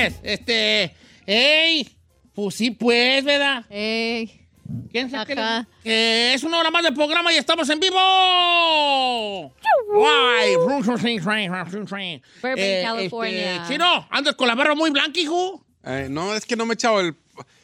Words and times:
Señores, 0.00 0.20
este. 0.22 0.94
¡Ey! 1.26 1.88
Pues 2.34 2.54
sí, 2.54 2.70
pues, 2.70 3.24
¿verdad? 3.24 3.64
Ey. 3.70 4.36
¿Quién 4.92 5.10
sabe 5.10 5.34
le- 5.34 5.66
que 5.82 6.32
es 6.34 6.42
una 6.44 6.58
hora 6.58 6.70
más 6.70 6.82
de 6.84 6.92
programa 6.92 7.32
y 7.32 7.36
estamos 7.36 7.68
en 7.70 7.80
vivo. 7.80 9.52
Guay. 9.92 10.56
Burbank, 10.56 12.20
Eh, 12.56 12.82
California. 12.84 13.56
este, 13.56 13.72
Chino, 13.74 14.06
andas 14.10 14.34
con 14.36 14.46
la 14.46 14.54
barba 14.54 14.74
muy 14.76 14.90
blanca, 14.90 15.18
hijo. 15.18 15.64
Eh, 15.84 16.06
no, 16.08 16.34
es 16.34 16.46
que 16.46 16.54
no 16.56 16.66
me 16.66 16.72
he 16.72 16.74
echado 16.74 17.00
el. 17.00 17.14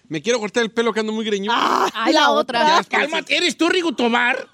Me 0.09 0.23
quiero 0.23 0.39
cortar 0.39 0.63
el 0.63 0.71
pelo 0.71 0.93
que 0.93 1.01
ando 1.01 1.13
muy 1.13 1.25
greñudo. 1.25 1.55
Ay, 1.95 2.13
la 2.13 2.31
otra. 2.31 2.61
Ya 2.67 2.77
después- 2.79 3.03
Cálmate, 3.03 3.37
¿eres 3.37 3.57
tú, 3.57 3.69
Rigo 3.69 3.93
Tobar? 3.95 4.49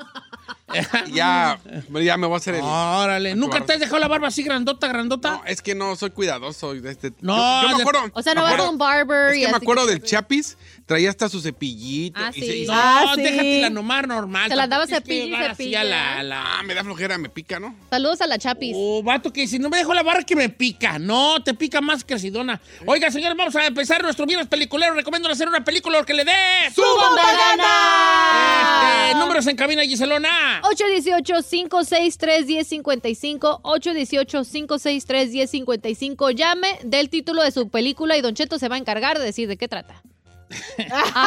Ya, 1.13 1.59
ya 1.91 2.17
me 2.17 2.27
voy 2.27 2.35
a 2.35 2.37
hacer 2.39 2.55
el. 2.55 2.63
Órale, 2.63 3.35
¿nunca 3.35 3.65
te 3.65 3.73
has 3.75 3.81
dejado 3.81 3.99
la 3.99 4.09
barba 4.09 4.29
así 4.29 4.43
grandota, 4.43 4.89
grandota? 4.89 5.31
No, 5.33 5.45
es 5.47 5.63
que 5.63 5.75
no 5.75 5.95
soy 5.97 6.11
cuidadoso. 6.11 6.75
de 6.75 6.91
Este, 6.91 7.13
No, 7.21 7.63
yo, 7.63 7.77
me 7.77 7.83
acuerdo. 7.83 8.01
O 8.15 8.23
sea, 8.23 8.35
no 8.35 8.43
vas 8.43 8.59
a 8.59 8.71
un 8.71 8.79
barber 8.79 9.33
Es 9.33 9.39
y 9.39 9.41
que 9.43 9.49
me 9.49 9.57
acuerdo 9.57 9.87
que- 9.87 9.93
del 9.93 10.03
Chapis, 10.03 10.57
traía 10.87 11.11
hasta 11.11 11.29
su 11.29 11.41
cepillito. 11.41 12.21
Ah, 12.23 12.31
y 12.35 12.41
sí. 12.41 12.47
se- 12.47 12.57
y 12.59 12.67
se- 12.67 12.73
No, 12.73 12.79
Ah, 12.79 13.13
sí. 13.15 13.23
déjate 13.23 13.61
la 13.63 13.71
nomás 13.71 14.07
normal. 14.07 14.51
Se 14.51 14.57
la 14.57 14.67
daba 14.67 14.87
cepilla 14.87 15.55
y 15.59 15.75
a 15.75 15.85
la- 15.85 16.23
la- 16.23 16.59
Ah, 16.59 16.63
me 16.65 16.75
da 16.75 16.85
flojera, 16.85 17.17
me 17.19 17.29
pica, 17.29 17.59
¿no? 17.61 17.75
Saludos 17.91 18.21
a 18.21 18.27
la 18.27 18.39
Chapis. 18.39 18.75
Oh, 18.77 19.03
vato 19.03 19.33
que 19.33 19.47
si 19.47 19.59
no 19.59 19.69
me 19.71 19.79
dejo 19.79 19.95
la 19.95 20.03
barra 20.03 20.23
que 20.25 20.37
me 20.37 20.49
pica. 20.49 20.99
No, 20.99 21.43
te 21.43 21.55
pica 21.55 21.81
más 21.81 22.05
que 22.05 22.15
acidona. 22.15 22.61
Oiga, 22.87 23.11
señores, 23.11 23.37
vamos 23.37 23.55
a 23.57 23.67
empezar 23.67 24.03
nuestro 24.03 24.27
viernes 24.27 24.49
peliculero. 24.49 24.95
Recomiendo 24.95 25.29
hacer 25.31 25.49
una 25.49 25.65
película 25.65 26.03
que 26.05 26.15
le 26.15 26.25
dé. 26.25 26.33
¡Su 26.75 26.83
bomba 26.83 27.23
gana! 27.33 29.07
Este, 29.09 29.19
números 29.19 29.47
en 29.47 29.57
cabina, 29.57 29.83
Giselona. 29.83 30.61
818-563-1055. 30.63 33.61
818-563-1055. 33.63 36.31
Llame 36.35 36.79
del 36.85 37.09
título 37.09 37.43
de 37.43 37.51
su 37.51 37.69
película 37.69 38.17
y 38.17 38.21
Don 38.21 38.35
Cheto 38.35 38.59
se 38.59 38.69
va 38.69 38.77
a 38.77 38.79
encargar 38.79 39.19
de 39.19 39.25
decir 39.25 39.49
de 39.49 39.57
qué 39.57 39.69
trata. 39.69 40.03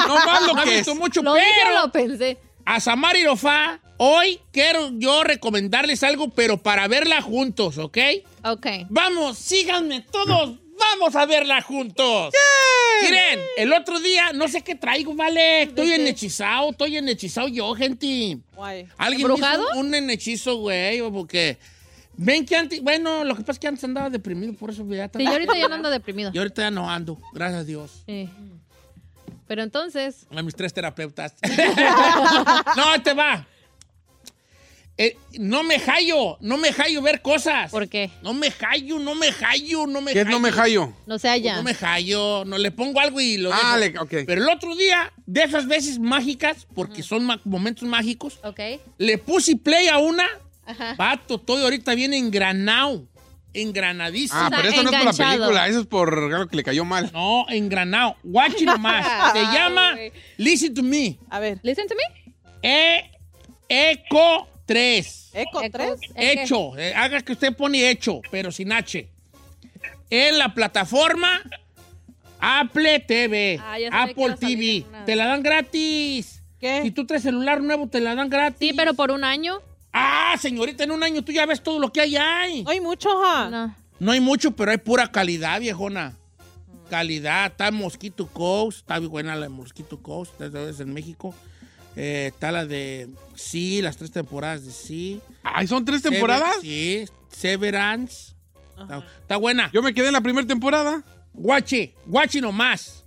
No 0.07 0.15
más 0.25 0.41
lo 0.47 0.53
No 0.53 0.63
que 0.63 0.95
mucho, 0.95 1.21
Lo 1.21 1.33
dije, 1.33 1.47
pero 1.63 1.81
lo 1.81 1.91
pensé. 1.91 2.37
a 2.65 2.79
Samar 2.79 3.15
y 3.15 3.25
Rofá, 3.25 3.79
hoy 3.97 4.39
quiero 4.51 4.91
yo 4.93 5.23
recomendarles 5.23 6.03
algo, 6.03 6.29
pero 6.29 6.57
para 6.61 6.87
verla 6.87 7.21
juntos, 7.21 7.77
¿ok? 7.77 7.97
Ok. 8.43 8.67
Vamos, 8.89 9.37
síganme 9.37 10.01
todos. 10.01 10.59
Vamos 10.77 11.15
a 11.15 11.25
verla 11.25 11.61
juntos. 11.61 12.33
Miren, 13.01 13.39
el 13.57 13.71
otro 13.73 13.99
día, 13.99 14.33
no 14.33 14.47
sé 14.49 14.61
qué 14.61 14.75
traigo, 14.75 15.15
¿vale? 15.15 15.63
Estoy 15.63 15.87
qué? 15.87 15.95
enhechizado, 15.95 16.71
estoy 16.71 16.97
enhechizado 16.97 17.47
yo, 17.47 17.73
gente. 17.75 18.39
Guay. 18.55 18.87
¿Alguien 18.97 19.27
me 19.27 19.33
¿Embrujado? 19.33 19.63
hizo 19.71 19.79
un 19.79 19.93
enhechizo, 19.95 20.57
güey? 20.57 21.01
Porque 21.11 21.57
ven 22.17 22.45
que 22.45 22.55
antes, 22.57 22.81
bueno, 22.81 23.23
lo 23.23 23.35
que 23.35 23.41
pasa 23.41 23.53
es 23.53 23.59
que 23.59 23.67
antes 23.67 23.83
andaba 23.85 24.09
deprimido, 24.09 24.53
por 24.53 24.69
eso 24.69 24.85
ya 24.89 25.09
Sí, 25.15 25.23
yo 25.23 25.31
ahorita 25.31 25.57
ya 25.57 25.67
no 25.69 25.75
ando 25.75 25.89
deprimido. 25.89 26.31
Y 26.33 26.37
ahorita 26.37 26.63
ya 26.63 26.71
no 26.71 26.89
ando, 26.89 27.17
gracias 27.33 27.61
a 27.61 27.63
Dios. 27.63 28.03
Sí. 28.05 28.29
Pero 29.47 29.63
entonces, 29.63 30.25
A 30.35 30.41
mis 30.41 30.55
tres 30.55 30.73
terapeutas. 30.73 31.33
no, 32.75 33.01
te 33.03 33.13
va. 33.13 33.45
Eh, 34.97 35.17
no 35.39 35.61
me 35.63 35.77
hallo, 35.77 36.37
no 36.39 36.55
me 36.57 36.69
hallo 36.71 37.01
ver 37.01 37.21
cosas. 37.21 37.69
¿por 37.69 37.89
qué? 37.89 38.09
No 38.21 38.33
me 38.33 38.49
hallo, 38.49 38.97
no 38.97 39.13
me 39.13 39.27
hallo, 39.29 39.85
no 39.87 39.99
me 39.99 40.13
¿Qué 40.13 40.21
es 40.21 40.27
no 40.27 40.39
me 40.39 40.51
hallo? 40.51 40.93
No 41.05 41.19
se 41.19 41.27
halla. 41.27 41.57
No 41.57 41.63
me 41.63 41.73
hallo, 41.73 42.45
no 42.45 42.57
le 42.57 42.71
pongo 42.71 43.01
algo 43.01 43.19
y 43.19 43.35
lo 43.35 43.51
Ah, 43.53 43.77
dejo. 43.77 44.05
le-. 44.09 44.23
Pero 44.23 44.41
el 44.41 44.49
otro 44.49 44.73
día, 44.73 45.11
de 45.25 45.43
esas 45.43 45.67
veces 45.67 45.99
mágicas, 45.99 46.65
porque 46.73 47.03
son 47.03 47.27
momentos 47.43 47.87
mágicos, 47.89 48.39
Ok. 48.43 48.59
le 48.97 49.17
puse 49.17 49.57
play 49.57 49.89
a 49.89 49.97
una. 49.97 50.25
Ajá. 50.65 50.95
Pato, 50.95 51.35
estoy 51.35 51.61
ahorita 51.61 51.93
bien 51.93 52.13
engranado. 52.13 53.05
Engranadísimo. 53.55 54.39
Ah, 54.39 54.49
pero 54.53 54.69
eso 54.69 54.83
no 54.83 54.89
es 54.89 54.95
por 54.97 55.05
la 55.05 55.13
película, 55.13 55.67
eso 55.67 55.79
es 55.79 55.87
por 55.87 56.13
algo 56.13 56.47
que 56.47 56.57
le 56.57 56.63
cayó 56.63 56.85
mal. 56.85 57.09
No, 57.13 57.45
engranado. 57.49 58.17
Watch 58.23 58.61
it 58.61 58.67
nomás. 58.67 59.05
Se 59.33 59.41
llama. 59.43 59.95
Listen 60.37 60.73
to 60.73 60.83
Me. 60.83 61.17
A 61.29 61.39
ver, 61.39 61.59
Listen 61.63 61.87
to 61.87 61.95
me. 61.95 62.03
E 62.61 63.11
Eco 63.69 64.47
3. 64.65 65.31
Eco 65.33 65.61
3. 65.71 65.99
Hecho. 66.15 66.77
Eh, 66.77 66.93
haga 66.95 67.21
que 67.21 67.33
usted 67.33 67.55
pone 67.55 67.89
hecho, 67.89 68.21
pero 68.29 68.51
sin 68.51 68.71
H. 68.71 69.07
En 70.09 70.37
la 70.37 70.53
plataforma 70.53 71.41
Apple 72.39 72.99
TV. 73.01 73.59
Ah, 73.61 73.77
Apple 74.03 74.35
TV. 74.39 74.85
Te 75.05 75.15
la 75.15 75.25
dan 75.27 75.41
gratis. 75.41 76.43
¿Qué? 76.59 76.81
Si 76.83 76.91
tú 76.91 77.05
traes 77.05 77.23
celular 77.23 77.61
nuevo, 77.61 77.87
te 77.87 77.99
la 77.99 78.15
dan 78.15 78.29
gratis. 78.29 78.69
Sí, 78.69 78.73
pero 78.75 78.93
por 78.93 79.11
un 79.11 79.23
año. 79.23 79.61
Ah, 79.97 80.35
señorita, 80.39 80.83
en 80.83 80.91
un 80.91 81.01
año 81.03 81.23
tú 81.23 81.31
ya 81.31 81.45
ves 81.45 81.63
todo 81.63 81.79
lo 81.79 81.91
que 81.93 82.01
hay 82.01 82.15
ahí. 82.17 82.63
No 82.63 82.69
hay 82.71 82.81
mucho, 82.81 83.09
ja. 83.21 83.49
No. 83.49 83.75
No 83.99 84.11
hay 84.11 84.19
mucho, 84.19 84.51
pero 84.51 84.71
hay 84.71 84.77
pura 84.77 85.09
calidad, 85.09 85.59
viejona. 85.61 86.17
Calidad. 86.89 87.47
Está 87.47 87.71
Mosquito 87.71 88.27
Coast. 88.27 88.79
Está 88.79 88.99
muy 88.99 89.07
buena 89.07 89.35
la 89.35 89.43
de 89.43 89.49
Mosquito 89.49 90.01
Coast. 90.01 90.39
Esta 90.41 90.61
es 90.69 90.79
en 90.81 90.93
México. 90.93 91.33
Eh, 91.95 92.31
está 92.33 92.51
la 92.51 92.65
de 92.65 93.07
Sí, 93.35 93.81
las 93.81 93.95
tres 93.95 94.11
temporadas 94.11 94.65
de 94.65 94.71
Sí. 94.73 95.21
Ay, 95.43 95.65
¿son 95.67 95.85
tres 95.85 96.01
Sever- 96.03 96.11
temporadas? 96.11 96.57
Sí. 96.61 97.05
Severance. 97.31 98.33
Está, 98.77 98.97
está 99.21 99.37
buena. 99.37 99.71
Yo 99.73 99.81
me 99.81 99.93
quedé 99.93 100.07
en 100.07 100.13
la 100.13 100.21
primera 100.21 100.45
temporada. 100.45 101.01
Guachi, 101.33 101.93
guachi 102.05 102.41
nomás. 102.41 103.05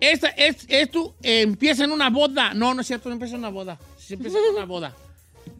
Esta, 0.00 0.28
es, 0.28 0.64
esto 0.68 1.16
eh, 1.22 1.40
empieza 1.42 1.82
en 1.84 1.90
una 1.90 2.08
boda. 2.08 2.54
No, 2.54 2.72
no 2.72 2.82
es 2.82 2.86
cierto, 2.86 3.08
no 3.08 3.14
empieza 3.14 3.34
en 3.34 3.40
una 3.40 3.48
boda. 3.50 3.78
Sí, 3.98 4.14
empieza 4.14 4.38
en 4.38 4.54
una 4.54 4.64
boda. 4.64 4.94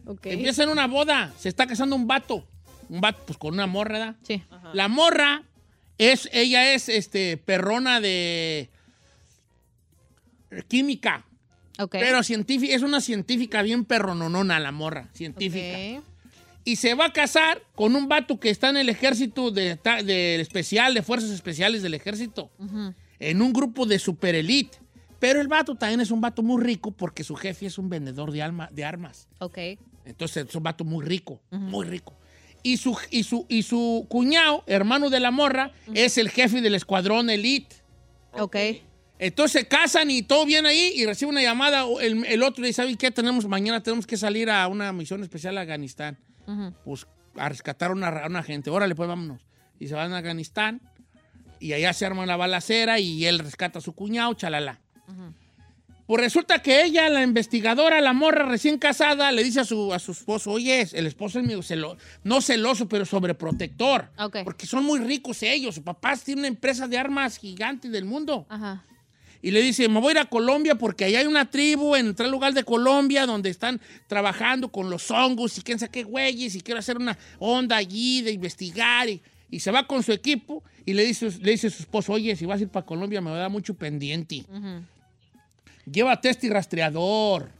Ok. 0.05 0.25
Empieza 0.27 0.63
en 0.63 0.69
una 0.69 0.87
boda. 0.87 1.33
Se 1.37 1.49
está 1.49 1.67
casando 1.67 1.95
un 1.95 2.07
vato. 2.07 2.45
Un 2.89 3.01
vato, 3.01 3.23
pues 3.25 3.37
con 3.37 3.53
una 3.53 3.67
morra, 3.67 3.99
¿verdad? 3.99 4.15
Sí. 4.23 4.43
La 4.73 4.87
morra 4.87 5.43
es, 5.97 6.29
ella 6.31 6.73
es 6.73 6.89
este 6.89 7.37
perrona 7.37 8.01
de 8.01 8.69
química. 10.67 11.25
Ok. 11.77 11.91
Pero 11.91 12.23
científica, 12.23 12.75
es 12.75 12.81
una 12.81 13.01
científica 13.01 13.61
bien 13.61 13.85
perrononona 13.85 14.59
la 14.59 14.71
morra, 14.71 15.09
científica. 15.13 16.01
Y 16.65 16.75
se 16.75 16.93
va 16.93 17.05
a 17.05 17.13
casar 17.13 17.61
con 17.75 17.95
un 17.95 18.07
vato 18.07 18.39
que 18.39 18.49
está 18.49 18.69
en 18.69 18.77
el 18.77 18.89
ejército 18.89 19.49
de, 19.49 19.79
de 20.03 20.41
especial, 20.41 20.93
de 20.93 21.01
fuerzas 21.01 21.29
especiales 21.29 21.81
del 21.81 21.93
ejército. 21.93 22.51
En 23.19 23.41
un 23.41 23.53
grupo 23.53 23.85
de 23.85 23.99
super 23.99 24.35
elite. 24.35 24.77
Pero 25.19 25.41
el 25.41 25.47
vato 25.47 25.75
también 25.75 25.99
es 26.01 26.11
un 26.11 26.21
vato 26.21 26.41
muy 26.41 26.63
rico 26.63 26.91
porque 26.91 27.23
su 27.23 27.35
jefe 27.35 27.65
es 27.65 27.77
un 27.77 27.89
vendedor 27.89 28.31
de, 28.31 28.41
alma, 28.41 28.69
de 28.71 28.85
armas. 28.85 29.27
Ok. 29.39 29.57
Entonces 30.05 30.47
es 30.47 30.55
un 30.55 30.63
vato 30.63 30.83
muy 30.83 31.05
rico, 31.05 31.41
muy 31.51 31.85
rico. 31.85 32.17
Y 32.63 32.77
su, 32.77 32.97
y, 33.09 33.23
su, 33.23 33.45
y 33.47 33.63
su 33.63 34.05
cuñado, 34.09 34.63
hermano 34.67 35.09
de 35.09 35.19
la 35.19 35.31
morra, 35.31 35.71
es 35.93 36.17
el 36.17 36.29
jefe 36.29 36.61
del 36.61 36.75
escuadrón 36.75 37.29
elite. 37.29 37.75
Ok. 38.33 38.55
Entonces 39.17 39.61
se 39.61 39.67
casan 39.67 40.09
y 40.11 40.21
todo 40.21 40.45
bien 40.45 40.65
ahí 40.65 40.93
y 40.95 41.05
recibe 41.05 41.31
una 41.31 41.41
llamada. 41.41 41.85
El, 42.01 42.25
el 42.25 42.43
otro 42.43 42.65
dice, 42.65 42.81
¿saben 42.81 42.95
qué? 42.95 43.11
Tenemos, 43.11 43.45
mañana 43.47 43.83
tenemos 43.83 44.07
que 44.07 44.17
salir 44.17 44.49
a 44.49 44.67
una 44.67 44.91
misión 44.93 45.21
especial 45.23 45.57
a 45.57 45.61
Afganistán. 45.61 46.17
Pues 46.83 47.05
a 47.35 47.47
rescatar 47.47 47.91
a 47.91 47.93
una, 47.93 48.07
a 48.07 48.27
una 48.27 48.41
gente. 48.41 48.69
Órale, 48.69 48.95
pues 48.95 49.07
vámonos. 49.07 49.45
Y 49.79 49.87
se 49.87 49.93
van 49.93 50.13
a 50.13 50.17
Afganistán 50.17 50.81
y 51.59 51.73
allá 51.73 51.93
se 51.93 52.05
arma 52.05 52.25
la 52.25 52.37
balacera 52.37 52.99
y 52.99 53.25
él 53.25 53.39
rescata 53.39 53.79
a 53.79 53.81
su 53.81 53.93
cuñado, 53.93 54.33
chalala. 54.33 54.79
Pues 56.07 56.21
resulta 56.23 56.59
que 56.63 56.83
ella, 56.85 57.07
la 57.09 57.21
investigadora, 57.21 58.01
la 58.01 58.13
morra 58.13 58.43
recién 58.45 58.79
casada, 58.79 59.31
le 59.31 59.43
dice 59.43 59.59
a 59.59 59.63
su, 59.63 59.93
a 59.93 59.99
su 59.99 60.11
esposo, 60.13 60.49
oye, 60.51 60.87
el 60.93 61.05
esposo 61.05 61.37
es 61.39 61.45
medio 61.45 61.59
celo- 61.61 61.97
no 62.23 62.41
celoso, 62.41 62.87
pero 62.89 63.05
sobreprotector. 63.05 64.09
Ok. 64.17 64.37
Porque 64.43 64.65
son 64.65 64.83
muy 64.85 64.99
ricos 65.01 65.43
ellos. 65.43 65.75
Su 65.75 65.83
papá 65.83 66.17
tiene 66.17 66.41
una 66.41 66.47
empresa 66.47 66.87
de 66.87 66.97
armas 66.97 67.37
gigante 67.37 67.89
del 67.89 68.05
mundo. 68.05 68.47
Ajá. 68.49 68.83
Y 69.41 69.51
le 69.51 69.61
dice, 69.61 69.87
me 69.87 69.99
voy 70.01 70.09
a 70.09 70.11
ir 70.13 70.17
a 70.17 70.25
Colombia 70.25 70.73
porque 70.75 71.05
allá 71.05 71.19
hay 71.19 71.27
una 71.27 71.49
tribu 71.49 71.95
en 71.95 72.13
tal 72.15 72.29
lugar 72.31 72.53
de 72.53 72.63
Colombia 72.63 73.25
donde 73.27 73.49
están 73.51 73.79
trabajando 74.07 74.69
con 74.69 74.89
los 74.89 75.09
hongos 75.11 75.57
y 75.59 75.61
quién 75.61 75.77
sabe 75.79 75.91
qué 75.91 76.03
güeyes 76.03 76.55
y 76.55 76.61
quiero 76.61 76.79
hacer 76.79 76.97
una 76.97 77.17
onda 77.37 77.77
allí 77.77 78.21
de 78.23 78.31
investigar. 78.31 79.07
Y, 79.07 79.21
y 79.51 79.59
se 79.59 79.69
va 79.71 79.85
con 79.85 80.01
su 80.03 80.11
equipo 80.11 80.63
y 80.85 80.93
le 80.93 81.05
dice, 81.05 81.29
le 81.39 81.51
dice 81.51 81.67
a 81.67 81.69
su 81.69 81.83
esposo, 81.83 82.13
oye, 82.13 82.35
si 82.35 82.45
vas 82.47 82.59
a 82.59 82.63
ir 82.63 82.69
para 82.69 82.85
Colombia 82.85 83.21
me 83.21 83.29
va 83.29 83.37
a 83.37 83.39
dar 83.41 83.49
mucho 83.51 83.75
pendiente. 83.75 84.43
Llévate 85.91 86.29
este 86.29 86.49
rastreador. 86.49 87.51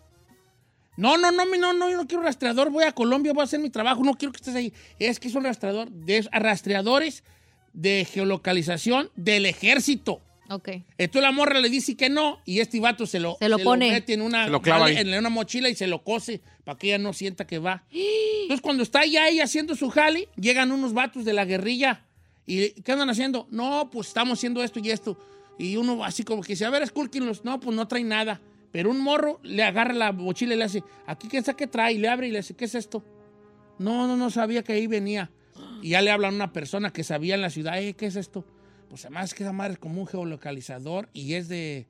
No, 0.97 1.17
no, 1.17 1.31
no, 1.31 1.45
no, 1.45 1.73
no, 1.73 1.89
yo 1.89 1.95
no 1.95 2.07
quiero 2.07 2.23
rastreador, 2.23 2.69
voy 2.71 2.83
a 2.83 2.91
Colombia, 2.91 3.31
voy 3.31 3.41
a 3.41 3.45
hacer 3.45 3.59
mi 3.61 3.69
trabajo, 3.69 4.03
no 4.03 4.15
quiero 4.15 4.33
que 4.33 4.37
estés 4.37 4.55
ahí. 4.55 4.73
Es 4.99 5.19
que 5.19 5.29
es 5.29 5.35
un 5.35 5.45
rastreador, 5.45 5.89
de, 5.89 6.27
rastreadores 6.31 7.23
de 7.71 8.05
geolocalización 8.11 9.09
del 9.15 9.45
ejército. 9.45 10.21
Ok. 10.49 10.69
Entonces 10.97 11.21
la 11.21 11.31
morra 11.31 11.59
le 11.59 11.69
dice 11.69 11.95
que 11.95 12.09
no 12.09 12.39
y 12.43 12.59
este 12.59 12.79
vato 12.79 13.05
se 13.05 13.19
lo, 13.19 13.37
Se 13.39 13.47
lo 13.47 13.59
pone. 13.59 13.91
mete 13.91 14.13
en 14.13 14.21
una, 14.21 14.45
Se 14.45 14.49
lo 14.51 14.61
clava 14.61 14.81
vale, 14.81 14.97
ahí. 14.97 15.07
en 15.07 15.17
una 15.17 15.29
mochila 15.29 15.69
y 15.69 15.75
se 15.75 15.87
lo 15.87 16.03
cose 16.03 16.41
para 16.65 16.77
que 16.77 16.87
ella 16.87 16.97
no 16.97 17.13
sienta 17.13 17.45
que 17.47 17.59
va. 17.59 17.83
Entonces 17.91 18.61
cuando 18.61 18.83
está 18.83 19.05
ya 19.05 19.29
ella 19.29 19.43
haciendo 19.45 19.75
su 19.75 19.89
jale, 19.89 20.27
llegan 20.35 20.71
unos 20.71 20.93
vatos 20.93 21.23
de 21.23 21.33
la 21.33 21.45
guerrilla 21.45 22.03
y 22.45 22.71
¿qué 22.81 22.91
andan 22.91 23.09
haciendo? 23.11 23.47
No, 23.51 23.89
pues 23.91 24.07
estamos 24.07 24.39
haciendo 24.39 24.63
esto 24.63 24.79
y 24.79 24.89
esto. 24.89 25.17
Y 25.59 25.75
uno 25.75 26.03
así 26.03 26.23
como 26.23 26.41
que 26.41 26.53
dice, 26.53 26.65
a 26.65 26.69
ver, 26.69 26.81
escúlquenlos. 26.81 27.44
No, 27.44 27.59
pues 27.59 27.75
no 27.75 27.88
trae 27.88 28.03
nada. 28.03 28.41
Pero 28.71 28.89
un 28.89 29.01
morro 29.01 29.39
le 29.44 29.63
agarra 29.63 29.94
la 29.94 30.11
mochila 30.11 30.56
y 30.56 30.57
le 30.57 30.63
hace, 30.63 30.83
aquí 31.06 31.27
quién 31.27 31.44
sabe 31.44 31.57
qué 31.57 31.67
trae, 31.67 31.94
y 31.94 31.97
le 31.97 32.07
abre 32.07 32.27
y 32.27 32.31
le 32.31 32.39
dice, 32.39 32.56
¿qué 32.56 32.65
es 32.65 32.75
esto? 32.75 33.03
No, 33.77 34.07
no, 34.07 34.15
no 34.15 34.29
sabía 34.29 34.63
que 34.63 34.73
ahí 34.73 34.88
venía. 34.88 35.31
Y 35.81 35.89
ya 35.89 36.01
le 36.01 36.11
habla 36.11 36.29
a 36.29 36.31
una 36.31 36.53
persona 36.53 36.91
que 36.91 37.03
sabía 37.03 37.35
en 37.35 37.41
la 37.41 37.50
ciudad, 37.50 37.81
eh, 37.81 37.94
¿qué 37.94 38.06
es 38.06 38.15
esto? 38.15 38.45
Pues 38.89 39.06
además 39.06 39.33
que 39.33 39.44
esa 39.44 39.51
madre 39.51 39.73
es 39.73 39.79
como 39.79 40.01
un 40.01 40.07
geolocalizador 40.07 41.09
y 41.13 41.33
es 41.33 41.50
de, 41.50 41.88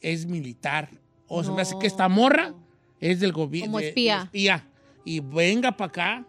es 0.00 0.26
militar. 0.26 0.90
O 1.28 1.44
se 1.44 1.52
me 1.52 1.62
hace 1.62 1.78
que 1.78 1.86
esta 1.86 2.08
morra 2.08 2.54
es 3.00 3.20
del 3.20 3.32
gobierno. 3.32 3.72
Como 3.72 3.80
espía. 3.80 4.22
espía. 4.24 4.68
Y 5.04 5.20
venga 5.20 5.76
para 5.76 5.88
acá 5.88 6.26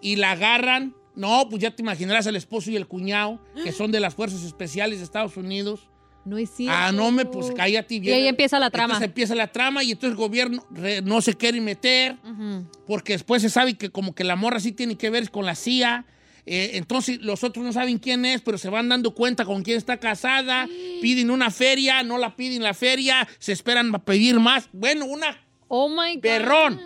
y 0.00 0.16
la 0.16 0.32
agarran. 0.32 0.94
No, 1.14 1.48
pues 1.48 1.62
ya 1.62 1.74
te 1.74 1.82
imaginarás 1.82 2.26
el 2.26 2.36
esposo 2.36 2.70
y 2.70 2.76
el 2.76 2.86
cuñado, 2.86 3.40
que 3.64 3.72
son 3.72 3.90
de 3.90 4.00
las 4.00 4.14
fuerzas 4.14 4.42
especiales 4.42 4.98
de 4.98 5.04
Estados 5.04 5.36
Unidos. 5.36 5.88
No 6.26 6.36
es 6.38 6.50
cierto. 6.50 6.76
Ah, 6.76 6.90
no 6.92 7.10
me, 7.12 7.24
pues 7.24 7.52
cállate. 7.56 7.94
Y 7.94 8.10
ahí 8.10 8.26
empieza 8.26 8.58
la 8.58 8.68
trama. 8.70 8.94
Entonces 8.94 9.06
empieza 9.06 9.34
la 9.34 9.46
trama 9.46 9.82
y 9.84 9.92
entonces 9.92 10.10
el 10.10 10.16
gobierno 10.16 10.66
re- 10.70 11.00
no 11.00 11.20
se 11.22 11.34
quiere 11.34 11.60
meter 11.60 12.16
porque 12.86 13.12
después 13.14 13.40
se 13.40 13.48
sabe 13.48 13.74
que 13.74 13.90
como 13.90 14.14
que 14.14 14.24
la 14.24 14.36
morra 14.36 14.60
sí 14.60 14.72
tiene 14.72 14.98
que 14.98 15.08
ver 15.08 15.30
con 15.30 15.46
la 15.46 15.54
CIA. 15.54 16.04
eh, 16.44 16.72
entonces 16.74 17.20
los 17.22 17.42
otros 17.44 17.64
no 17.64 17.72
saben 17.72 17.98
quién 17.98 18.24
es, 18.24 18.40
pero 18.42 18.58
se 18.58 18.68
van 18.68 18.88
dando 18.88 19.14
cuenta 19.14 19.44
con 19.44 19.62
quién 19.62 19.78
está 19.78 19.96
casada. 19.98 20.68
Piden 21.00 21.30
una 21.30 21.50
feria, 21.50 22.02
no 22.02 22.18
la 22.18 22.34
piden 22.36 22.62
la 22.62 22.74
feria, 22.74 23.26
se 23.38 23.52
esperan 23.52 23.94
a 23.94 23.98
pedir 24.04 24.38
más. 24.40 24.68
Bueno, 24.72 25.06
una 25.06 25.38
Oh 25.68 25.88
my 25.88 26.14
God. 26.16 26.22
Perrón. 26.22 26.80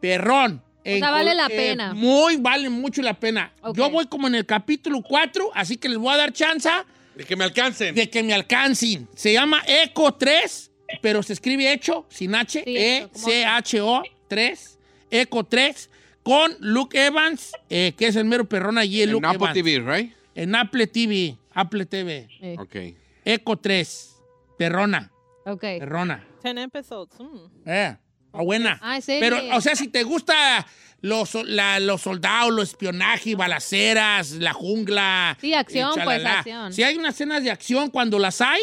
perrón. 0.00 0.62
O 0.86 0.98
sea, 0.98 1.10
vale 1.10 1.34
la 1.34 1.46
eh, 1.46 1.56
pena. 1.56 1.94
muy, 1.94 2.36
vale 2.36 2.68
mucho 2.68 3.00
la 3.00 3.14
pena. 3.14 3.52
Yo 3.74 3.88
voy 3.90 4.06
como 4.06 4.26
en 4.28 4.34
el 4.34 4.44
capítulo 4.44 5.00
4, 5.02 5.50
así 5.54 5.76
que 5.78 5.88
les 5.88 5.96
voy 5.96 6.12
a 6.12 6.18
dar 6.18 6.32
chance 6.32 6.68
De 7.16 7.24
que 7.24 7.36
me 7.36 7.44
alcancen. 7.44 7.94
de 7.94 8.10
que 8.10 8.22
me 8.22 8.34
alcancen. 8.34 9.08
Se 9.14 9.32
llama 9.32 9.62
Eco 9.66 10.14
3, 10.14 10.70
pero 11.02 11.22
se 11.22 11.32
escribe 11.32 11.72
hecho, 11.72 12.06
sin 12.10 12.34
H, 12.34 12.62
Sí, 12.64 12.76
E, 12.76 13.08
como- 13.12 13.26
C, 13.26 13.44
H, 13.44 13.80
O, 13.80 14.02
3, 14.28 14.78
Eco 15.10 15.44
3, 15.44 15.90
con 16.22 16.56
Luke 16.60 17.06
Evans, 17.06 17.52
eh, 17.70 17.92
que 17.96 18.06
es 18.06 18.16
el 18.16 18.24
mero 18.24 18.48
perrón 18.48 18.78
allí, 18.78 19.02
el 19.02 19.10
En 19.10 19.12
Luke 19.14 19.26
Apple 19.26 19.38
Evans. 19.38 19.54
TV, 19.54 19.78
right? 19.80 20.12
En 20.34 20.54
Apple 20.54 20.86
TV, 20.88 21.36
Apple 21.52 21.86
TV. 21.86 22.28
Eh, 22.40 22.56
Ok. 22.58 22.76
Eco 23.24 23.56
3, 23.58 24.16
perrona, 24.58 25.10
ok. 25.46 25.60
perrona. 25.78 26.26
10 26.42 26.56
episodes. 26.58 27.18
Mm. 27.20 27.68
Eh, 27.68 27.96
buena. 28.32 28.78
Ah, 28.82 28.96
¿en 28.96 29.02
serio? 29.02 29.20
Pero, 29.20 29.56
o 29.56 29.60
sea, 29.60 29.76
si 29.76 29.88
te 29.88 30.02
gusta 30.02 30.66
los, 31.04 31.34
la- 31.44 31.80
los 31.80 32.00
soldados, 32.00 32.50
los 32.52 32.70
espionaje, 32.70 33.34
balaceras, 33.34 34.30
la 34.32 34.54
jungla. 34.54 35.36
Sí, 35.38 35.52
acción, 35.52 35.92
pues, 36.02 36.24
acción. 36.24 36.72
Si 36.72 36.82
hay 36.82 36.96
unas 36.96 37.14
escenas 37.14 37.42
de 37.44 37.50
acción, 37.50 37.90
cuando 37.90 38.18
las 38.18 38.40
hay, 38.40 38.60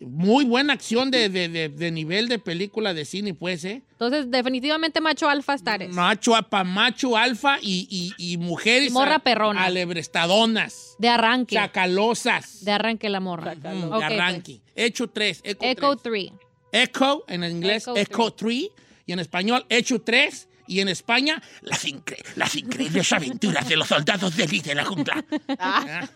muy 0.00 0.44
buena 0.44 0.72
acción 0.74 1.10
de, 1.10 1.28
de- 1.28 1.48
de- 1.48 1.68
de 1.68 1.90
nivel 1.90 2.28
de 2.28 2.38
película 2.38 2.94
de 2.94 3.04
cine, 3.04 3.34
pues, 3.34 3.64
¿eh? 3.64 3.82
Entonces, 3.92 4.30
definitivamente 4.30 5.00
macho 5.02 5.28
alfa 5.28 5.54
estares. 5.54 5.90
Macho, 5.94 6.34
apa, 6.34 6.64
macho, 6.64 7.16
alfa 7.16 7.58
y, 7.60 7.86
y- 8.18 8.32
y 8.32 8.36
mujeres. 8.38 8.88
Y 8.88 8.92
morra 8.92 9.18
perrona. 9.18 9.64
Alebrestadonas. 9.64 10.94
De 10.98 11.08
arranque. 11.08 11.56
Chacalosas. 11.56 12.64
De 12.64 12.72
arranque 12.72 13.08
la 13.08 13.20
morra. 13.20 13.54
Mm, 13.54 13.58
Ok, 13.58 13.64
de 13.82 13.88
pues. 13.88 14.02
arranque. 14.04 14.60
Hecho 14.74 15.08
3. 15.08 15.40
Eco, 15.44 15.64
Echo 15.64 15.96
3. 15.96 16.30
3. 16.30 16.40
Echo 16.72 17.24
en 17.28 17.44
inglés, 17.44 17.82
Echo 17.84 17.96
Echo 17.96 18.30
3, 18.32 18.68
y 19.06 19.12
en 19.12 19.18
español 19.20 19.64
Hecho 19.68 20.00
3, 20.00 20.48
y 20.66 20.80
en 20.80 20.88
España 20.88 21.42
las, 21.62 21.84
incre- 21.86 22.22
las 22.36 22.54
increíbles 22.56 23.12
aventuras 23.12 23.68
de 23.68 23.76
los 23.76 23.88
soldados 23.88 24.36
de 24.36 24.44
élite 24.44 24.70
de 24.70 24.74
la 24.76 24.84
jungla. 24.84 25.24
Ah. 25.58 26.08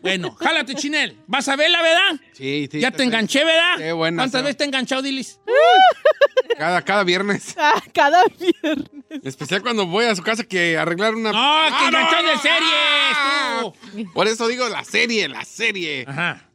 Bueno, 0.00 0.34
jálate, 0.40 0.74
Chinel. 0.74 1.18
¿Vas 1.26 1.46
a 1.48 1.56
verla, 1.56 1.82
verdad? 1.82 2.20
Sí, 2.32 2.68
sí. 2.72 2.80
ya 2.80 2.90
te 2.90 3.02
enganché, 3.02 3.44
¿verdad? 3.44 3.76
Qué 3.76 3.92
buena, 3.92 4.22
¿Cuántas 4.22 4.42
veces 4.42 4.56
te 4.56 4.64
he 4.64 4.66
enganchado, 4.66 5.02
Dilis? 5.02 5.38
Cada, 6.58 6.82
cada 6.82 7.02
viernes. 7.04 7.54
Ah, 7.58 7.82
cada 7.92 8.22
viernes. 8.38 8.88
Especial 9.24 9.60
cuando 9.62 9.86
voy 9.86 10.04
a 10.04 10.14
su 10.14 10.22
casa 10.22 10.44
que 10.44 10.78
arreglar 10.78 11.14
una. 11.14 11.32
No, 11.32 11.38
Ah, 11.38 11.76
que 11.80 11.86
enganchado 11.86 12.22
de 12.22 12.32
ah. 12.32 13.72
series, 13.92 14.04
tú. 14.06 14.12
Por 14.12 14.28
eso 14.28 14.46
digo 14.46 14.68
la 14.68 14.84
serie, 14.84 15.28
la 15.28 15.44
serie. 15.44 16.04
Ajá. 16.06 16.48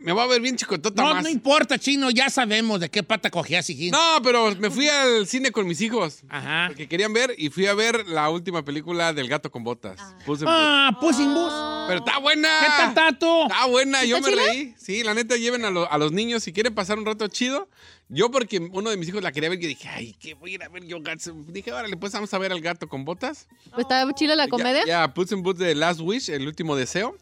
Me 0.00 0.12
va 0.12 0.22
a 0.22 0.26
ver 0.26 0.40
bien 0.40 0.56
chicotota 0.56 1.02
No, 1.02 1.14
más. 1.14 1.22
no 1.24 1.28
importa, 1.28 1.78
chino, 1.78 2.10
ya 2.10 2.30
sabemos 2.30 2.78
de 2.80 2.88
qué 2.88 3.02
pata 3.02 3.30
cogías, 3.30 3.68
hijín. 3.68 3.90
No, 3.90 4.20
pero 4.22 4.54
me 4.56 4.70
fui 4.70 4.88
al 4.88 5.26
cine 5.26 5.50
con 5.50 5.66
mis 5.66 5.80
hijos. 5.80 6.20
Ajá. 6.28 6.66
Porque 6.68 6.86
querían 6.88 7.12
ver 7.12 7.34
y 7.36 7.50
fui 7.50 7.66
a 7.66 7.74
ver 7.74 8.06
la 8.06 8.30
última 8.30 8.64
película 8.64 9.12
del 9.12 9.28
gato 9.28 9.50
con 9.50 9.64
botas. 9.64 9.98
Puss 10.24 10.40
in 10.40 10.46
Boots. 10.46 10.56
Ah, 10.56 10.96
Puss 11.00 11.18
in 11.18 11.34
Boots. 11.34 11.54
Pero 11.88 11.98
está 12.00 12.18
buena. 12.18 12.48
¿Qué 12.60 12.66
tal, 12.68 12.94
Tato? 12.94 13.42
Está 13.42 13.66
buena, 13.66 14.04
yo 14.04 14.20
me 14.20 14.28
chila? 14.30 14.42
reí. 14.46 14.74
Sí, 14.78 15.02
la 15.02 15.14
neta, 15.14 15.36
lleven 15.36 15.64
a, 15.64 15.70
lo- 15.70 15.90
a 15.90 15.98
los 15.98 16.12
niños 16.12 16.44
si 16.44 16.52
quieren 16.52 16.74
pasar 16.74 16.98
un 16.98 17.04
rato 17.06 17.26
chido. 17.28 17.68
Yo, 18.10 18.30
porque 18.30 18.58
uno 18.58 18.88
de 18.90 18.96
mis 18.96 19.08
hijos 19.08 19.22
la 19.22 19.32
quería 19.32 19.50
ver, 19.50 19.58
yo 19.58 19.68
dije, 19.68 19.86
ay, 19.88 20.14
¿qué 20.18 20.32
voy 20.34 20.52
a 20.52 20.54
ir 20.54 20.62
a 20.62 20.68
ver 20.68 20.84
yo? 20.86 21.00
gato? 21.02 21.30
Dije, 21.48 21.72
órale, 21.72 21.94
pues 21.96 22.12
vamos 22.12 22.32
a 22.32 22.38
ver 22.38 22.52
al 22.52 22.60
gato 22.62 22.88
con 22.88 23.04
botas. 23.04 23.48
Pues 23.70 23.82
¿Está 23.82 24.10
chila 24.14 24.34
la 24.34 24.48
comedia? 24.48 24.80
Ya, 24.80 25.02
ya, 25.02 25.14
Puss 25.14 25.32
in 25.32 25.42
Boots 25.42 25.58
de 25.58 25.74
Last 25.74 26.00
Wish, 26.00 26.30
el 26.30 26.46
último 26.46 26.74
deseo. 26.74 27.16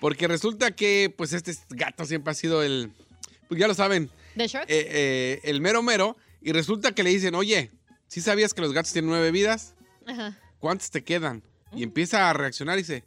Porque 0.00 0.26
resulta 0.26 0.72
que, 0.72 1.14
pues, 1.16 1.32
este 1.32 1.54
gato 1.70 2.04
siempre 2.04 2.32
ha 2.32 2.34
sido 2.34 2.62
el. 2.62 2.90
Pues 3.48 3.60
ya 3.60 3.68
lo 3.68 3.74
saben, 3.74 4.10
¿De 4.34 4.48
Shrek? 4.48 4.64
eh, 4.68 4.86
eh, 4.90 5.40
el 5.44 5.60
mero 5.60 5.82
mero. 5.82 6.16
Y 6.40 6.50
resulta 6.52 6.92
que 6.92 7.04
le 7.04 7.10
dicen, 7.10 7.36
oye, 7.36 7.70
¿sí 8.08 8.20
sabías 8.20 8.52
que 8.52 8.62
los 8.62 8.72
gatos 8.72 8.92
tienen 8.92 9.10
nueve 9.10 9.30
vidas? 9.30 9.74
Ajá. 10.06 10.36
¿Cuántas 10.58 10.90
te 10.90 11.04
quedan? 11.04 11.44
Y 11.72 11.84
empieza 11.84 12.28
a 12.28 12.32
reaccionar 12.32 12.78
y 12.78 12.82
dice, 12.82 13.04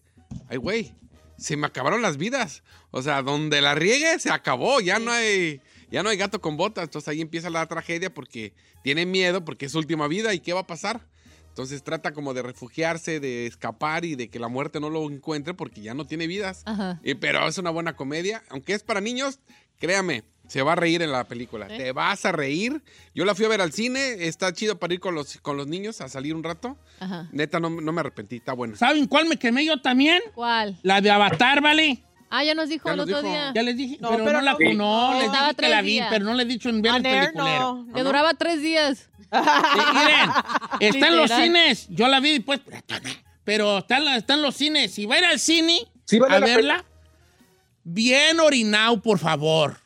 ay, 0.47 0.57
güey, 0.57 0.93
se 1.37 1.57
me 1.57 1.67
acabaron 1.67 2.01
las 2.01 2.15
vidas. 2.15 2.63
O 2.91 3.01
sea, 3.01 3.21
donde 3.23 3.59
la 3.59 3.75
riegue, 3.75 4.19
se 4.19 4.29
acabó. 4.31 4.79
Ya 4.79 4.99
no 4.99 5.11
hay, 5.11 5.59
ya 5.95 6.03
no 6.03 6.09
hay 6.09 6.17
gato 6.17 6.41
con 6.41 6.57
botas. 6.57 6.83
Entonces 6.83 7.07
ahí 7.07 7.21
empieza 7.21 7.49
la 7.49 7.65
tragedia 7.67 8.13
porque 8.13 8.53
tiene 8.83 9.05
miedo, 9.05 9.45
porque 9.45 9.65
es 9.67 9.71
su 9.71 9.77
última 9.79 10.07
vida. 10.09 10.33
¿Y 10.33 10.39
qué 10.41 10.51
va 10.53 10.59
a 10.61 10.67
pasar? 10.67 10.99
Entonces 11.47 11.83
trata 11.83 12.11
como 12.13 12.33
de 12.33 12.41
refugiarse, 12.41 13.21
de 13.21 13.47
escapar 13.47 14.03
y 14.03 14.15
de 14.15 14.27
que 14.29 14.39
la 14.39 14.49
muerte 14.49 14.81
no 14.81 14.89
lo 14.89 15.09
encuentre 15.09 15.53
porque 15.53 15.79
ya 15.81 15.93
no 15.93 16.05
tiene 16.05 16.27
vidas. 16.27 16.63
Ajá. 16.65 16.99
Y- 17.01 17.15
pero 17.15 17.47
es 17.47 17.57
una 17.57 17.69
buena 17.69 17.95
comedia. 17.95 18.43
Aunque 18.49 18.73
es 18.73 18.83
para 18.83 18.99
niños, 18.99 19.39
créame, 19.79 20.25
se 20.49 20.61
va 20.61 20.73
a 20.73 20.75
reír 20.75 21.01
en 21.01 21.13
la 21.13 21.23
película. 21.23 21.67
Te 21.67 21.93
vas 21.93 22.25
a 22.25 22.33
reír. 22.33 22.83
Yo 23.15 23.23
la 23.23 23.33
fui 23.33 23.45
a 23.45 23.47
ver 23.47 23.61
al 23.61 23.71
cine. 23.71 24.27
Está 24.27 24.51
chido 24.51 24.77
para 24.77 24.93
ir 24.93 24.99
con 24.99 25.15
los, 25.15 25.37
con 25.37 25.55
los 25.55 25.65
niños 25.67 26.01
a 26.01 26.09
salir 26.09 26.35
un 26.35 26.43
rato. 26.43 26.77
Ajá. 26.99 27.29
Neta, 27.31 27.61
no, 27.61 27.69
no 27.69 27.91
me 27.93 28.01
arrepentí. 28.01 28.35
Está 28.35 28.51
buena. 28.51 28.75
¿Saben 28.75 29.07
cuál 29.07 29.27
me 29.29 29.37
quemé 29.37 29.65
yo 29.65 29.81
también? 29.81 30.21
¿Cuál? 30.33 30.77
La 30.83 30.99
de 30.99 31.09
Avatar, 31.09 31.61
¿vale? 31.61 32.03
Ah, 32.37 32.43
ya 32.43 32.53
nos 32.55 32.69
dijo 32.69 32.87
Ya 32.87 32.91
el 32.91 32.97
nos 32.97 33.05
otro 33.07 33.21
dijo. 33.21 33.31
día. 33.33 33.51
Ya 33.55 33.63
les 33.63 33.77
dije, 33.77 33.97
No, 33.99 34.09
pero, 34.09 34.23
pero 34.25 34.37
no 34.39 34.45
la 34.45 34.51
no- 34.53 34.59
no, 34.73 35.13
no. 35.13 35.19
les 35.19 35.31
dije 35.31 35.55
que 35.57 35.69
la 35.69 35.81
vi, 35.81 35.91
días. 35.93 36.07
pero 36.09 36.25
no 36.25 36.33
le 36.33 36.43
he 36.43 36.45
dicho 36.45 36.69
en 36.69 36.81
ver 36.81 36.89
el 36.91 36.95
Aner, 36.97 37.23
peliculero. 37.31 37.83
no. 37.87 37.93
Que 37.93 38.03
duraba 38.03 38.33
tres 38.33 38.61
días. 38.61 39.09
Sí, 39.19 39.21
miren, 39.93 40.29
está 40.79 41.07
en 41.07 41.17
los 41.17 41.31
cines. 41.31 41.87
Yo 41.89 42.07
la 42.07 42.19
vi 42.19 42.31
después, 42.33 42.59
pero, 42.65 42.81
pero 43.43 43.77
están, 43.79 44.05
la- 44.05 44.17
están 44.17 44.41
los 44.41 44.55
cines. 44.55 44.93
Si 44.93 45.05
va 45.05 45.15
a 45.15 45.17
ir 45.19 45.25
al 45.25 45.39
cine 45.39 45.79
Sí 46.05 46.19
vale 46.19 46.35
a 46.35 46.39
la 46.39 46.45
verla, 46.45 46.85
bien 47.83 48.39
orinado, 48.39 49.01
por 49.01 49.19
favor. 49.19 49.77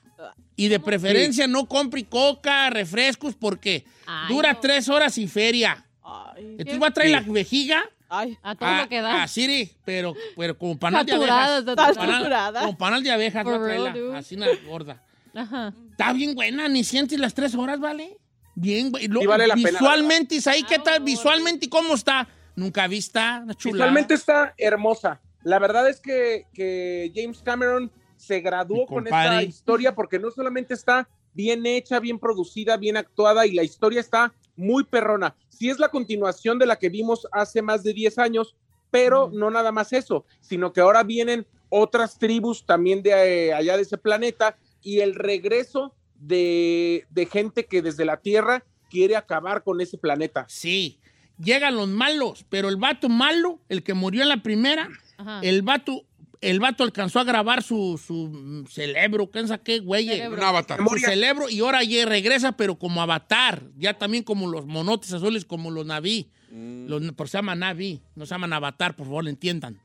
Y 0.55 0.67
de 0.67 0.79
preferencia 0.79 1.47
no 1.47 1.67
compre 1.67 2.03
coca, 2.03 2.69
refrescos, 2.69 3.33
porque 3.35 3.85
Ay, 4.05 4.33
dura 4.33 4.53
no. 4.53 4.59
tres 4.59 4.89
horas 4.89 5.17
y 5.17 5.27
feria. 5.27 5.85
Ay, 6.03 6.55
Entonces 6.57 6.81
va 6.81 6.87
a 6.87 6.91
traer 6.91 7.11
la 7.11 7.21
vejiga 7.21 7.81
ay. 8.09 8.37
A 8.43 8.55
todo 8.55 8.69
a, 8.69 8.81
lo 8.81 8.89
que 8.89 9.01
da. 9.01 9.23
a 9.23 9.27
Siri, 9.27 9.71
pero, 9.85 10.13
pero 10.35 10.57
como 10.57 10.77
panal 10.77 11.05
de 11.05 11.13
abejas. 11.13 11.63
saturada. 11.65 11.93
Panal- 11.95 12.17
Saturada. 12.19 12.61
Como 12.61 12.77
panal 12.77 13.03
de 13.03 13.11
abejas 13.11 13.45
va 13.45 13.51
a 13.51 13.57
For 13.57 13.65
real, 13.67 13.81
traerla, 13.83 14.01
dude. 14.01 14.17
así 14.17 14.35
una 14.35 14.47
gorda. 14.67 15.03
Ajá. 15.33 15.73
Está 15.91 16.13
bien 16.13 16.35
buena, 16.35 16.67
ni 16.67 16.83
sientes 16.83 17.19
las 17.19 17.33
tres 17.33 17.55
horas, 17.55 17.79
¿vale? 17.79 18.17
Bien. 18.55 18.91
Lo- 19.09 19.21
Sí 19.21 19.27
vale 19.27 19.47
la 19.47 19.55
pena, 19.55 19.69
visualmente, 19.69 20.35
Isaí, 20.35 20.63
¿qué 20.63 20.79
tal? 20.79 21.01
Visualmente, 21.03 21.69
¿cómo 21.69 21.93
está? 21.95 22.27
Nunca 22.55 22.87
vista, 22.87 23.41
una 23.43 23.53
chulada. 23.53 23.77
Visualmente 23.85 24.13
está 24.15 24.53
hermosa. 24.57 25.21
La 25.43 25.59
verdad 25.59 25.87
es 25.87 26.01
que, 26.01 26.45
que 26.53 27.11
James 27.15 27.39
Cameron 27.41 27.89
se 28.17 28.41
graduó 28.41 28.85
con 28.85 29.05
esta 29.07 29.41
historia 29.43 29.95
porque 29.95 30.19
no 30.19 30.29
solamente 30.31 30.73
está 30.73 31.07
bien 31.33 31.65
hecha, 31.65 31.99
bien 32.01 32.19
producida, 32.19 32.75
bien 32.75 32.97
actuada 32.97 33.45
y 33.45 33.53
la 33.53 33.63
historia 33.63 34.01
está 34.01 34.33
muy 34.57 34.83
perrona. 34.83 35.35
Sí 35.59 35.69
es 35.69 35.77
la 35.77 35.89
continuación 35.89 36.57
de 36.57 36.65
la 36.65 36.79
que 36.79 36.87
vimos 36.87 37.27
hace 37.33 37.61
más 37.61 37.83
de 37.83 37.93
10 37.93 38.17
años, 38.17 38.55
pero 38.91 39.29
no 39.33 39.51
nada 39.51 39.73
más 39.73 39.91
eso, 39.91 40.23
sino 40.39 40.71
que 40.71 40.79
ahora 40.79 41.03
vienen 41.03 41.45
otras 41.67 42.17
tribus 42.17 42.65
también 42.65 43.03
de 43.03 43.47
eh, 43.47 43.53
allá 43.53 43.75
de 43.75 43.83
ese 43.83 43.97
planeta 43.97 44.57
y 44.81 45.01
el 45.01 45.15
regreso 45.15 45.93
de, 46.15 47.05
de 47.09 47.25
gente 47.25 47.65
que 47.65 47.81
desde 47.81 48.05
la 48.05 48.21
Tierra 48.21 48.63
quiere 48.89 49.17
acabar 49.17 49.61
con 49.61 49.81
ese 49.81 49.97
planeta. 49.97 50.45
Sí, 50.47 50.97
llegan 51.37 51.75
los 51.75 51.89
malos, 51.89 52.45
pero 52.47 52.69
el 52.69 52.77
vato 52.77 53.09
malo, 53.09 53.59
el 53.67 53.83
que 53.83 53.93
murió 53.93 54.21
en 54.21 54.29
la 54.29 54.41
primera, 54.41 54.87
Ajá. 55.17 55.41
el 55.43 55.61
vato, 55.61 56.05
el 56.41 56.59
vato 56.59 56.83
alcanzó 56.83 57.19
a 57.19 57.23
grabar 57.23 57.63
su, 57.63 57.99
su 58.03 58.29
mm, 58.29 58.67
cerebro, 58.67 59.29
¿qué 59.29 59.45
sabe 59.47 59.63
qué, 59.63 59.79
güey? 59.79 60.07
Cerebro. 60.07 60.37
Un 60.37 60.43
avatar. 60.43 60.79
Su 60.79 60.97
cerebro 60.97 61.49
y 61.49 61.59
ahora 61.59 61.83
ya 61.83 62.05
regresa, 62.05 62.53
pero 62.53 62.77
como 62.77 63.01
avatar, 63.01 63.63
ya 63.77 63.97
también 63.97 64.23
como 64.23 64.47
los 64.47 64.65
monotes 64.65 65.11
azules, 65.13 65.45
como 65.45 65.71
los 65.71 65.85
naví. 65.85 66.29
Los, 66.51 67.11
por 67.11 67.29
se 67.29 67.37
llama 67.37 67.53
naví, 67.53 68.01
no 68.15 68.25
se 68.25 68.31
llaman 68.31 68.53
avatar, 68.53 68.95
por 68.95 69.05
favor, 69.05 69.23
lo 69.23 69.29
entiendan. 69.29 69.79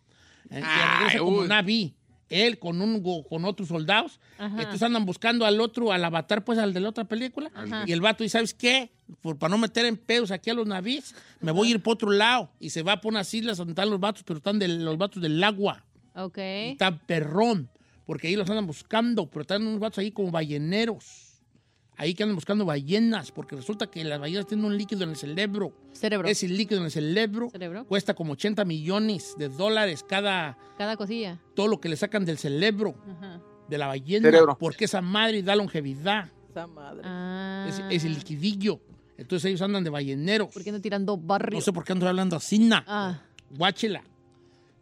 Eh, 0.50 0.62
Ay, 0.64 0.98
regresa 0.98 1.18
como 1.18 1.44
naví. 1.44 1.94
Él 2.30 2.58
con 2.58 2.80
un 2.80 3.02
con 3.28 3.44
otros 3.44 3.68
soldados. 3.68 4.18
Ajá. 4.38 4.56
Entonces 4.56 4.82
andan 4.82 5.04
buscando 5.04 5.44
al 5.44 5.60
otro, 5.60 5.92
al 5.92 6.02
avatar, 6.04 6.42
pues 6.42 6.58
al 6.58 6.72
de 6.72 6.80
la 6.80 6.88
otra 6.88 7.04
película. 7.04 7.50
Ajá. 7.54 7.84
Y 7.86 7.92
el 7.92 8.00
vato, 8.00 8.24
¿y 8.24 8.30
sabes 8.30 8.54
qué? 8.54 8.92
Por, 9.20 9.38
para 9.38 9.50
no 9.50 9.58
meter 9.58 9.84
en 9.84 9.98
pedos 9.98 10.30
aquí 10.30 10.48
a 10.48 10.54
los 10.54 10.66
navíes, 10.66 11.14
me 11.40 11.52
voy 11.52 11.68
a 11.68 11.70
ir 11.72 11.82
por 11.82 11.94
otro 11.94 12.10
lado. 12.10 12.50
Y 12.58 12.70
se 12.70 12.82
va 12.82 13.00
por 13.00 13.12
unas 13.12 13.32
islas 13.34 13.58
donde 13.58 13.72
están 13.72 13.90
los 13.90 14.00
vatos, 14.00 14.22
pero 14.24 14.38
están 14.38 14.58
de, 14.58 14.68
los 14.68 14.96
vatos 14.96 15.22
del 15.22 15.42
agua. 15.44 15.84
Ok. 16.14 16.38
Y 16.38 16.70
Está 16.72 16.96
perrón, 16.98 17.68
porque 18.06 18.28
ahí 18.28 18.36
los 18.36 18.48
andan 18.50 18.66
buscando, 18.66 19.26
pero 19.28 19.42
están 19.42 19.66
unos 19.66 19.80
vatos 19.80 19.98
ahí 19.98 20.10
como 20.10 20.30
balleneros. 20.30 21.30
Ahí 21.96 22.14
que 22.14 22.24
andan 22.24 22.34
buscando 22.34 22.64
ballenas, 22.64 23.30
porque 23.30 23.54
resulta 23.54 23.86
que 23.88 24.02
las 24.02 24.18
ballenas 24.18 24.46
tienen 24.46 24.66
un 24.66 24.76
líquido 24.76 25.04
en 25.04 25.10
el 25.10 25.16
cerebro. 25.16 25.72
Cerebro. 25.92 26.26
Ese 26.28 26.48
líquido 26.48 26.80
en 26.80 26.86
el 26.86 26.90
cerebro, 26.90 27.50
Cerebro. 27.50 27.84
cuesta 27.86 28.14
como 28.14 28.32
80 28.32 28.64
millones 28.64 29.34
de 29.38 29.48
dólares 29.48 30.04
cada, 30.08 30.58
Cada 30.76 30.96
cosilla. 30.96 31.40
todo 31.54 31.68
lo 31.68 31.80
que 31.80 31.88
le 31.88 31.96
sacan 31.96 32.24
del 32.24 32.36
cerebro 32.38 32.96
Ajá. 33.16 33.40
de 33.68 33.78
la 33.78 33.86
ballena, 33.86 34.28
Cerebro. 34.28 34.58
porque 34.58 34.86
esa 34.86 35.00
madre 35.02 35.42
da 35.44 35.54
longevidad, 35.54 36.30
Esa 36.50 36.66
madre. 36.66 37.02
Ah. 37.04 37.66
ese, 37.68 37.82
ese 37.94 38.08
liquidillo. 38.08 38.80
Entonces 39.16 39.48
ellos 39.48 39.62
andan 39.62 39.84
de 39.84 39.90
balleneros. 39.90 40.48
¿Por 40.52 40.64
qué 40.64 40.72
no 40.72 40.80
tirando 40.80 41.16
barrio? 41.16 41.56
No 41.58 41.64
sé 41.64 41.72
por 41.72 41.84
qué 41.84 41.92
ando 41.92 42.08
hablando 42.08 42.34
así, 42.34 42.58
na. 42.58 42.82
Ah. 42.88 43.20
Guáchela. 43.50 44.02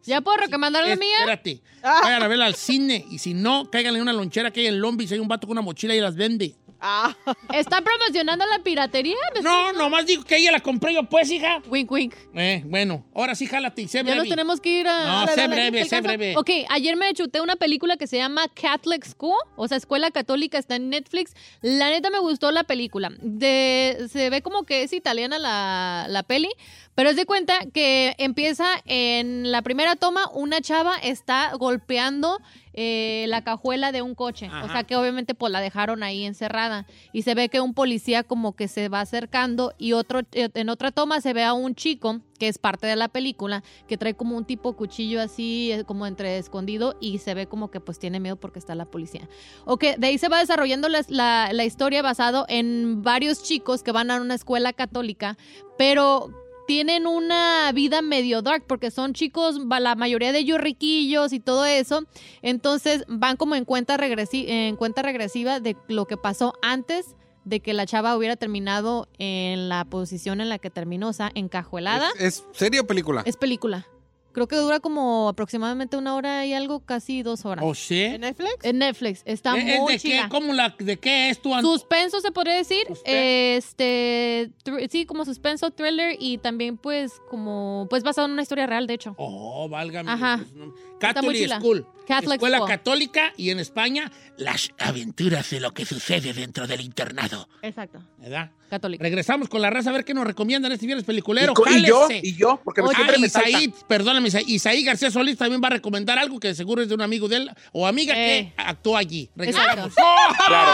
¿Ya 0.05 0.21
puedo 0.21 0.37
recomendar 0.37 0.87
la 0.87 0.95
mía? 0.95 1.17
Espérate. 1.19 1.61
Vayan 1.81 2.23
a 2.23 2.27
verla 2.27 2.45
al 2.45 2.55
cine. 2.55 3.05
Y 3.09 3.19
si 3.19 3.33
no, 3.33 3.69
cáiganle 3.71 3.99
en 3.99 4.03
una 4.03 4.13
lonchera 4.13 4.51
que 4.51 4.61
hay 4.61 4.67
en 4.67 4.97
Beach. 4.97 5.11
Hay 5.11 5.19
un 5.19 5.27
vato 5.27 5.47
con 5.47 5.53
una 5.53 5.61
mochila 5.61 5.95
y 5.95 5.99
las 5.99 6.15
vende. 6.15 6.55
Ah, 6.85 7.15
¿Está 7.53 7.79
promocionando 7.81 8.45
la 8.45 8.59
piratería? 8.59 9.15
¿Me 9.33 9.41
No, 9.41 9.71
nomás 9.71 10.05
digo 10.05 10.25
que 10.25 10.35
ella 10.35 10.51
la 10.51 10.59
compré 10.59 10.93
yo, 10.93 11.03
pues, 11.05 11.31
hija. 11.31 11.61
Wink, 11.69 11.89
wink. 11.89 12.13
Eh, 12.35 12.61
bueno, 12.65 13.05
ahora 13.15 13.35
sí, 13.35 13.45
jálate 13.45 13.87
sé 13.87 13.99
Ya 13.99 14.03
breve. 14.03 14.17
nos 14.17 14.27
tenemos 14.27 14.59
que 14.59 14.81
ir 14.81 14.87
a... 14.89 15.05
No, 15.25 15.27
sé 15.27 15.47
breve, 15.47 15.83
¿te 15.83 15.89
sé 15.89 16.01
breve. 16.01 16.35
Ok, 16.35 16.49
ayer 16.69 16.97
me 16.97 17.13
chuté 17.13 17.39
una 17.39 17.55
película 17.55 17.95
que 17.95 18.05
se 18.05 18.17
llama 18.17 18.47
Catholic 18.49 19.05
School, 19.05 19.37
o 19.55 19.65
sea, 19.69 19.77
Escuela 19.77 20.11
Católica, 20.11 20.57
está 20.57 20.75
en 20.75 20.89
Netflix. 20.89 21.33
La 21.61 21.89
neta 21.89 22.09
me 22.09 22.19
gustó 22.19 22.51
la 22.51 22.65
película. 22.65 23.13
De, 23.21 24.09
se 24.11 24.29
ve 24.29 24.41
como 24.41 24.63
que 24.63 24.83
es 24.83 24.91
italiana 24.91 25.39
la, 25.39 26.07
la 26.09 26.23
peli, 26.23 26.49
pero 26.95 27.09
es 27.09 27.15
de 27.15 27.25
cuenta 27.25 27.59
que 27.73 28.13
empieza 28.17 28.67
en 28.85 29.51
la 29.53 29.61
primera 29.61 29.95
toma, 29.95 30.29
una 30.33 30.59
chava 30.59 30.97
está 30.97 31.53
golpeando 31.57 32.41
eh, 32.73 33.25
la 33.29 33.43
cajuela 33.43 33.91
de 33.91 34.01
un 34.01 34.15
coche. 34.15 34.47
O 34.63 34.67
sea, 34.71 34.83
que 34.83 34.95
obviamente 34.95 35.33
pues 35.35 35.51
la 35.51 35.61
dejaron 35.61 36.03
ahí 36.03 36.23
encerrada. 36.25 36.85
Y 37.11 37.21
se 37.23 37.35
ve 37.35 37.49
que 37.49 37.59
un 37.61 37.73
policía 37.73 38.23
como 38.23 38.55
que 38.55 38.67
se 38.67 38.89
va 38.89 39.01
acercando 39.01 39.73
y 39.77 39.93
otro 39.93 40.21
eh, 40.31 40.49
en 40.53 40.69
otra 40.69 40.91
toma 40.91 41.21
se 41.21 41.33
ve 41.33 41.43
a 41.43 41.53
un 41.53 41.75
chico 41.75 42.19
que 42.39 42.47
es 42.47 42.57
parte 42.57 42.87
de 42.87 42.95
la 42.95 43.07
película 43.07 43.63
que 43.87 43.97
trae 43.97 44.15
como 44.15 44.35
un 44.35 44.43
tipo 44.43 44.75
cuchillo 44.75 45.21
así 45.21 45.71
eh, 45.71 45.83
como 45.85 46.05
entre 46.07 46.37
escondido 46.39 46.95
y 46.99 47.19
se 47.19 47.33
ve 47.35 47.47
como 47.47 47.69
que 47.71 47.79
pues 47.79 47.99
tiene 47.99 48.19
miedo 48.19 48.35
porque 48.35 48.59
está 48.59 48.75
la 48.75 48.85
policía. 48.85 49.29
Ok, 49.65 49.83
de 49.97 50.07
ahí 50.07 50.17
se 50.17 50.27
va 50.29 50.39
desarrollando 50.39 50.89
la, 50.89 51.01
la- 51.09 51.53
la 51.53 51.63
historia 51.65 52.01
basado 52.01 52.45
en 52.49 53.01
varios 53.01 53.43
chicos 53.43 53.83
que 53.83 53.91
van 53.91 54.11
a 54.11 54.19
una 54.19 54.33
escuela 54.35 54.73
católica, 54.73 55.37
pero 55.77 56.31
tienen 56.67 57.07
una 57.07 57.71
vida 57.73 58.01
medio 58.01 58.41
dark 58.41 58.63
porque 58.67 58.91
son 58.91 59.13
chicos, 59.13 59.57
la 59.79 59.95
mayoría 59.95 60.31
de 60.31 60.39
ellos 60.39 60.59
riquillos 60.59 61.33
y 61.33 61.39
todo 61.39 61.65
eso. 61.65 62.03
Entonces 62.41 63.03
van 63.07 63.37
como 63.37 63.55
en 63.55 63.65
cuenta, 63.65 63.97
regresi- 63.97 64.45
en 64.47 64.75
cuenta 64.75 65.01
regresiva 65.01 65.59
de 65.59 65.75
lo 65.87 66.05
que 66.05 66.17
pasó 66.17 66.53
antes 66.61 67.15
de 67.45 67.59
que 67.59 67.73
la 67.73 67.85
chava 67.85 68.15
hubiera 68.15 68.37
terminado 68.37 69.09
en 69.19 69.67
la 69.67 69.83
posición 69.85 70.39
en 70.39 70.47
la 70.47 70.59
que 70.59 70.69
terminó, 70.69 71.09
o 71.09 71.13
sea, 71.13 71.31
encajuelada. 71.35 72.09
¿Es, 72.17 72.21
es 72.39 72.43
serie 72.53 72.79
o 72.79 72.87
película? 72.87 73.21
Es 73.25 73.35
película. 73.35 73.85
Creo 74.33 74.47
que 74.47 74.55
dura 74.55 74.79
como 74.79 75.29
aproximadamente 75.29 75.95
una 75.95 76.15
hora 76.15 76.45
y 76.45 76.53
algo, 76.53 76.79
casi 76.79 77.21
dos 77.21 77.45
horas. 77.45 77.63
¿O 77.65 77.75
sí? 77.75 78.01
¿En 78.01 78.21
Netflix? 78.21 78.55
En 78.63 78.77
Netflix. 78.79 79.21
Está 79.25 79.55
¿Es 79.57 79.79
muy 79.79 79.93
de 79.93 79.99
qué? 79.99 80.09
chida. 80.09 80.29
¿Cómo 80.29 80.53
la, 80.53 80.75
¿De 80.77 80.97
qué 80.97 81.29
es 81.29 81.41
tu 81.41 81.53
Suspenso 81.61 82.19
se 82.19 82.31
podría 82.31 82.55
decir, 82.55 82.87
este, 83.05 84.49
sí, 84.89 85.05
como 85.05 85.23
suspenso, 85.23 85.71
thriller 85.71 86.15
y 86.19 86.39
también 86.39 86.77
pues 86.77 87.13
como, 87.29 87.87
pues 87.89 88.03
basado 88.03 88.25
en 88.25 88.33
una 88.33 88.41
historia 88.41 88.65
real, 88.65 88.87
de 88.87 88.95
hecho. 88.95 89.13
Oh, 89.17 89.69
válgame. 89.69 90.11
Ajá. 90.11 90.41
No. 90.55 90.73
Catholic. 90.99 91.49
School. 91.59 91.85
Catholic 92.07 92.33
Escuela 92.35 92.57
School. 92.57 92.69
católica 92.69 93.33
y 93.37 93.49
en 93.51 93.59
España, 93.59 94.11
las 94.37 94.71
aventuras 94.77 95.49
de 95.51 95.59
lo 95.59 95.73
que 95.73 95.85
sucede 95.85 96.33
dentro 96.33 96.67
del 96.67 96.81
internado. 96.81 97.47
Exacto, 97.61 98.03
¿Verdad? 98.17 98.51
Católica. 98.73 99.03
Regresamos 99.03 99.49
con 99.49 99.61
la 99.61 99.69
raza 99.69 99.89
a 99.89 99.93
ver 99.93 100.05
qué 100.05 100.13
nos 100.13 100.25
recomiendan 100.25 100.71
este 100.71 100.85
viernes 100.85 101.05
peliculero. 101.05 101.53
y, 101.69 101.85
yo, 101.85 102.07
y 102.09 102.35
yo, 102.35 102.59
porque 102.63 102.81
Oye, 102.81 102.95
siempre 102.95 103.15
Ah, 103.17 103.19
me 103.19 103.29
salta. 103.29 103.49
Isaí, 103.49 103.73
perdóname, 103.87 104.27
Isaí, 104.29 104.43
Isaí 104.47 104.83
García 104.83 105.11
Solís 105.11 105.37
también 105.37 105.61
va 105.63 105.67
a 105.67 105.71
recomendar 105.71 106.17
algo 106.19 106.39
que 106.39 106.53
seguro 106.55 106.81
es 106.81 106.89
de 106.89 106.95
un 106.95 107.01
amigo 107.01 107.27
de 107.27 107.37
él 107.37 107.51
o 107.71 107.85
amiga 107.87 108.13
Eh. 108.17 108.51
que 108.55 108.61
actuó 108.61 108.97
allí. 108.97 109.29
Exacto. 109.37 109.89
Regresamos. 109.89 110.37
Claro. 110.47 110.73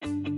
Thank 0.00 0.28
you. 0.28 0.37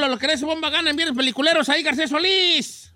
película, 0.00 0.08
lo 0.08 0.18
que 0.18 0.26
eres 0.26 0.42
bomba 0.42 0.70
gana, 0.70 0.90
envíen 0.90 1.14
peliculeros 1.14 1.68
ahí, 1.68 1.82
García 1.82 2.08
Solís. 2.08 2.94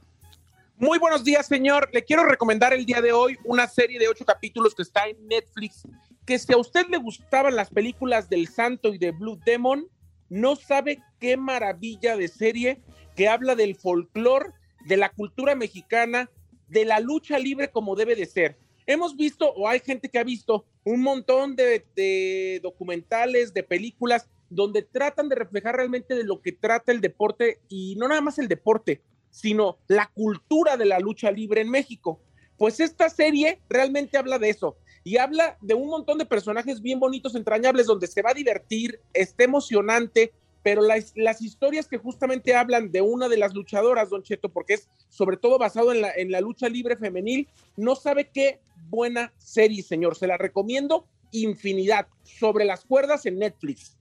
Muy 0.77 0.99
buenos 0.99 1.23
días, 1.23 1.47
señor. 1.47 1.91
Le 1.93 2.03
quiero 2.03 2.25
recomendar 2.25 2.73
el 2.73 2.87
día 2.87 3.03
de 3.03 3.13
hoy 3.13 3.37
una 3.45 3.69
serie 3.69 3.99
de 3.99 4.09
ocho 4.09 4.25
capítulos 4.25 4.75
que 4.75 4.83
está 4.83 5.07
en 5.07 5.27
Netflix. 5.29 5.83
Que 6.25 6.39
si 6.39 6.53
a 6.53 6.57
usted 6.57 6.87
le 6.89 6.97
gustaban 6.97 7.57
las 7.57 7.69
películas 7.69 8.31
del 8.31 8.49
Santo 8.49 8.95
y 8.95 8.99
de 8.99 9.11
Blue 9.11 9.39
Demon, 9.45 9.87
no 10.31 10.57
sabe 10.57 11.03
qué 11.21 11.37
maravilla 11.37 12.17
de 12.17 12.29
serie 12.29 12.81
que 13.15 13.29
habla 13.29 13.55
del 13.55 13.77
folclore, 13.77 14.51
de 14.87 14.97
la 14.97 15.11
cultura 15.11 15.55
mexicana, 15.55 16.31
de 16.69 16.87
la 16.87 17.01
lucha 17.01 17.39
libre 17.39 17.71
como 17.71 17.97
debe 17.97 18.17
de 18.17 18.27
ser. 18.27 18.59
Hemos 18.87 19.17
visto, 19.17 19.53
o 19.53 19.69
hay 19.69 19.81
gente 19.81 20.09
que 20.09 20.19
ha 20.19 20.25
visto, 20.25 20.65
un 20.85 21.03
montón 21.03 21.55
de 21.55 22.61
documentales, 22.63 23.53
de 23.53 23.63
películas, 23.63 24.29
donde 24.55 24.83
tratan 24.83 25.29
de 25.29 25.37
reflejar 25.37 25.77
realmente 25.77 26.15
de 26.15 26.25
lo 26.25 26.41
que 26.41 26.53
trata 26.53 26.93
el 26.93 27.01
deporte, 27.01 27.61
y 27.69 27.97
no 27.97 28.09
nada 28.09 28.21
más 28.21 28.39
el 28.39 28.49
deporte, 28.49 29.03
sino 29.31 29.79
la 29.89 30.11
cultura 30.15 30.77
de 30.77 30.87
la 30.87 31.01
lucha 31.01 31.31
libre 31.31 31.61
en 31.61 31.71
México. 31.71 32.21
Pues 32.57 32.79
esta 32.79 33.11
serie 33.11 33.61
realmente 33.69 34.17
habla 34.17 34.39
de 34.39 34.51
eso 34.51 34.77
y 35.03 35.17
habla 35.17 35.59
de 35.61 35.75
un 35.75 35.89
montón 35.89 36.19
de 36.19 36.25
personajes 36.25 36.81
bien 36.81 37.01
bonitos, 37.01 37.35
entrañables, 37.35 37.87
donde 37.87 38.07
se 38.07 38.23
va 38.23 38.31
a 38.31 38.35
divertir, 38.35 39.01
está 39.13 39.45
emocionante, 39.45 40.33
pero 40.63 40.81
las, 40.81 41.43
historias 41.43 41.89
que 41.89 41.99
justamente 41.99 42.55
hablan 42.55 42.91
de 42.91 43.03
una 43.03 43.29
de 43.29 43.37
las 43.37 43.53
luchadoras, 43.55 44.09
Don 44.09 44.23
Cheto, 44.23 44.49
porque 44.49 44.75
es 44.75 44.89
sobre 45.11 45.37
todo 45.37 45.59
basado 45.59 45.93
en 45.93 46.31
la 46.31 46.41
lucha 46.41 46.69
libre 46.69 46.97
femenil, 46.97 47.49
no 47.77 47.97
sabe 47.97 48.31
qué 48.33 48.61
buena 48.89 49.33
serie, 49.37 49.83
señor. 49.83 50.17
Se 50.17 50.27
la 50.27 50.39
recomiendo 50.39 51.07
infinidad. 51.33 52.07
Sobre 52.23 52.65
las 52.65 52.85
cuerdas 52.85 53.27
en 53.27 53.39
Netflix. 53.39 53.97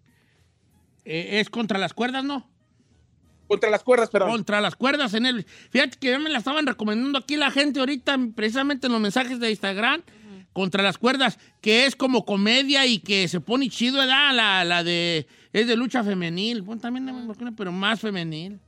Eh, 1.05 1.39
es 1.39 1.49
contra 1.49 1.77
las 1.79 1.93
cuerdas, 1.93 2.23
¿no? 2.23 2.49
Contra 3.47 3.69
las 3.69 3.83
cuerdas, 3.83 4.09
perdón. 4.09 4.31
Contra 4.31 4.61
las 4.61 4.75
cuerdas 4.75 5.13
en 5.13 5.25
el. 5.25 5.43
Fíjate 5.43 5.97
que 5.99 6.09
ya 6.11 6.19
me 6.19 6.29
la 6.29 6.39
estaban 6.39 6.65
recomendando 6.65 7.19
aquí 7.19 7.35
la 7.35 7.51
gente 7.51 7.79
ahorita, 7.79 8.17
precisamente 8.35 8.87
en 8.87 8.93
los 8.93 9.01
mensajes 9.01 9.39
de 9.39 9.49
Instagram. 9.49 10.01
Contra 10.53 10.83
las 10.83 10.99
cuerdas, 10.99 11.39
que 11.61 11.87
es 11.87 11.95
como 11.95 12.25
comedia 12.25 12.85
y 12.85 12.99
que 12.99 13.27
se 13.27 13.41
pone 13.41 13.69
chido, 13.69 13.97
¿verdad? 13.97 14.33
La, 14.33 14.63
la 14.63 14.83
de. 14.83 15.25
Es 15.51 15.67
de 15.67 15.75
lucha 15.75 16.03
femenil. 16.03 16.61
Bueno, 16.61 16.79
también, 16.79 17.05
me 17.05 17.11
imagino, 17.11 17.55
pero 17.55 17.71
más 17.71 17.99
femenil. 17.99 18.59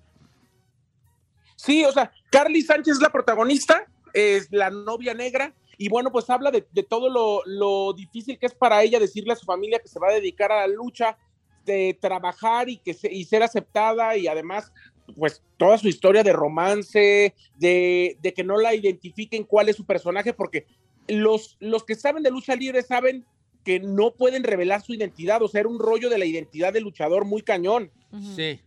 Sí, 1.56 1.84
o 1.86 1.92
sea, 1.92 2.12
Carly 2.30 2.62
Sánchez 2.62 2.96
es 2.96 3.02
la 3.02 3.12
protagonista, 3.12 3.88
es 4.14 4.52
la 4.52 4.70
novia 4.70 5.14
negra, 5.14 5.54
y 5.78 5.90
bueno, 5.90 6.12
pues 6.12 6.30
habla 6.30 6.52
de, 6.52 6.68
de 6.72 6.84
todo 6.84 7.10
lo, 7.10 7.42
lo 7.46 7.94
difícil 7.94 8.38
que 8.38 8.46
es 8.46 8.54
para 8.54 8.84
ella 8.84 9.00
decirle 9.00 9.34
a 9.34 9.36
su 9.36 9.46
familia 9.46 9.80
que 9.80 9.88
se 9.88 10.00
va 10.00 10.10
a 10.10 10.14
dedicar 10.14 10.52
a 10.52 10.68
la 10.68 10.74
lucha, 10.74 11.18
de 11.66 11.98
trabajar 12.00 12.70
y, 12.70 12.78
que 12.78 12.94
se- 12.94 13.12
y 13.12 13.26
ser 13.26 13.44
aceptada, 13.44 14.16
y 14.16 14.28
además, 14.28 14.72
pues 15.18 15.42
toda 15.58 15.78
su 15.78 15.88
historia 15.88 16.24
de 16.24 16.34
romance, 16.34 17.34
de, 17.58 18.18
de 18.22 18.34
que 18.34 18.44
no 18.44 18.58
la 18.58 18.74
identifiquen 18.76 19.44
cuál 19.44 19.70
es 19.70 19.76
su 19.76 19.86
personaje, 19.86 20.34
porque 20.34 20.66
los, 21.08 21.58
los 21.60 21.84
que 21.84 21.96
saben 21.96 22.24
de 22.24 22.32
lucha 22.32 22.56
libre 22.56 22.82
saben 22.82 23.26
que 23.64 23.80
no 23.80 24.12
pueden 24.12 24.44
revelar 24.44 24.82
su 24.84 24.94
identidad, 24.94 25.42
o 25.42 25.48
sea, 25.48 25.62
era 25.62 25.70
un 25.70 25.80
rollo 25.80 26.10
de 26.10 26.18
la 26.20 26.26
identidad 26.26 26.72
del 26.74 26.84
luchador 26.84 27.26
muy 27.26 27.42
cañón. 27.42 27.92
Sí. 28.36 28.60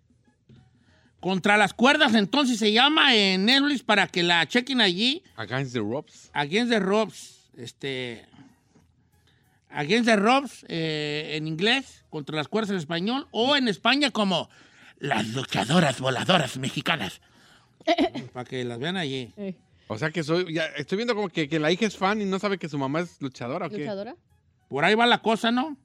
Contra 1.20 1.56
las 1.56 1.74
cuerdas, 1.74 2.14
entonces 2.14 2.58
se 2.58 2.72
llama 2.72 3.14
en 3.16 3.44
Netflix 3.44 3.82
para 3.82 4.06
que 4.06 4.22
la 4.22 4.46
chequen 4.46 4.80
allí. 4.80 5.22
Against 5.36 5.72
the 5.72 5.80
Ropes. 5.80 6.30
Against 6.32 6.70
the 6.72 6.78
Ropes. 6.78 7.50
Este. 7.56 8.24
Against 9.70 10.06
the 10.08 10.16
Ropes 10.16 10.64
eh, 10.68 11.32
en 11.36 11.46
inglés, 11.46 12.04
contra 12.10 12.36
las 12.36 12.48
cuerdas 12.48 12.70
en 12.70 12.76
español, 12.76 13.28
o 13.30 13.54
en 13.56 13.68
España 13.68 14.10
como 14.10 14.48
las 14.98 15.26
luchadoras 15.28 16.00
voladoras 16.00 16.56
mexicanas. 16.58 17.20
para 18.32 18.44
que 18.44 18.64
las 18.64 18.78
vean 18.78 18.96
allí. 18.96 19.32
O 19.86 19.96
sea 19.98 20.10
que 20.10 20.22
soy, 20.22 20.52
ya 20.52 20.64
estoy 20.76 20.96
viendo 20.96 21.14
como 21.14 21.28
que, 21.28 21.48
que 21.48 21.58
la 21.58 21.70
hija 21.72 21.86
es 21.86 21.96
fan 21.96 22.20
y 22.20 22.24
no 22.24 22.38
sabe 22.38 22.58
que 22.58 22.68
su 22.68 22.78
mamá 22.78 23.00
es 23.00 23.20
luchadora 23.20 23.66
o 23.66 23.70
qué. 23.70 23.78
¿Luchadora? 23.78 24.16
Por 24.68 24.84
ahí 24.84 24.94
va 24.94 25.06
la 25.06 25.18
cosa, 25.22 25.50
¿no? 25.50 25.76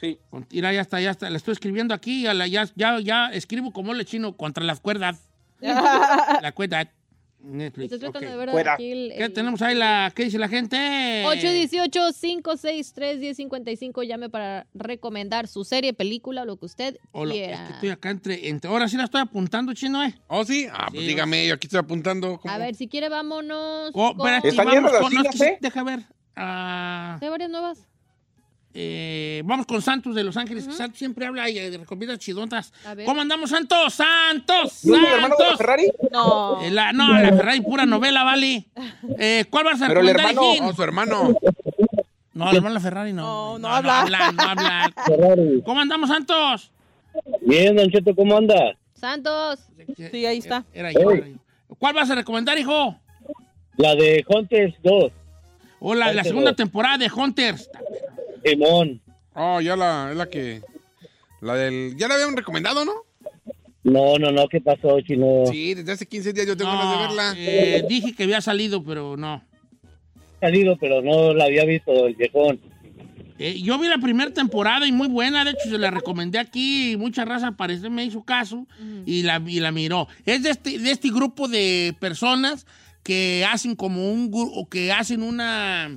Sí. 0.00 0.18
Mira, 0.50 0.72
ya 0.72 0.80
está, 0.80 1.00
ya 1.00 1.10
está. 1.10 1.28
Le 1.30 1.36
estoy 1.36 1.52
escribiendo 1.52 1.94
aquí, 1.94 2.22
la- 2.24 2.46
ya, 2.46 2.66
ya, 2.74 2.98
ya 3.00 3.28
escribo 3.32 3.72
como 3.72 3.94
le 3.94 4.04
chino 4.04 4.36
contra 4.36 4.64
las 4.64 4.80
cuerdas. 4.80 5.30
la 5.60 6.52
cuerda. 6.54 6.90
Netflix. 7.42 7.92
Estoy 7.92 7.98
tratando 8.10 8.28
ok. 8.28 8.32
de 8.32 8.38
ver 8.38 8.50
Fuera. 8.50 8.74
aquí 8.74 8.92
el, 8.92 9.12
¿Qué 9.16 9.24
el- 9.24 9.32
tenemos 9.32 9.62
ahí? 9.62 9.74
La, 9.74 10.12
¿Qué 10.14 10.24
dice 10.24 10.38
la 10.38 10.48
gente? 10.48 11.24
818-563-1055. 11.26 14.02
Llame 14.06 14.28
para 14.28 14.66
recomendar 14.74 15.48
su 15.48 15.64
serie, 15.64 15.92
película 15.92 16.42
o 16.42 16.44
lo 16.44 16.56
que 16.56 16.66
usted 16.66 16.98
O 17.12 17.24
lo- 17.24 17.32
quiera. 17.32 17.54
es 17.54 17.60
que 17.68 17.72
estoy 17.74 17.88
acá 17.90 18.10
entre, 18.10 18.48
entre- 18.48 18.70
Ahora 18.70 18.88
sí 18.88 18.96
la 18.96 19.04
estoy 19.04 19.20
apuntando, 19.20 19.72
chino, 19.74 20.02
¿eh? 20.04 20.14
¿Oh, 20.28 20.44
sí? 20.44 20.66
Ah, 20.72 20.88
pues 20.90 21.02
Sí, 21.02 21.08
dígame, 21.08 21.46
yo 21.46 21.54
aquí 21.54 21.66
estoy 21.66 21.80
apuntando. 21.80 22.38
¿cómo? 22.38 22.52
A 22.52 22.58
ver, 22.58 22.74
si 22.74 22.88
quiere, 22.88 23.08
vámonos. 23.08 23.90
Oh, 23.94 24.14
con- 24.16 24.28
¿Están 24.34 24.56
vamos 24.56 24.74
llenas 24.74 24.92
las 24.92 25.00
con- 25.02 25.14
no, 25.14 25.22
es 25.22 25.28
que 25.30 25.38
sí, 25.38 25.44
eh? 25.44 25.58
Deja 25.60 25.82
ver. 25.82 26.00
Ah, 26.36 27.18
¿Hay 27.20 27.28
varias 27.28 27.50
nuevas? 27.50 27.86
Eh, 28.74 29.42
vamos 29.44 29.66
con 29.66 29.82
Santos 29.82 30.14
de 30.14 30.22
Los 30.24 30.36
Ángeles. 30.36 30.66
que 30.66 30.72
Santos 30.72 30.98
siempre 30.98 31.26
habla 31.26 31.48
y 31.50 31.58
eh, 31.58 31.76
recomienda 31.78 32.16
chidontas. 32.18 32.72
¿Cómo 33.04 33.20
andamos, 33.20 33.50
Santos? 33.50 33.94
¡Santos! 33.94 34.84
¿No 34.84 34.96
hermano 34.96 35.12
de 35.12 35.20
la 35.20 35.28
¡Santos! 35.38 35.58
Ferrari? 35.58 35.92
No. 36.12 36.62
Eh, 36.62 36.70
la- 36.70 36.92
no, 36.92 37.12
la 37.18 37.28
Ferrari, 37.30 37.60
pura 37.60 37.86
novela, 37.86 38.22
vale. 38.24 38.66
Eh, 39.18 39.44
¿Cuál 39.50 39.64
vas 39.64 39.82
a 39.82 39.88
Pero 39.88 40.00
el 40.00 40.08
recomendar, 40.08 40.44
hermano-? 40.44 40.68
Oh, 40.70 40.72
su 40.74 40.82
hermano. 40.82 41.34
No, 42.32 42.50
el 42.50 42.56
hermano 42.56 42.74
de 42.74 42.74
la 42.74 42.80
Ferrari 42.80 43.12
no. 43.12 43.22
No, 43.22 43.58
no 43.58 43.68
no 43.68 43.74
habla. 43.74 44.00
hablan, 44.02 44.36
no 44.36 44.42
hablan. 44.42 45.60
¿Cómo 45.64 45.80
andamos, 45.80 46.08
Santos? 46.08 46.70
Bien, 47.42 47.74
Don 47.74 47.90
Cheto, 47.90 48.14
¿cómo 48.14 48.36
anda? 48.36 48.76
Santos. 48.94 49.60
Sí, 50.12 50.24
ahí 50.26 50.38
está. 50.38 50.64
Era 50.72 50.92
yo, 50.92 51.10
era 51.10 51.26
yo. 51.26 51.34
¿Cuál 51.78 51.94
vas 51.94 52.08
a 52.10 52.14
recomendar, 52.14 52.56
hijo? 52.58 52.96
La 53.76 53.94
de 53.94 54.24
Hunters 54.28 54.74
2, 54.82 55.12
O 55.80 55.94
la, 55.94 56.06
la 56.06 56.10
Hunters 56.10 56.26
segunda 56.28 56.52
temporada 56.54 56.98
de 56.98 57.10
Hunters. 57.10 57.68
Simón. 58.44 59.00
Oh, 59.34 59.60
ya 59.60 59.76
la, 59.76 60.08
es 60.10 60.16
la 60.16 60.28
que. 60.28 60.60
La 61.40 61.54
del. 61.54 61.96
Ya 61.96 62.08
la 62.08 62.14
habían 62.14 62.36
recomendado, 62.36 62.84
¿no? 62.84 62.92
No, 63.82 64.18
no, 64.18 64.30
no, 64.30 64.46
¿qué 64.48 64.60
pasó, 64.60 65.00
chino? 65.00 65.44
Sí, 65.50 65.72
desde 65.74 65.92
hace 65.92 66.06
15 66.06 66.32
días 66.34 66.46
yo 66.46 66.56
tengo 66.56 66.70
No, 66.70 66.78
ganas 66.78 66.92
de 66.92 67.06
verla. 67.06 67.34
eh, 67.36 67.84
dije 67.88 68.14
que 68.14 68.24
había 68.24 68.40
salido, 68.42 68.84
pero 68.84 69.16
no. 69.16 69.42
salido, 70.40 70.76
pero 70.78 71.00
no 71.00 71.32
la 71.32 71.44
había 71.44 71.64
visto 71.64 72.06
el 72.06 72.14
viejón. 72.14 72.60
Eh, 73.38 73.58
yo 73.62 73.78
vi 73.78 73.88
la 73.88 73.96
primera 73.96 74.30
temporada 74.34 74.86
y 74.86 74.92
muy 74.92 75.08
buena, 75.08 75.46
de 75.46 75.52
hecho 75.52 75.70
se 75.70 75.78
la 75.78 75.90
recomendé 75.90 76.38
aquí 76.38 76.92
y 76.92 76.96
mucha 76.98 77.24
raza 77.24 77.52
parece 77.52 77.88
me 77.88 78.04
hizo 78.04 78.22
caso 78.22 78.66
y, 79.06 79.22
la, 79.22 79.42
y 79.46 79.60
la 79.60 79.72
miró. 79.72 80.08
Es 80.26 80.42
de 80.42 80.50
este, 80.50 80.78
de 80.78 80.90
este 80.90 81.08
grupo 81.08 81.48
de 81.48 81.96
personas 81.98 82.66
que 83.02 83.46
hacen 83.50 83.76
como 83.76 84.12
un 84.12 84.30
grupo, 84.30 84.68
que 84.68 84.92
hacen 84.92 85.22
una, 85.22 85.90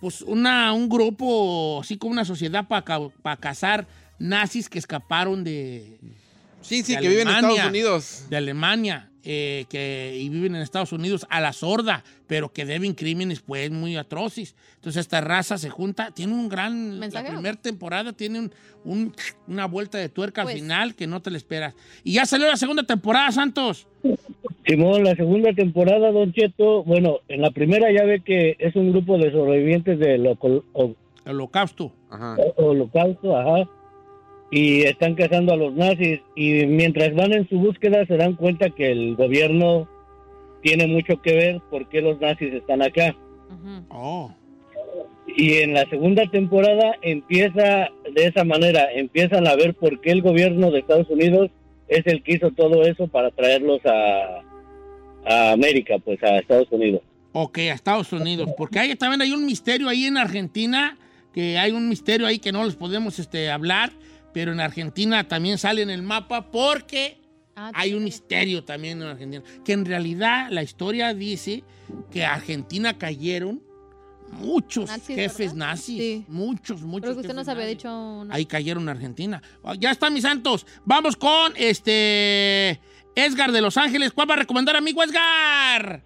pues 0.00 0.22
una, 0.22 0.72
un 0.72 0.88
grupo, 0.88 1.80
así 1.80 1.96
como 1.96 2.12
una 2.12 2.24
sociedad 2.24 2.66
para 2.68 3.36
cazar 3.36 3.86
nazis 4.18 4.68
que 4.68 4.78
escaparon 4.78 5.44
de, 5.44 5.98
Sí, 6.60 6.82
sí, 6.82 6.94
de 6.94 7.00
que 7.00 7.08
viven 7.08 7.28
en. 7.28 7.50
Estados 7.50 7.70
Unidos. 7.70 8.24
de 8.28 8.36
Alemania. 8.36 9.10
Eh, 9.30 9.66
que, 9.68 10.16
y 10.18 10.30
viven 10.30 10.54
en 10.54 10.62
Estados 10.62 10.90
Unidos 10.92 11.26
a 11.28 11.38
la 11.42 11.52
sorda, 11.52 12.02
pero 12.26 12.50
que 12.50 12.64
deben 12.64 12.94
crímenes 12.94 13.40
pues 13.40 13.70
muy 13.70 13.94
atroces. 13.98 14.56
Entonces 14.76 15.00
esta 15.00 15.20
raza 15.20 15.58
se 15.58 15.68
junta, 15.68 16.12
tiene 16.12 16.32
un 16.32 16.48
gran... 16.48 16.98
La 16.98 17.08
primera 17.26 17.54
temporada 17.60 18.14
tiene 18.14 18.38
un- 18.38 18.52
un- 18.84 19.12
una 19.46 19.66
vuelta 19.66 19.98
de 19.98 20.08
tuerca 20.08 20.44
Pues. 20.44 20.54
al 20.54 20.60
final 20.62 20.94
que 20.94 21.06
no 21.06 21.20
te 21.20 21.30
la 21.30 21.36
esperas. 21.36 21.74
Y 22.04 22.14
ya 22.14 22.24
salió 22.24 22.46
la 22.46 22.56
segunda 22.56 22.84
temporada, 22.84 23.30
Santos. 23.30 23.86
Simón, 24.66 25.04
la 25.04 25.14
segunda 25.14 25.52
temporada, 25.52 26.10
Don 26.10 26.32
Cheto, 26.32 26.82
bueno, 26.84 27.18
en 27.28 27.42
la 27.42 27.50
primera 27.50 27.92
ya 27.92 28.04
ve 28.04 28.20
que 28.20 28.56
es 28.58 28.74
un 28.76 28.92
grupo 28.92 29.18
de 29.18 29.30
sobrevivientes 29.30 29.98
del 29.98 30.24
El 30.24 30.62
holocausto. 31.26 31.92
Ajá. 32.10 32.36
holocausto, 32.56 33.36
ajá, 33.36 33.68
y 34.50 34.82
están 34.82 35.14
cazando 35.14 35.52
a 35.52 35.56
los 35.56 35.74
nazis, 35.74 36.20
y 36.34 36.66
mientras 36.66 37.14
van 37.14 37.32
en 37.32 37.48
su 37.48 37.58
búsqueda 37.58 38.06
se 38.06 38.16
dan 38.16 38.34
cuenta 38.34 38.70
que 38.70 38.90
el 38.90 39.14
gobierno 39.14 39.88
tiene 40.62 40.86
mucho 40.86 41.20
que 41.20 41.34
ver 41.34 41.60
por 41.70 41.88
qué 41.88 42.00
los 42.00 42.20
nazis 42.20 42.54
están 42.54 42.82
acá. 42.82 43.14
Oh. 43.90 44.32
Y 45.26 45.58
en 45.58 45.74
la 45.74 45.88
segunda 45.88 46.26
temporada 46.30 46.96
empieza 47.02 47.88
de 48.14 48.26
esa 48.26 48.44
manera, 48.44 48.92
empiezan 48.92 49.46
a 49.46 49.54
ver 49.54 49.74
por 49.74 50.00
qué 50.00 50.10
el 50.10 50.22
gobierno 50.22 50.70
de 50.70 50.80
Estados 50.80 51.08
Unidos 51.10 51.50
es 51.86 52.06
el 52.06 52.22
que 52.22 52.32
hizo 52.32 52.50
todo 52.50 52.82
eso 52.82 53.08
para 53.08 53.30
traerlos 53.30 53.80
a, 53.84 54.42
a 55.26 55.52
América, 55.52 55.98
pues 55.98 56.22
a 56.22 56.38
Estados 56.38 56.68
Unidos. 56.70 57.02
Ok, 57.32 57.58
a 57.58 57.74
Estados 57.74 58.12
Unidos. 58.12 58.50
Porque 58.56 58.78
hay, 58.78 58.96
también 58.96 59.20
hay 59.20 59.32
un 59.32 59.44
misterio 59.44 59.88
ahí 59.88 60.06
en 60.06 60.16
Argentina, 60.16 60.96
que 61.32 61.58
hay 61.58 61.72
un 61.72 61.88
misterio 61.88 62.26
ahí 62.26 62.38
que 62.38 62.52
no 62.52 62.64
les 62.64 62.74
podemos 62.74 63.18
este, 63.18 63.50
hablar, 63.50 63.92
pero 64.32 64.52
en 64.52 64.60
Argentina 64.60 65.26
también 65.26 65.58
sale 65.58 65.82
en 65.82 65.90
el 65.90 66.02
mapa 66.02 66.50
porque 66.50 67.18
Ah, 67.60 67.72
hay 67.74 67.92
un 67.94 68.04
misterio 68.04 68.62
también 68.62 69.02
en 69.02 69.08
Argentina. 69.08 69.42
Que 69.64 69.72
en 69.72 69.84
realidad 69.84 70.46
la 70.50 70.62
historia 70.62 71.12
dice 71.12 71.64
que 72.08 72.24
a 72.24 72.34
Argentina 72.34 72.96
cayeron 72.96 73.60
muchos 74.30 74.86
Nazis, 74.88 75.16
jefes 75.16 75.38
¿verdad? 75.54 75.54
nazis. 75.56 75.98
Sí. 75.98 76.24
Muchos, 76.28 76.82
muchos. 76.82 77.14
Que 77.14 77.20
usted 77.22 77.34
nos 77.34 77.48
había 77.48 77.64
nazis. 77.64 77.78
dicho 77.78 77.92
una- 77.92 78.32
Ahí 78.34 78.46
cayeron 78.46 78.84
en 78.84 78.88
Argentina. 78.90 79.42
Ah, 79.64 79.74
Ya 79.76 79.90
está, 79.90 80.08
mis 80.08 80.22
santos. 80.22 80.66
Vamos 80.84 81.16
con 81.16 81.52
este. 81.56 82.80
Edgar 83.16 83.50
de 83.50 83.60
Los 83.60 83.76
Ángeles. 83.76 84.12
¿Cuál 84.12 84.30
va 84.30 84.34
a 84.34 84.38
recomendar, 84.38 84.76
amigo 84.76 85.02
Edgar? 85.02 86.04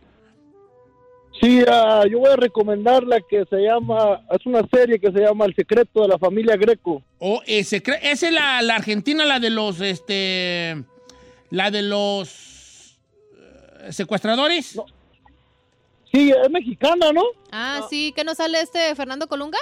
Sí, 1.43 1.61
ah, 1.69 2.05
yo 2.09 2.21
voy 2.21 2.31
a 2.31 2.37
recomendar 2.37 3.03
la 3.03 3.21
que 3.21 3.45
se 3.51 3.57
llama, 3.57 4.21
es 4.31 4.47
una 4.47 4.63
serie 4.73 5.01
que 5.01 5.11
se 5.11 5.19
llama 5.19 5.45
El 5.47 5.55
secreto 5.57 6.03
de 6.03 6.09
la 6.09 6.19
familia 6.19 6.57
Greco. 6.57 7.03
O 7.19 7.43
ese, 7.47 7.83
cre- 7.83 7.99
esa 8.01 8.29
es 8.29 8.33
la, 8.33 8.63
la 8.63 8.77
Argentina, 8.77 9.25
la 9.25 9.41
de 9.41 9.51
los, 9.51 9.81
este, 9.81 10.85
la 11.51 11.73
de 11.73 11.83
los 11.83 12.97
eh, 13.81 13.93
secuestradores. 13.93 14.79
Sí, 16.13 16.31
es 16.31 16.51
mexicana, 16.51 17.11
¿no? 17.13 17.23
Ah, 17.51 17.81
sí, 17.91 18.13
¿qué 18.15 18.23
nos 18.23 18.37
sale 18.37 18.61
este 18.61 18.95
Fernando 18.95 19.27
Colunga? 19.27 19.59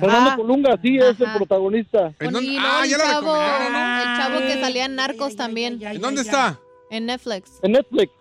Fernando 0.00 0.34
Colunga, 0.36 0.78
sí, 0.82 0.96
es 0.98 1.20
el 1.20 1.32
protagonista. 1.36 2.06
¿En 2.18 2.26
Con- 2.26 2.32
dónde- 2.34 2.50
y 2.50 2.56
Ah, 2.58 2.82
ya 2.86 2.96
el 2.96 2.98
la 2.98 3.04
chavo, 3.04 3.20
recomendaron, 3.34 3.72
¿no? 3.72 3.98
el 4.00 4.18
chavo 4.18 4.38
que 4.48 4.60
salía 4.60 4.84
en 4.86 4.94
Narcos 4.96 5.36
también, 5.36 5.80
¿En 5.80 6.00
dónde 6.00 6.22
está? 6.22 6.58
en 6.90 7.06
Netflix. 7.06 7.52
En 7.62 7.72
Netflix. 7.72 8.12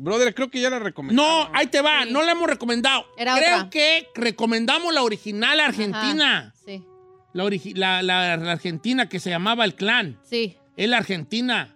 Brother, 0.00 0.32
creo 0.34 0.48
que 0.50 0.60
ya 0.60 0.70
la 0.70 0.78
recomendé. 0.78 1.14
No, 1.20 1.50
ahí 1.52 1.66
te 1.66 1.80
va, 1.82 2.04
no 2.04 2.22
la 2.22 2.32
hemos 2.32 2.48
recomendado. 2.48 3.04
Era 3.16 3.34
Creo 3.36 3.56
otra. 3.56 3.70
que 3.70 4.08
recomendamos 4.14 4.94
la 4.94 5.02
original 5.02 5.58
argentina. 5.60 6.38
Ajá, 6.38 6.54
Sí, 6.64 6.84
La, 7.32 7.44
origi- 7.44 7.74
la- 7.76 8.02
la- 8.02 8.36
la 8.36 8.52
argentina 8.52 9.08
que 9.08 9.18
se 9.20 9.30
llamaba 9.30 9.64
El 9.64 9.74
Clan. 9.74 10.18
sí. 10.24 10.56
Es 10.76 10.88
la 10.88 10.98
argentina. 10.98 11.74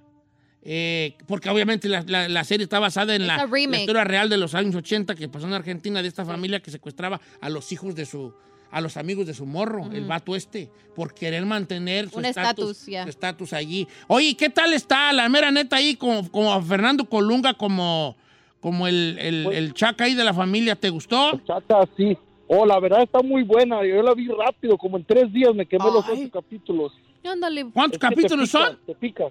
Eh, 0.64 1.16
porque 1.26 1.50
obviamente 1.50 1.88
la, 1.88 2.04
la- 2.06 2.28
la 2.28 2.44
serie 2.44 2.62
está 2.64 2.78
basada 2.78 3.16
en 3.16 3.26
la 3.26 3.44
historia 3.80 4.04
real 4.04 4.28
de 4.28 4.36
los 4.36 4.54
años 4.54 4.76
80 4.76 5.16
que 5.16 5.28
pasó 5.28 5.48
en 5.48 5.54
Argentina 5.54 6.00
de 6.00 6.06
esta 6.06 6.24
familia 6.24 6.60
que 6.60 6.70
secuestraba 6.70 7.20
a 7.40 7.48
los 7.50 7.72
hijos 7.72 7.96
de 7.96 8.06
su 8.06 8.32
a 8.72 8.80
los 8.80 8.96
amigos 8.96 9.26
de 9.26 9.34
su 9.34 9.44
morro, 9.46 9.90
el 9.92 10.06
vato 10.06 10.34
este, 10.34 10.70
por 10.96 11.14
querer 11.14 11.44
mantener 11.46 12.08
su 12.08 12.20
estatus 12.20 13.52
allí. 13.52 13.86
Oye, 14.08 14.34
¿qué 14.36 14.48
tal 14.50 14.72
está 14.72 15.12
la 15.12 15.28
mera 15.28 15.50
neta 15.50 15.76
ahí 15.76 15.94
como, 15.94 16.28
como 16.30 16.52
a 16.52 16.60
Fernando 16.62 17.04
Colunga 17.04 17.54
como, 17.54 18.16
como 18.60 18.86
el, 18.88 19.18
el, 19.20 19.44
Pues- 19.44 19.58
el 19.58 19.74
chaca 19.74 20.04
ahí 20.04 20.14
de 20.14 20.24
la 20.24 20.34
familia? 20.34 20.74
¿Te 20.74 20.88
gustó? 20.90 21.38
Chata, 21.46 21.86
sí. 21.96 22.16
Oh, 22.48 22.66
la 22.66 22.80
verdad 22.80 23.02
está 23.02 23.22
muy 23.22 23.42
buena. 23.44 23.84
Yo 23.86 24.02
la 24.02 24.14
vi 24.14 24.26
rápido, 24.28 24.76
como 24.76 24.96
en 24.96 25.04
tres 25.04 25.32
días 25.32 25.54
me 25.54 25.64
quemé 25.66 25.84
los 25.84 26.04
ocho 26.08 26.30
capítulos. 26.32 26.92
Ándale. 27.24 27.66
¿Cuántos 27.72 27.96
Es 27.96 28.00
que 28.00 28.08
te 28.08 28.14
capítulos 28.14 28.48
pica, 28.50 28.66
son? 28.66 28.78
Te 28.86 28.94
pica. 28.94 29.24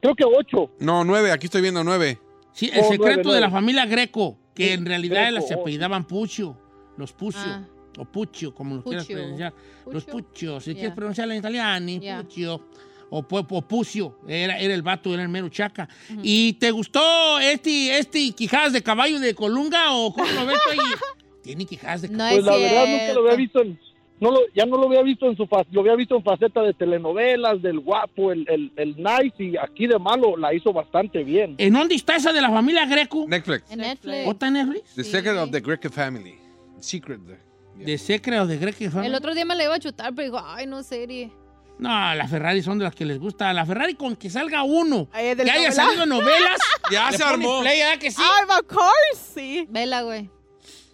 Creo 0.00 0.14
que 0.14 0.24
ocho. 0.24 0.70
No, 0.80 1.04
nueve, 1.04 1.30
aquí 1.32 1.46
estoy 1.46 1.62
viendo 1.62 1.82
nueve. 1.84 2.18
Sí, 2.52 2.70
el 2.72 2.80
Oh, 2.80 2.88
secreto 2.88 3.20
nueve, 3.24 3.34
de 3.34 3.40
la 3.40 3.50
familia 3.50 3.86
Greco, 3.86 4.38
que 4.54 4.68
Sí, 4.68 4.72
en 4.72 4.86
realidad 4.86 5.30
Greco, 5.32 5.46
se 5.46 5.54
oh. 5.56 5.60
apellidaban 5.60 6.04
Puccio, 6.04 6.56
los 6.96 7.12
Puccio, 7.12 7.42
Ah. 7.44 7.64
O 7.98 8.04
Puccio, 8.04 8.54
como 8.54 8.76
lo 8.76 8.82
quieras 8.82 9.04
Puccio. 9.04 9.16
pronunciar. 9.18 9.52
Los 9.90 10.04
Puccio. 10.04 10.12
Puccio, 10.28 10.60
si 10.60 10.74
quieres 10.74 10.92
pronunciarlo 10.94 11.32
en 11.34 11.38
italiano, 11.40 11.86
Ya. 12.00 12.22
Puccio, 12.22 12.68
o, 13.10 13.18
o 13.28 13.62
Pucio, 13.68 14.18
era, 14.26 14.58
era 14.58 14.74
el 14.74 14.82
vato, 14.82 15.12
era 15.14 15.22
el 15.22 15.28
mero 15.28 15.48
chaca. 15.48 15.88
¿Y 16.22 16.54
te 16.54 16.70
gustó 16.70 17.38
este, 17.38 17.98
este 17.98 18.32
quijadas 18.32 18.72
de 18.72 18.82
caballo 18.82 19.20
de 19.20 19.34
Colunga 19.34 19.92
o 19.94 20.12
cómo 20.12 20.30
lo 20.32 20.46
ves 20.46 20.58
ahí? 20.70 20.78
Tiene 21.42 21.66
quijadas 21.66 22.02
de 22.02 22.08
No 22.08 22.18
caballo. 22.18 22.42
Pues 22.42 22.46
es 22.56 22.60
la 22.62 22.68
verdad 22.68 22.86
nunca 22.88 23.12
lo 23.14 23.20
había 23.26 23.36
visto 23.36 23.60
en... 23.62 23.78
No 24.20 24.30
lo, 24.30 24.38
ya 24.54 24.64
no 24.64 24.78
lo 24.78 24.86
había 24.86 25.02
visto 25.02 25.26
en 25.28 25.36
su 25.36 25.46
lo 25.72 25.80
había 25.80 25.96
visto 25.96 26.16
en 26.16 26.22
faceta 26.22 26.62
de 26.62 26.72
telenovelas, 26.72 27.60
del 27.60 27.80
guapo, 27.80 28.30
el, 28.32 28.46
el, 28.48 28.72
el 28.76 28.96
nice 28.96 29.34
y 29.42 29.56
aquí 29.56 29.86
de 29.88 29.98
malo 29.98 30.36
la 30.36 30.54
hizo 30.54 30.72
bastante 30.72 31.24
bien. 31.24 31.56
¿En 31.58 31.72
dónde 31.74 31.96
está 31.96 32.16
esa 32.16 32.32
de 32.32 32.40
la 32.40 32.48
familia 32.48 32.86
Greco? 32.86 33.26
Netflix. 33.28 33.70
En 33.70 33.80
Netflix. 33.80 34.26
¿Otra 34.26 34.48
en 34.48 34.54
Netflix? 34.54 34.94
The 34.94 35.04
Secret 35.04 35.36
of 35.36 35.50
the 35.50 35.60
Greco 35.60 35.90
Family. 35.90 36.36
Secret. 36.78 37.20
de- 37.20 37.38
¿De 37.76 37.98
Secret 37.98 38.40
o 38.40 38.46
de 38.46 38.56
Greco 38.58 38.90
Family? 38.90 39.08
El 39.08 39.14
otro 39.14 39.34
día 39.34 39.44
me 39.44 39.54
la 39.54 39.64
iba 39.64 39.74
a 39.74 39.78
chutar, 39.78 40.14
pero 40.14 40.24
digo, 40.24 40.40
ay, 40.44 40.66
no, 40.66 40.82
serie. 40.82 41.32
No, 41.78 41.88
las 42.14 42.30
Ferrari 42.30 42.62
son 42.62 42.78
de 42.78 42.84
las 42.84 42.94
que 42.94 43.04
les 43.04 43.18
gusta. 43.18 43.52
La 43.52 43.66
Ferrari 43.66 43.94
con 43.94 44.14
que 44.14 44.30
salga 44.30 44.62
uno, 44.62 45.08
Ay, 45.12 45.30
que 45.30 45.34
¿del 45.36 45.50
haya 45.50 45.68
novela? 45.70 45.72
salido 45.72 46.06
novelas, 46.06 46.58
Ya 46.92 47.10
se 47.12 47.22
armó. 47.24 47.60
play, 47.62 47.80
¿verdad 47.80 47.98
que 47.98 48.10
sí? 48.12 48.22
¡Ay, 48.22 48.44
of 48.44 48.66
course! 48.68 49.32
Sí. 49.34 49.66
Vela, 49.70 50.02
güey. 50.02 50.30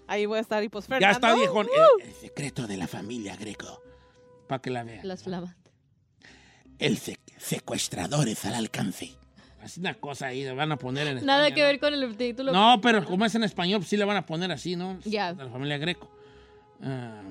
Ahí 0.07 0.25
voy 0.27 0.38
a 0.38 0.40
estar. 0.40 0.62
Y 0.64 0.69
pues 0.71 0.87
ya 1.01 1.11
está, 1.11 1.35
viejón. 1.35 1.66
uh, 1.66 2.01
El, 2.03 2.09
el 2.09 2.14
secreto 2.14 2.66
de 2.66 2.77
la 2.79 2.87
familia 2.88 3.37
Greco. 3.37 3.83
Para 4.49 4.62
que 4.62 4.71
la 4.71 4.83
vean. 4.83 5.07
Las 5.07 5.23
flamas. 5.23 5.55
El 6.79 6.99
sec- 6.99 7.21
secuestradores 7.37 8.45
al 8.47 8.55
alcance. 8.55 9.12
Así 9.62 9.81
una 9.81 9.93
cosa 9.95 10.29
ahí, 10.29 10.43
le 10.45 10.53
van 10.55 10.73
a 10.73 10.79
poner 10.79 11.07
en 11.07 11.27
Nada 11.27 11.51
que 11.53 11.61
¿no? 11.61 11.66
ver 11.66 11.79
con 11.79 11.93
el 11.93 12.16
título. 12.16 12.51
No, 12.53 12.81
pero 12.81 13.05
como 13.05 13.27
es 13.27 13.35
en 13.35 13.45
español, 13.45 13.81
pues 13.81 13.90
sí 13.90 13.99
le 13.99 14.07
van 14.07 14.16
a 14.16 14.25
poner 14.25 14.51
así, 14.51 14.75
¿no? 14.77 14.99
Ya. 15.05 15.35
De 15.35 15.45
la 15.45 15.51
familia 15.51 15.77
Greco. 15.77 16.11
Ah, 16.83 17.23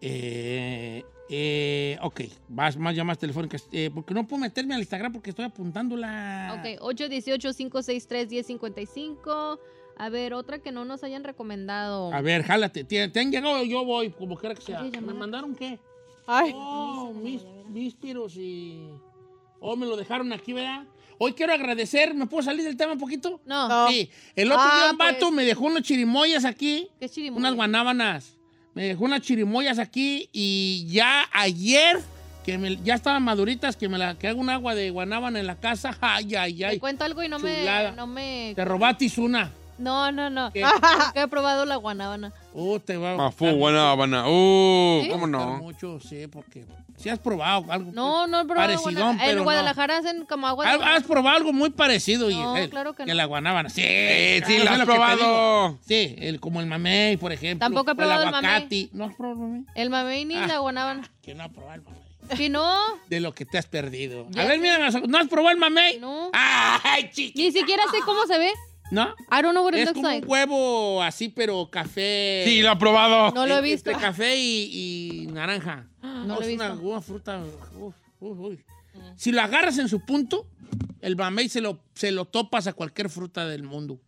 eh, 0.00 1.02
eh, 1.30 1.96
ok, 2.02 2.20
más, 2.50 2.76
más 2.76 2.94
llamadas 2.94 3.18
telefónicas. 3.18 3.66
Eh, 3.72 3.90
porque 3.94 4.12
no 4.14 4.26
puedo 4.26 4.40
meterme 4.42 4.74
al 4.74 4.80
Instagram 4.80 5.12
porque 5.12 5.30
estoy 5.30 5.46
apuntándola. 5.46 6.56
Ok, 6.58 6.80
818-563-1055. 6.82 9.58
A 9.96 10.08
ver, 10.08 10.34
otra 10.34 10.58
que 10.58 10.72
no 10.72 10.84
nos 10.84 11.04
hayan 11.04 11.22
recomendado. 11.24 12.12
A 12.12 12.20
ver, 12.20 12.42
jálate. 12.42 12.84
¿Te, 12.84 13.08
te 13.08 13.20
han 13.20 13.30
llegado? 13.30 13.62
Yo 13.64 13.84
voy, 13.84 14.10
como 14.10 14.36
quiera 14.36 14.54
que 14.54 14.62
sea. 14.62 14.82
¿Me 14.82 15.00
mandaron 15.14 15.54
qué? 15.54 15.78
Ay, 16.26 16.52
Oh, 16.54 17.12
mis, 17.12 17.42
vísperos 17.68 18.36
y... 18.36 18.88
Oh, 19.60 19.76
me 19.76 19.86
lo 19.86 19.96
dejaron 19.96 20.32
aquí, 20.32 20.52
¿verdad? 20.52 20.84
Hoy 21.18 21.32
quiero 21.32 21.52
agradecer, 21.52 22.12
¿me 22.14 22.26
puedo 22.26 22.42
salir 22.42 22.64
del 22.64 22.76
tema 22.76 22.92
un 22.94 22.98
poquito? 22.98 23.40
No. 23.46 23.68
No. 23.68 23.88
Sí, 23.88 24.10
el 24.34 24.50
otro 24.50 24.64
Ah, 24.66 24.80
día 24.82 24.90
un 24.92 24.98
vato 24.98 25.18
pues. 25.20 25.32
me 25.32 25.44
dejó 25.44 25.66
unos 25.66 25.82
chirimoyas 25.82 26.44
aquí, 26.44 26.88
¿Qué 26.98 27.08
chirimoya? 27.08 27.38
unas 27.40 27.54
guanábanas. 27.54 28.33
Me 28.74 28.84
dejó 28.84 29.04
unas 29.04 29.20
chirimoyas 29.22 29.78
aquí 29.78 30.28
y 30.32 30.86
ya 30.88 31.24
ayer, 31.32 32.00
que 32.44 32.58
me- 32.58 32.76
ya 32.82 32.94
estaban 32.94 33.22
maduritas, 33.22 33.76
que 33.76 33.88
me 33.88 33.98
la, 33.98 34.16
que 34.16 34.26
hago 34.28 34.40
un 34.40 34.50
agua 34.50 34.74
de 34.74 34.90
guanábana 34.90 35.38
en 35.40 35.46
la 35.46 35.56
casa. 35.56 35.96
Ay, 36.00 36.34
ay, 36.34 36.58
Te 36.58 36.64
ay. 36.66 36.78
cuento 36.78 37.04
algo 37.04 37.22
y 37.22 37.28
no 37.28 37.38
chulada. 37.38 37.90
me, 37.90 37.96
no 37.96 38.06
me... 38.06 38.52
Te 38.56 38.64
robatis 38.64 39.16
una. 39.18 39.52
No, 39.78 40.12
no, 40.12 40.30
no. 40.30 40.52
¿Qué? 40.52 40.60
Nunca 40.62 41.12
he 41.16 41.28
probado 41.28 41.64
la 41.64 41.76
guanábana. 41.76 42.32
Oh, 42.54 42.78
te 42.78 42.96
va 42.96 43.10
a 43.10 43.12
Ah, 43.14 43.26
gustar 43.26 43.54
buena 43.56 43.90
habana. 43.90 44.28
Uh, 44.28 45.00
¿Sí? 45.02 45.08
¿cómo 45.10 45.26
no? 45.26 45.58
mucho, 45.58 45.98
sí, 46.00 46.26
porque 46.28 46.64
si 46.96 47.08
has 47.08 47.18
probado 47.18 47.64
algo. 47.72 47.90
No, 47.92 48.26
no 48.28 48.40
he 48.42 48.44
probado 48.44 48.68
Parecidón, 48.68 48.94
guanábana. 48.94 49.18
pero 49.18 49.30
En 49.32 49.36
no. 49.38 49.42
Guadalajara 49.44 49.98
hacen 49.98 50.24
como 50.26 50.46
agua 50.46 50.64
de 50.64 50.70
¿Has, 50.70 50.76
guanábana. 50.78 51.06
probado 51.06 51.36
algo 51.36 51.52
muy 51.52 51.70
parecido, 51.70 52.30
No, 52.30 52.52
Giselle, 52.54 52.70
claro 52.70 52.92
que 52.94 53.02
que 53.04 53.10
no. 53.10 53.14
la 53.16 53.24
guanábana. 53.24 53.68
Sí, 53.68 53.82
Eh, 53.84 54.42
sí, 54.46 54.58
la 54.58 54.64
es 54.64 54.70
has 54.70 54.78
lo 54.78 54.86
que 54.86 54.92
te 54.92 54.96
probado. 54.96 55.16
digo. 55.68 55.78
Sí, 55.86 56.14
el, 56.18 56.38
como 56.40 56.60
el 56.60 56.66
mamey, 56.66 57.16
por 57.16 57.32
ejemplo. 57.32 57.64
Tampoco 57.66 57.90
he 57.90 57.94
o 57.94 57.96
probado 57.96 58.22
el 58.22 58.28
el 58.28 58.32
mamey. 58.32 58.50
aguacate. 58.50 58.88
¿No 58.92 59.04
has 59.06 59.14
probado 59.16 59.42
el 59.42 59.48
mamey? 59.50 59.64
El 59.74 59.90
mamey 59.90 60.24
ni 60.24 60.36
Ah. 60.36 60.46
la 60.46 60.58
guanábana. 60.58 61.10
Que 61.22 61.34
no 61.34 61.42
ha 61.42 61.48
probado 61.48 61.74
el 61.74 61.82
mamey. 61.82 62.00
Si 62.36 62.48
no, 62.48 62.78
De 63.10 63.20
lo 63.20 63.34
que 63.34 63.44
te 63.44 63.58
has 63.58 63.66
perdido. 63.66 64.26
Ya 64.30 64.42
A 64.42 64.46
ver, 64.46 64.58
mira, 64.58 64.78
¿no 64.78 65.18
has 65.18 65.28
probado 65.28 65.50
el 65.50 65.58
mamey? 65.58 65.98
no. 65.98 66.30
¡Ay, 66.32 67.10
chiqui! 67.12 67.38
Ni 67.42 67.52
siquiera 67.52 67.82
sé 67.90 67.98
cómo 68.06 68.24
se 68.26 68.38
ve. 68.38 68.50
¿No? 68.90 69.14
I 69.30 69.42
don't 69.42 69.52
know 69.52 69.64
what 69.64 69.72
it 69.74 69.80
Es 69.80 69.86
looks 69.86 69.94
como 69.96 70.08
like. 70.08 70.26
un 70.26 70.30
huevo 70.32 71.02
así, 71.02 71.28
pero 71.28 71.68
café. 71.70 72.44
Sí, 72.46 72.62
lo 72.62 72.70
ha 72.70 72.78
probado. 72.78 73.32
No 73.34 73.46
lo 73.46 73.58
he 73.58 73.62
visto. 73.62 73.90
Entre 73.90 74.06
café 74.06 74.36
y, 74.36 75.22
y 75.22 75.26
naranja. 75.28 75.86
No 76.02 76.36
lo 76.36 76.42
he 76.42 76.48
es 76.50 76.54
una, 76.54 76.70
visto. 76.70 76.86
una 76.88 77.00
fruta. 77.00 77.42
uf, 77.78 77.94
uf, 78.20 78.38
uf. 78.38 78.60
Si 79.16 79.32
lo 79.32 79.42
agarras 79.42 79.78
en 79.78 79.88
su 79.88 80.00
punto, 80.00 80.46
El 81.00 81.16
mamey 81.16 81.48
se 81.48 81.60
lo, 81.60 81.80
se 81.94 82.12
lo 82.12 82.24
topas 82.26 82.66
a 82.66 82.72
cualquier 82.72 83.10
fruta 83.10 83.46
del 83.46 83.62
mundo. 83.62 83.98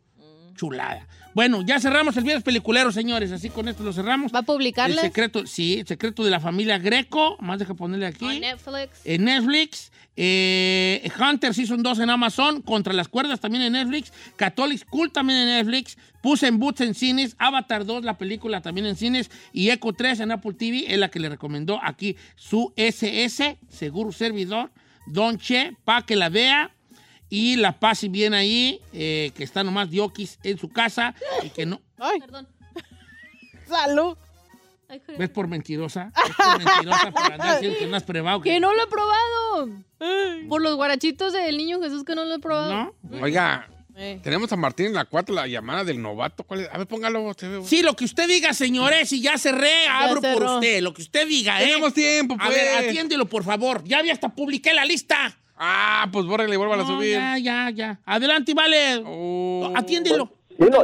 Chulada. 0.55 1.07
Bueno, 1.35 1.61
ya 1.67 1.79
cerramos 1.81 2.17
el 2.17 2.25
viernes 2.25 2.43
peliculero, 2.43 2.91
señores. 2.91 3.31
Así 3.33 3.51
con 3.51 3.69
esto 3.69 3.83
lo 3.83 3.93
cerramos. 3.93 4.33
¿Va 4.33 4.39
a 4.39 4.41
El 4.41 4.47
publicarles? 4.47 5.01
secreto, 5.01 5.47
sí, 5.47 5.81
el 5.81 5.87
secreto 5.87 6.25
de 6.25 6.31
la 6.31 6.41
familia 6.41 6.79
Greco. 6.79 7.37
Más 7.41 7.59
deja 7.59 7.75
ponerle 7.75 8.07
aquí. 8.07 8.27
En 8.27 8.41
Netflix. 8.41 9.01
En 9.05 9.25
Netflix. 9.25 9.93
Eh, 10.17 11.11
Hunter 11.21 11.53
Season 11.55 11.83
2 11.83 11.99
en 12.01 12.11
Amazon. 12.11 12.63
Contra 12.63 12.93
las 12.93 13.09
cuerdas 13.09 13.41
también 13.41 13.63
en 13.65 13.73
Netflix. 13.75 14.13
Catholic 14.37 14.79
School 14.79 15.13
también 15.13 15.41
en 15.41 15.47
Netflix. 15.49 15.97
Puse 16.23 16.47
en 16.49 16.59
Boots 16.59 16.81
en 16.81 16.95
cines. 16.95 17.37
Avatar 17.39 17.85
2, 17.85 18.05
la 18.05 18.19
película 18.19 18.61
también 18.63 18.87
en 18.87 18.97
cines. 18.97 19.31
Y 19.53 19.71
Echo 19.71 19.93
3 19.93 20.21
en 20.21 20.33
Apple 20.33 20.55
TV. 20.55 20.85
Es 20.93 20.99
la 20.99 21.09
que 21.11 21.21
le 21.21 21.29
recomendó 21.29 21.79
aquí 21.83 22.17
su 22.35 22.73
SS, 22.77 23.59
seguro 23.69 24.11
servidor. 24.13 24.71
Don 25.07 25.39
Che, 25.39 25.77
para 25.85 26.03
que 26.03 26.17
la 26.17 26.29
vea. 26.29 26.71
Y 27.29 27.57
la 27.57 27.79
pase 27.79 28.09
bien 28.09 28.35
ahí. 28.35 28.81
eh, 28.93 29.33
que 29.35 29.45
está 29.45 29.63
nomás 29.65 29.91
Diokis 29.91 30.39
en 30.43 30.59
su 30.59 30.69
casa. 30.69 31.15
Y 31.45 31.51
que 31.51 31.67
no. 31.67 31.81
Ay, 31.99 32.21
Perdón. 32.21 32.49
salud. 33.69 34.17
¿Ves 35.19 35.31
por 35.31 35.49
mentirosa? 35.49 36.13
¿Ves 36.15 36.37
por 36.37 36.59
mentirosa 36.65 37.11
por 37.11 37.33
andar 37.33 37.55
diciendo 37.61 37.79
que 37.79 37.87
no 37.87 37.97
has 37.97 38.03
probado? 38.05 38.41
Que 38.41 38.61
no 38.61 38.73
lo 38.75 38.83
he 38.83 38.87
probado. 38.87 39.69
Por 40.49 40.63
los 40.63 40.77
guarachitos 40.77 41.33
del 41.33 41.57
niño 41.57 41.81
Jesús 41.81 42.05
que 42.05 42.15
no 42.15 42.25
lo 42.25 42.35
he 42.35 42.39
probado. 42.39 42.95
¿No? 43.03 43.23
Oiga, 43.23 43.69
Eh. 43.97 44.21
tenemos 44.23 44.53
a 44.53 44.57
Martín 44.57 44.87
en 44.87 44.93
la 44.95 45.07
4, 45.07 45.35
la 45.35 45.47
llamada 45.47 45.83
del 45.85 46.01
novato. 46.03 46.45
¿Cuál 46.45 46.61
es? 46.61 46.69
A 46.71 46.79
ver, 46.79 46.87
póngalo. 46.87 47.33
Sí, 47.65 47.83
lo 47.83 47.95
que 47.97 48.05
usted 48.05 48.29
diga, 48.29 48.53
señores, 48.53 49.11
y 49.13 49.23
ya 49.23 49.39
cerré, 49.39 49.87
abro 49.89 50.21
por 50.21 50.43
usted. 50.45 50.81
Lo 50.83 50.93
que 50.93 51.03
usted 51.03 51.27
diga, 51.27 51.61
¿eh? 51.63 51.67
Tenemos 51.67 51.95
tiempo, 51.95 52.35
A 52.39 52.45
pues. 52.47 52.51
ver, 52.57 52.89
atiéndelo, 52.89 53.25
por 53.27 53.43
favor. 53.43 53.83
Ya 53.85 54.03
vi 54.03 54.11
hasta 54.11 54.29
publiqué 54.29 54.75
la 54.75 54.85
lista. 54.85 55.37
Ah, 55.57 56.07
pues 56.13 56.27
bórrele 56.27 56.53
y 56.55 56.59
vuelva 56.59 56.77
a 56.77 56.87
subir. 56.87 57.13
ya, 57.13 57.39
ya, 57.39 57.71
ya. 57.71 57.99
Adelante, 58.05 58.53
vale. 58.53 59.03
Oh. 59.07 59.73
Atiéndelo. 59.75 60.31
Chino, 60.59 60.83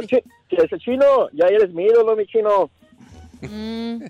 chino, 0.79 1.29
ya 1.33 1.45
eres 1.47 1.71
mi 1.71 1.83
ídolo, 1.85 2.15
mi 2.15 2.25
chino. 2.25 2.71
Mm. 3.47 4.05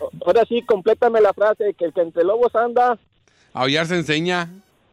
O- 0.00 0.10
Ahora 0.26 0.44
sí, 0.48 0.62
complétame 0.62 1.20
la 1.20 1.32
frase, 1.32 1.74
que 1.74 1.86
el 1.86 1.92
que 1.92 2.00
entre 2.02 2.22
lobos 2.24 2.54
anda, 2.54 2.96
Aullar 3.52 3.86
se 3.86 3.96
enseña. 3.96 4.48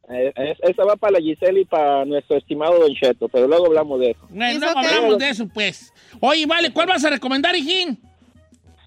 eh, 0.09 0.33
es- 0.35 0.57
esa 0.61 0.83
va 0.83 0.95
para 0.95 1.13
la 1.13 1.19
Giselle 1.19 1.61
y 1.61 1.65
para 1.65 2.05
nuestro 2.05 2.37
estimado 2.37 2.79
Don 2.79 2.93
Cheto, 2.95 3.27
pero 3.27 3.47
luego 3.47 3.67
hablamos 3.67 3.99
de 3.99 4.11
eso. 4.11 4.19
¿Eso 4.33 4.59
luego 4.59 4.79
hablamos 4.79 5.17
de 5.19 5.29
eso, 5.29 5.47
pues. 5.53 5.93
Oye, 6.19 6.45
vale, 6.47 6.71
¿cuál 6.73 6.87
vas 6.87 7.05
a 7.05 7.09
recomendar, 7.11 7.55
hijín? 7.55 7.99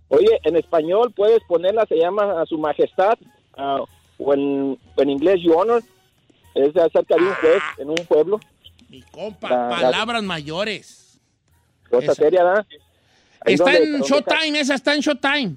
Oye, 0.09 0.40
en 0.42 0.57
español 0.57 1.12
puedes 1.14 1.40
ponerla, 1.44 1.85
se 1.87 1.96
llama 1.96 2.40
a 2.42 2.46
su 2.46 2.59
majestad, 2.59 3.14
ah, 3.57 3.81
o, 4.18 4.35
en, 4.35 4.79
inglés, 5.11 5.37
Your 5.42 5.57
Honor, 5.59 5.83
es 6.55 6.74
acerca 6.77 7.14
de 7.14 7.22
un 7.22 7.35
juez 7.35 7.62
en 7.79 7.90
un 7.90 7.96
pueblo, 8.09 8.40
Mi 8.88 9.03
compa, 9.03 9.51
La- 9.51 9.57
la- 9.68 9.68
palabras 9.68 10.22
mayores. 10.24 11.20
cosa 11.90 12.07
Esa. 12.07 12.14
seria, 12.14 12.42
¿verdad? 12.42 12.66
Ahí 12.70 12.79
Está 13.44 13.64
donde- 13.64 13.96
en 13.96 14.03
Showtime, 14.03 14.61
esa 14.61 14.74
está 14.74 14.94
en 14.94 15.01
Showtime. 15.01 15.57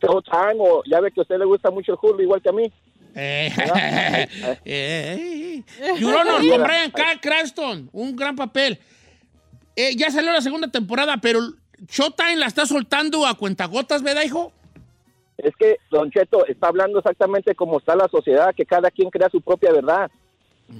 Showtime, 0.00 0.56
o 0.58 0.82
ya 0.84 1.00
ve 1.00 1.10
que 1.10 1.20
a 1.20 1.22
usted 1.22 1.38
le 1.38 1.44
gusta 1.44 1.70
mucho 1.70 1.92
el 1.92 1.98
Hulu, 2.00 2.22
igual 2.22 2.40
que 2.40 2.48
a 2.48 2.52
mí. 2.52 2.72
Eh, 3.14 3.50
eh, 4.64 5.62
Honor, 6.04 6.46
con 6.48 6.62
Brian 6.62 6.90
K. 6.90 7.20
Cranston, 7.20 7.88
un 7.92 8.14
gran 8.14 8.36
papel. 8.36 8.78
Eh, 9.74 9.96
ya 9.96 10.10
salió 10.10 10.32
la 10.32 10.40
segunda 10.40 10.68
temporada, 10.68 11.16
pero 11.20 11.40
Showtime 11.88 12.36
la 12.36 12.46
está 12.46 12.66
soltando 12.66 13.26
a 13.26 13.34
cuentagotas, 13.34 14.02
¿verdad, 14.02 14.22
hijo? 14.22 14.52
Es 15.36 15.54
que 15.56 15.76
Don 15.90 16.10
Cheto 16.10 16.46
está 16.46 16.68
hablando 16.68 16.98
exactamente 16.98 17.54
como 17.54 17.78
está 17.78 17.94
la 17.94 18.08
sociedad, 18.08 18.54
que 18.54 18.66
cada 18.66 18.90
quien 18.90 19.10
crea 19.10 19.28
su 19.30 19.40
propia 19.40 19.72
verdad. 19.72 20.10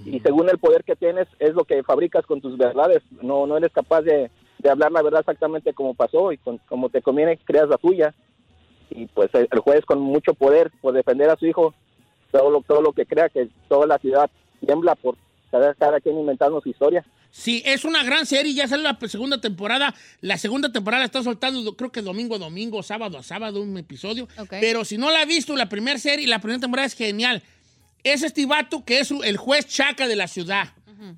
Y 0.05 0.21
según 0.21 0.51
el 0.51 0.59
poder 0.59 0.85
que 0.85 0.97
tienes, 0.97 1.27
es 1.39 1.55
lo 1.55 1.65
que 1.65 1.83
fabricas 1.83 2.27
con 2.27 2.43
tus 2.43 2.59
verdades. 2.59 3.03
No, 3.23 3.47
no 3.47 3.57
eres 3.57 3.73
capaz 3.73 4.03
de, 4.03 4.31
de 4.59 4.71
hablar 4.71 4.91
la 4.93 5.03
verdad 5.03 5.21
exactamente 5.21 5.73
como 5.75 5.95
pasó 5.95 6.33
y 6.33 6.39
con- 6.39 6.59
como 6.69 6.89
te 6.89 7.03
conviene, 7.03 7.39
creas 7.39 7.69
la 7.69 7.79
tuya. 7.79 8.15
Y 8.91 9.07
pues 9.07 9.29
el, 9.35 9.49
el 9.51 9.59
juez 9.61 9.85
con 9.85 10.01
mucho 10.01 10.35
poder 10.35 10.71
por 10.81 10.95
defender 10.95 11.29
a 11.31 11.37
su 11.37 11.47
hijo, 11.47 11.75
todo 12.33 12.51
lo, 12.51 12.63
todo 12.63 12.81
lo 12.83 12.93
que 12.93 13.07
crea, 13.07 13.29
que 13.29 13.49
toda 13.69 13.87
la 13.87 13.99
ciudad 13.99 14.31
tiembla 14.65 14.95
por 14.95 15.17
cada, 15.51 15.75
cada 15.75 16.01
quien 16.01 16.19
inventando 16.19 16.61
su 16.61 16.71
historia. 16.71 17.05
Sí, 17.31 17.63
es 17.67 17.85
una 17.85 18.03
gran 18.05 18.25
serie, 18.25 18.55
ya 18.55 18.67
sale 18.67 18.83
la 18.83 18.99
segunda 19.07 19.39
temporada. 19.39 19.95
La 20.23 20.39
segunda 20.39 20.73
temporada 20.73 21.05
está 21.05 21.23
soltando, 21.23 21.77
creo 21.77 21.93
que 21.93 22.01
domingo 22.01 22.37
a 22.37 22.39
domingo, 22.39 22.83
sábado 22.83 23.19
a 23.19 23.23
sábado, 23.23 23.61
un 23.61 23.77
episodio. 23.77 24.25
Ok. 24.39 24.55
Pero 24.61 24.85
si 24.87 24.97
no 24.97 25.11
la 25.11 25.21
ha 25.21 25.25
visto, 25.27 25.55
la 25.55 25.69
primera 25.69 25.99
serie, 25.99 26.27
la 26.27 26.39
primera 26.39 26.61
temporada 26.61 26.87
es 26.87 26.95
genial. 26.95 27.43
Es 28.03 28.23
este 28.23 28.47
vato 28.47 28.83
que 28.85 29.01
es 29.01 29.11
el 29.11 29.37
juez 29.37 29.67
chaca 29.67 30.09
de 30.09 30.17
la 30.17 30.27
ciudad. 30.27 30.69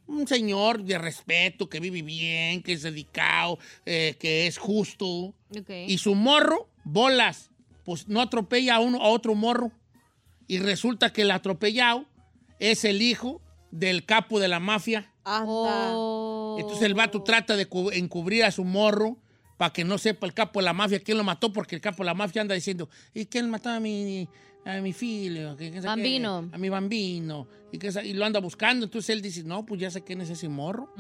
Un 0.07 0.27
señor 0.29 0.83
de 0.85 0.99
respeto, 0.99 1.69
que 1.69 1.81
vive 1.81 2.03
bien, 2.03 2.62
que 2.62 2.73
es 2.75 2.83
dedicado, 2.83 3.59
eh, 3.87 4.16
que 4.19 4.47
es 4.47 4.59
justo. 4.59 5.35
Y 5.88 5.99
su 5.99 6.14
morro, 6.14 6.69
bolas, 6.85 7.51
pues 7.85 8.07
no 8.09 8.21
atropella 8.21 8.77
a, 8.77 8.81
uno, 8.81 8.99
a 9.03 9.09
otro 9.09 9.35
morro. 9.35 9.73
Y 10.47 10.59
resulta 10.59 11.12
que 11.12 11.23
el 11.23 11.31
atropellado 11.31 12.05
es 12.59 12.85
el 12.85 13.01
hijo 13.03 13.40
del 13.71 14.05
capo 14.05 14.38
de 14.40 14.49
la 14.49 14.61
mafia. 14.61 15.12
Oh. 15.25 16.57
Entonces 16.59 16.83
el 16.85 16.95
vato 16.95 17.23
trata 17.23 17.57
de 17.57 17.66
cu- 17.66 17.90
encubrir 17.93 18.45
a 18.45 18.51
su 18.51 18.64
morro 18.64 19.16
para 19.61 19.75
que 19.75 19.85
no 19.85 19.99
sepa 19.99 20.27
el 20.27 20.33
capo 20.33 20.61
de 20.61 20.64
la 20.64 20.73
mafia 20.73 21.01
quién 21.01 21.18
lo 21.18 21.23
mató, 21.25 21.53
porque 21.53 21.75
el 21.75 21.83
capo 21.83 21.99
de 22.03 22.07
la 22.07 22.14
mafia 22.14 22.40
anda 22.40 22.55
diciendo, 22.55 22.88
¿y 23.12 23.27
quién 23.27 23.51
mató 23.51 23.68
a 23.68 23.79
mi, 23.79 24.27
a 24.64 24.81
mi 24.81 24.94
filho? 24.94 25.55
¿Qué- 25.55 25.66
qué 25.70 25.77
sé 25.77 25.83
qué? 25.83 25.87
Bambino. 25.87 26.49
A 26.51 26.57
mi 26.57 26.70
bambino. 26.70 27.46
Y, 27.70 27.77
que 27.77 27.88
y 28.05 28.14
lo 28.14 28.25
anda 28.25 28.40
buscando. 28.40 28.87
Entonces 28.87 29.11
él 29.11 29.20
dice, 29.20 29.44
no, 29.44 29.66
pues 29.66 29.79
ya 29.79 29.90
sé 29.90 30.03
quién 30.03 30.23
es 30.23 30.31
ese 30.31 30.49
morro. 30.49 30.90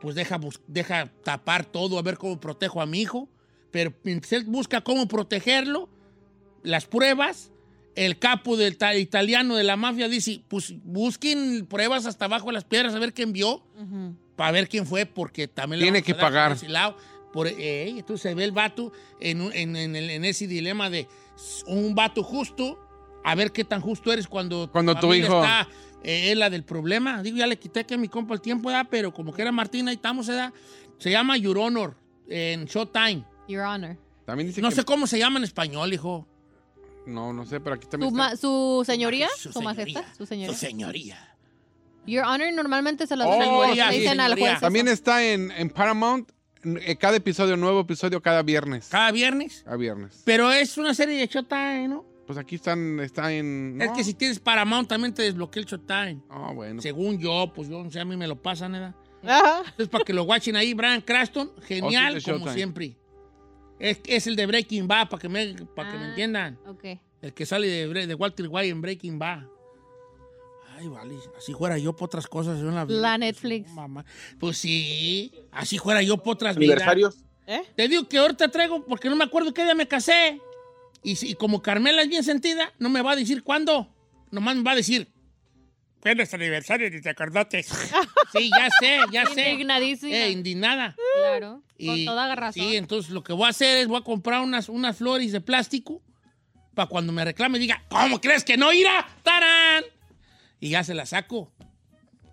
Pues 0.00 0.14
deja, 0.14 0.40
deja 0.66 1.12
tapar 1.22 1.66
todo 1.66 1.98
a 1.98 2.02
ver 2.02 2.16
cómo 2.16 2.40
protejo 2.40 2.80
a 2.80 2.86
mi 2.86 3.02
hijo. 3.02 3.28
Pero 3.70 3.92
mientras 4.04 4.32
él 4.32 4.44
busca 4.44 4.80
cómo 4.80 5.06
protegerlo, 5.06 5.90
las 6.62 6.86
pruebas, 6.86 7.50
el 7.94 8.18
capo 8.18 8.56
del 8.56 8.78
ta- 8.78 8.96
italiano 8.96 9.54
de 9.54 9.64
la 9.64 9.76
mafia 9.76 10.08
dice, 10.08 10.40
pues 10.48 10.72
busquen 10.82 11.66
pruebas 11.66 12.06
hasta 12.06 12.24
abajo 12.24 12.46
de 12.46 12.54
las 12.54 12.64
piedras 12.64 12.94
a 12.94 12.98
ver 12.98 13.12
quién 13.12 13.34
vio 13.34 13.62
para 14.34 14.50
ver 14.52 14.66
quién 14.66 14.86
fue, 14.86 15.04
porque 15.04 15.46
también 15.46 15.80
le 15.80 15.84
Tiene 15.84 16.02
que 16.02 16.14
pagar. 16.14 16.56
Por, 17.36 17.48
eh, 17.48 17.88
entonces 17.90 18.22
se 18.22 18.34
ve 18.34 18.44
el 18.44 18.52
vato 18.52 18.92
en, 19.20 19.42
un- 19.42 19.52
en- 19.52 19.76
en 19.76 19.94
el- 19.94 20.08
en 20.08 20.24
ese 20.24 20.46
dilema 20.46 20.88
de 20.88 21.06
un 21.66 21.94
vato 21.94 22.22
justo, 22.22 22.78
a 23.22 23.34
ver 23.34 23.52
qué 23.52 23.62
tan 23.62 23.82
justo 23.82 24.10
eres 24.10 24.26
cuando, 24.26 24.70
Cuando 24.72 24.94
tu 24.98 25.12
hijo- 25.12 25.42
está 25.42 25.68
eh, 26.02 26.30
es 26.32 26.36
la 26.38 26.48
del 26.48 26.64
problema. 26.64 27.22
Digo, 27.22 27.36
ya 27.36 27.46
le 27.46 27.58
quité 27.58 27.84
que 27.84 27.92
a 27.94 27.98
mi 27.98 28.08
compa 28.08 28.32
el 28.32 28.40
tiempo, 28.40 28.68
¿verdad? 28.68 28.86
pero 28.90 29.12
como 29.12 29.34
que 29.34 29.42
era 29.42 29.52
Martina, 29.52 29.90
ahí 29.90 29.96
estamos, 29.96 30.26
¿verdad? 30.28 30.50
Se 30.98 31.10
llama 31.10 31.36
Your 31.36 31.58
Honor 31.58 31.94
en 32.26 32.64
Showtime. 32.64 33.22
Your 33.48 33.64
Honor. 33.66 33.98
También 34.24 34.46
dice 34.48 34.62
No 34.62 34.70
que... 34.70 34.76
sé 34.76 34.84
cómo 34.84 35.06
se 35.06 35.18
llama 35.18 35.38
en 35.38 35.44
español, 35.44 35.92
hijo. 35.92 36.26
No, 37.06 37.32
no 37.34 37.44
sé, 37.44 37.60
pero 37.60 37.74
aquí 37.76 37.86
también 37.86 38.10
Su, 38.10 38.16
está. 38.16 38.30
ma- 38.30 38.36
su 38.36 38.82
señoría, 38.86 39.28
Su 39.36 39.52
su, 39.52 39.60
majestad, 39.60 40.04
su 40.16 40.24
señoría. 40.24 40.54
Su 40.54 40.58
señoría. 40.58 41.36
Your 42.06 42.24
Honor 42.24 42.52
normalmente 42.54 43.06
se 43.06 43.14
lo 43.16 43.24
Oh, 43.28 43.34
dicen, 43.66 43.84
sí, 43.84 43.90
le 43.92 43.98
dicen 43.98 44.20
al 44.20 44.38
juez. 44.38 44.60
También 44.60 44.86
eso. 44.86 44.94
está 44.94 45.24
en, 45.24 45.50
en 45.50 45.70
Paramount, 45.70 46.30
cada 46.98 47.16
episodio, 47.16 47.56
nuevo 47.56 47.80
episodio 47.80 48.20
cada 48.22 48.42
viernes. 48.42 48.88
Cada 48.90 49.10
viernes. 49.12 49.62
Cada 49.64 49.76
viernes. 49.76 50.22
Pero 50.24 50.50
es 50.52 50.76
una 50.78 50.94
serie 50.94 51.16
de 51.18 51.26
Showtime, 51.26 51.88
¿no? 51.88 52.04
Pues 52.26 52.38
aquí 52.38 52.56
están, 52.56 52.98
está 53.00 53.32
en... 53.32 53.78
Es 53.80 53.88
no. 53.90 53.94
que 53.96 54.02
si 54.02 54.14
tienes 54.14 54.40
Paramount 54.40 54.88
también 54.88 55.14
te 55.14 55.22
desbloquea 55.22 55.60
el 55.62 55.66
Showtime. 55.68 56.22
Ah, 56.28 56.50
bueno. 56.54 56.82
Según 56.82 57.18
yo, 57.18 57.52
pues 57.54 57.68
yo 57.68 57.82
no 57.84 57.90
sé, 57.90 58.00
a 58.00 58.04
mí 58.04 58.16
me 58.16 58.26
lo 58.26 58.40
pasan, 58.42 58.72
¿verdad? 58.72 58.94
Ajá. 59.22 59.58
Entonces, 59.60 59.88
para 59.88 60.04
que 60.04 60.12
lo 60.12 60.24
watchen 60.24 60.56
ahí, 60.56 60.74
Brian 60.74 61.00
Cranston, 61.02 61.52
genial, 61.62 62.16
Oh, 62.16 62.20
sí, 62.20 62.30
de 62.30 62.38
como 62.38 62.52
siempre. 62.52 62.96
Es, 63.78 64.00
es 64.06 64.26
el 64.26 64.34
de 64.36 64.46
Breaking 64.46 64.88
Bad, 64.88 65.08
para 65.08 65.20
que 65.20 65.28
me, 65.28 65.54
para 65.74 65.90
que 65.92 65.98
me 65.98 66.04
Ah. 66.04 66.08
entiendan. 66.08 66.58
Ok. 66.66 66.84
El 67.22 67.32
que 67.32 67.46
sale 67.46 67.66
de, 67.68 68.06
de 68.06 68.14
Walter 68.14 68.46
White 68.48 68.68
en 68.68 68.80
Breaking 68.80 69.18
Bad. 69.18 69.44
Ay, 70.78 70.88
vale, 70.88 71.16
así 71.38 71.52
fuera 71.54 71.78
yo 71.78 71.94
por 71.96 72.06
otras 72.06 72.26
cosas. 72.26 72.58
la, 72.60 72.84
vida. 72.84 73.00
La 73.00 73.10
Pues, 73.16 73.18
Netflix. 73.20 73.70
mamá. 73.72 74.04
Pues 74.38 74.58
sí, 74.58 75.32
así 75.52 75.78
fuera 75.78 76.02
yo 76.02 76.18
por 76.18 76.34
otras 76.34 76.56
vidas. 76.56 76.74
Aniversarios. 76.76 77.16
¿Eh? 77.46 77.62
Te 77.76 77.88
digo 77.88 78.08
que 78.08 78.18
ahorita 78.18 78.48
traigo, 78.50 78.84
porque 78.84 79.08
no 79.08 79.16
me 79.16 79.24
acuerdo 79.24 79.54
qué 79.54 79.62
día 79.64 79.74
me 79.74 79.86
casé. 79.88 80.40
Y, 81.02 81.16
si- 81.16 81.30
y 81.30 81.34
como 81.34 81.62
Carmela 81.62 82.02
es 82.02 82.08
bien 82.08 82.24
sentida, 82.24 82.72
no 82.78 82.88
me 82.90 83.00
va 83.02 83.12
a 83.12 83.16
decir 83.16 83.42
cuándo. 83.42 83.88
Nomás 84.32 84.56
me 84.56 84.62
va 84.62 84.72
a 84.72 84.76
decir, 84.76 85.08
fue 86.02 86.14
nuestro 86.14 86.36
aniversario, 86.38 86.90
ni 86.90 87.00
te 87.00 87.08
acordaste. 87.10 87.62
sí, 88.32 88.50
ya 88.50 88.68
sé, 88.80 88.98
ya 89.12 89.26
sé. 89.26 89.50
Indignadísima. 89.52 90.14
Eh, 90.16 90.30
indignada. 90.30 90.96
Claro. 91.18 91.62
Con 91.84 92.04
toda 92.04 92.34
razón. 92.34 92.62
Sí, 92.64 92.76
entonces 92.76 93.12
lo 93.12 93.22
que 93.22 93.32
voy 93.32 93.46
a 93.46 93.50
hacer 93.50 93.78
es 93.78 93.86
voy 93.86 93.98
a 94.00 94.04
comprar 94.04 94.42
unas, 94.42 94.68
unas 94.68 94.96
flores 94.96 95.30
de 95.32 95.40
plástico 95.40 96.02
para 96.74 96.88
cuando 96.88 97.12
me 97.12 97.24
reclame 97.24 97.58
diga, 97.58 97.82
¿cómo 97.88 98.20
crees 98.20 98.44
que 98.44 98.56
no 98.56 98.72
irá? 98.72 99.06
¡Tarán! 99.22 99.84
Y 100.60 100.70
ya 100.70 100.84
se 100.84 100.94
las 100.94 101.10
saco. 101.10 101.52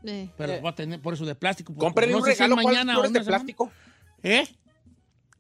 Eh. 0.06 0.30
Pero 0.38 0.54
las 0.54 0.62
voy 0.62 0.72
a 0.72 0.76
tener 0.76 1.02
por 1.02 1.14
eso 1.14 1.26
de 1.26 1.36
plástico. 1.36 1.74
Compren 1.76 2.12
no 2.12 2.18
un 2.18 2.24
si 2.24 2.32
regalo. 2.32 2.56
¿Cuáles 2.56 2.72
mañana 2.72 2.94
flores 2.94 3.14
de 3.14 3.22
plástico? 3.22 3.72
¿Eh? 4.22 4.48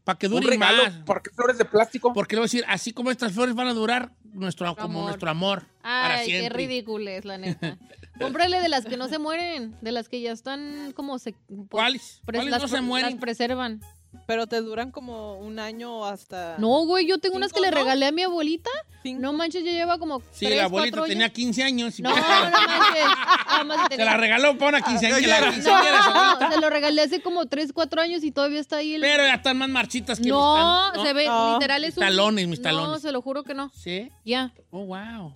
Para 0.03 0.19
que 0.19 0.27
dure 0.27 0.57
más. 0.57 0.91
¿Por 1.05 1.21
qué 1.21 1.29
flores 1.31 1.57
de 1.57 1.65
plástico? 1.65 2.11
Porque 2.13 2.35
le 2.35 2.39
voy 2.41 2.43
a 2.45 2.47
decir, 2.47 2.65
así 2.67 2.91
como 2.91 3.09
estas 3.11 3.31
flores 3.33 3.55
van 3.55 3.67
a 3.67 3.73
durar 3.73 4.11
nuestro, 4.33 4.73
como 4.75 4.85
amor. 4.99 5.03
nuestro 5.05 5.29
amor 5.29 5.65
para 5.81 6.15
Ay, 6.15 6.27
qué 6.27 6.39
siempre. 6.39 6.57
ridículo 6.57 7.09
es, 7.09 7.23
la 7.25 7.37
neta. 7.37 7.77
Cómprale 8.19 8.59
de 8.61 8.69
las 8.69 8.85
que 8.85 8.97
no 8.97 9.07
se 9.07 9.17
mueren, 9.17 9.75
de 9.81 9.91
las 9.91 10.07
que 10.09 10.21
ya 10.21 10.31
están 10.33 10.91
como 10.93 11.19
se... 11.19 11.35
¿Cuáles? 11.69 12.21
pres- 12.25 12.35
¿Cuáles 12.35 12.51
las 12.51 12.61
no 12.61 12.67
se 12.67 12.81
mueren? 12.81 13.11
Las 13.11 13.19
preservan. 13.19 13.79
Pero 14.25 14.47
te 14.47 14.61
duran 14.61 14.91
como 14.91 15.37
un 15.39 15.59
año 15.59 16.05
hasta. 16.05 16.55
No, 16.57 16.85
güey, 16.85 17.05
yo 17.07 17.17
tengo 17.19 17.35
unas 17.35 17.51
que 17.51 17.59
¿Cinco, 17.59 17.65
le 17.65 17.71
no? 17.71 17.77
regalé 17.83 18.05
a 18.07 18.11
mi 18.11 18.21
abuelita. 18.23 18.69
¿Cinco? 19.01 19.21
No 19.21 19.33
manches, 19.33 19.63
ya 19.65 19.71
lleva 19.71 19.97
como 19.99 20.19
Sí, 20.31 20.45
tres, 20.45 20.57
la 20.57 20.63
abuelita 20.65 20.97
cuatro 20.97 21.09
tenía 21.09 21.25
años. 21.25 21.35
15 21.35 21.63
años. 21.63 21.99
y 21.99 22.03
No, 22.03 22.09
no 22.15 23.65
manches. 23.65 23.97
Se 23.97 24.05
la 24.05 24.17
regaló 24.17 24.57
para 24.57 24.77
una 24.77 24.81
quinceañera. 24.81 25.51
No, 25.51 25.61
su 25.61 25.69
abuelita. 25.71 26.51
se 26.51 26.61
lo 26.61 26.69
regalé 26.69 27.01
hace 27.01 27.21
como 27.21 27.45
3, 27.47 27.73
4 27.73 28.01
años 28.01 28.23
y 28.23 28.31
todavía 28.31 28.59
está 28.59 28.77
ahí 28.77 28.95
el... 28.95 29.01
Pero 29.01 29.25
ya 29.25 29.33
están 29.35 29.57
más 29.57 29.69
marchitas 29.69 30.19
que 30.19 30.29
no, 30.29 30.91
mis 30.93 30.93
tan- 30.93 31.05
se 31.05 31.13
ve, 31.13 31.25
No. 31.25 31.53
literal 31.53 31.83
es 31.83 31.97
Mis 31.97 32.05
talones, 32.05 32.47
mis 32.47 32.59
No, 32.59 32.63
talones. 32.63 33.01
se 33.01 33.11
lo 33.11 33.21
juro 33.21 33.43
que 33.43 33.53
no. 33.53 33.71
¿Sí? 33.75 34.09
Ya. 34.23 34.53
Oh, 34.71 34.85
wow. 34.85 35.33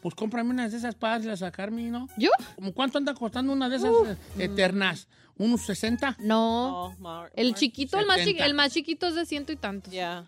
Pues 0.00 0.14
cómprame 0.14 0.50
unas 0.50 0.70
de 0.72 0.78
esas 0.78 0.94
para 0.94 1.18
las 1.18 1.40
sacarme, 1.40 1.82
¿no? 1.90 2.08
¿Yo? 2.16 2.30
¿Cómo 2.56 2.72
cuánto 2.72 2.98
anda 2.98 3.12
costando 3.14 3.52
una 3.52 3.68
de 3.68 3.76
esas 3.76 3.90
eh, 4.06 4.16
eternas? 4.44 5.08
¿Unos 5.38 5.62
60? 5.62 6.16
No. 6.20 6.90
No, 6.90 6.96
Mar- 6.98 7.30
El 7.36 7.54
chiquito, 7.54 7.98
el 7.98 8.06
más, 8.06 8.18
chiqui- 8.18 8.24
70. 8.26 8.46
el 8.46 8.54
más 8.54 8.72
chiquito 8.72 9.06
es 9.06 9.14
de 9.14 9.24
ciento 9.26 9.52
y 9.52 9.56
tantos. 9.56 9.92
Ya. 9.92 10.26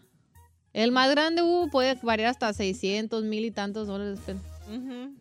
El 0.73 0.93
más 0.93 1.11
grande 1.11 1.43
uh, 1.43 1.69
puede 1.71 1.95
variar 2.03 2.31
hasta 2.31 2.53
600, 2.53 3.25
mil 3.25 3.45
y 3.45 3.51
tantos 3.51 3.89
dólares. 3.89 4.21
pero- 4.25 4.39
Ujú. 4.69 5.15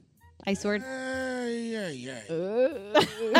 I 0.45 0.55
swear. 0.55 0.81
Ay, 0.83 1.75
ay, 1.75 2.09
ay. 2.09 2.23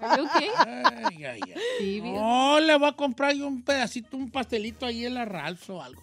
Are 0.00 0.16
you 0.22 0.28
okay? 0.28 0.48
Ay, 0.56 1.24
ay, 1.24 1.40
ay. 1.44 1.54
Sí, 1.78 2.00
bien. 2.00 2.14
No, 2.14 2.60
le 2.60 2.76
voy 2.78 2.88
a 2.88 2.92
comprar 2.92 3.34
yo 3.34 3.46
un 3.48 3.62
pedacito, 3.62 4.16
un 4.16 4.30
pastelito 4.30 4.86
ahí 4.86 5.04
en 5.06 5.14
la 5.14 5.24
Ralph 5.24 5.68
o 5.70 5.82
algo. 5.82 6.02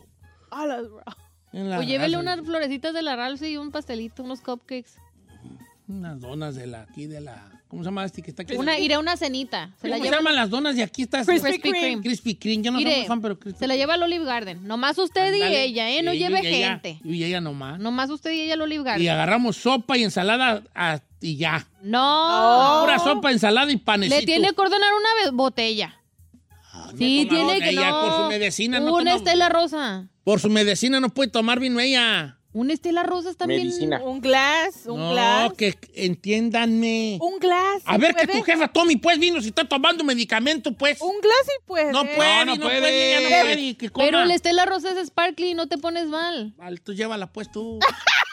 Las 1.52 1.80
O 1.80 1.84
llévele 1.84 2.18
unas 2.18 2.42
florecitas 2.42 2.94
de 2.94 3.02
la 3.02 3.16
Ralph 3.16 3.42
y 3.44 3.58
un 3.58 3.72
pastelito, 3.72 4.24
unos 4.24 4.42
cupcakes. 4.42 4.92
Unas 5.88 6.20
donas 6.20 6.56
de 6.56 6.68
la, 6.68 6.82
aquí 6.84 7.06
de 7.06 7.22
la, 7.22 7.55
¿cómo 7.68 7.84
se 7.84 7.88
llama 7.88 8.06
este 8.06 8.22
que 8.22 8.30
está 8.32 8.44
aquí? 8.44 8.56
Una, 8.56 8.78
iré 8.80 8.94
a 8.96 9.00
una 9.00 9.18
cenita. 9.18 9.72
Se 9.82 9.88
la 9.88 9.96
¿Cómo 9.96 10.04
se 10.06 10.10
lleva, 10.10 10.18
llaman 10.18 10.36
las 10.36 10.50
donas 10.50 10.76
de 10.76 10.84
aquí? 10.84 11.04
Estas, 11.04 11.26
Krispy 11.28 11.60
Kreme. 11.60 12.02
Krispy 12.02 12.36
Kreme. 12.36 12.64
Yo 12.64 12.72
no 12.72 12.80
soy 12.80 13.06
fan, 13.06 13.22
pero 13.22 13.38
Krispy 13.40 13.60
se 13.60 13.68
la 13.68 13.76
lleva 13.76 13.96
al 13.96 14.04
Olive 14.04 14.26
Garden. 14.26 14.66
Nomás 14.68 14.98
usted 14.98 15.32
y 15.34 15.42
Ándale. 15.42 15.64
ella, 15.64 15.90
¿eh? 15.90 16.04
No 16.04 16.14
lleve 16.14 16.42
y 16.44 16.48
ella- 16.48 16.70
gente. 16.82 17.00
Y 17.04 17.24
ella 17.24 17.42
nomás. 17.42 17.80
Nomás 17.80 18.10
usted 18.10 18.32
y 18.32 18.42
ella 18.42 18.54
al 18.56 18.62
Olive 18.62 18.82
Y 18.82 18.86
Garden. 18.86 19.10
agarramos 19.10 19.58
sopa 19.58 19.98
y 19.98 20.04
ensalada 20.04 20.64
ah, 20.76 21.00
y 21.22 21.38
ya. 21.38 21.68
No. 21.82 22.82
Pura 22.84 23.00
sopa, 23.00 23.32
ensalada 23.32 23.72
y 23.72 23.78
panecito. 23.78 24.20
Le 24.20 24.26
tiene 24.26 24.54
que 24.54 24.62
ordenar 24.62 24.90
una 24.94 25.32
botella. 25.32 26.00
Ah, 26.74 26.90
no 26.92 26.98
Sí, 26.98 27.26
toma 27.30 27.44
tiene 27.54 27.60
que 27.62 27.70
ella 27.72 27.90
no. 27.90 28.02
por 28.02 28.12
su 28.24 28.30
medicina 28.30 28.80
no 28.80 28.94
Una 28.94 29.12
toma- 29.12 29.16
Estela 29.16 29.50
Rosa. 29.50 30.08
Por 30.24 30.40
su 30.40 30.50
medicina 30.50 31.00
no 31.00 31.10
puede 31.10 31.30
tomar 31.30 31.60
vino 31.60 31.80
ella. 31.80 32.38
Una 32.56 32.72
Estela 32.72 33.04
Rosa 33.04 33.30
está 33.30 33.46
bien. 33.48 33.64
Medicina. 33.64 34.02
Un 34.02 34.22
glass, 34.22 34.86
un 34.86 34.98
no, 34.98 35.12
glass. 35.12 35.54
que 35.58 35.78
entiéndanme. 35.94 37.18
Un 37.20 37.38
glass. 37.38 37.82
A 37.84 37.98
ver, 37.98 38.16
que 38.16 38.28
¿puede? 38.28 38.40
tu 38.40 38.46
jefa 38.46 38.70
tome 38.70 38.98
pues 38.98 39.20
vino 39.20 39.42
si 39.42 39.50
está 39.50 39.68
tomando 39.68 40.06
medicamento, 40.06 40.72
pues. 40.72 41.02
Un 41.02 41.20
glass 41.20 41.48
y 41.48 41.66
puede. 41.68 41.92
No 41.92 42.06
puede, 42.06 42.46
no, 42.46 42.56
no 42.56 42.62
puede, 42.62 42.80
puede. 42.80 43.18
ella 43.18 43.30
no 43.30 43.42
puede, 43.44 43.76
que 43.76 43.90
coma. 43.90 44.06
Pero 44.06 44.22
el 44.22 44.32
Estela 44.32 44.66
Rosa 44.66 44.98
es 44.98 45.08
sparkly, 45.08 45.54
no 45.54 45.68
te 45.68 45.78
pones 45.78 46.08
mal. 46.08 46.54
Vale, 46.56 46.78
tú 46.78 46.94
llévala 46.94 47.28
pues 47.28 47.52
tú. 47.52 47.78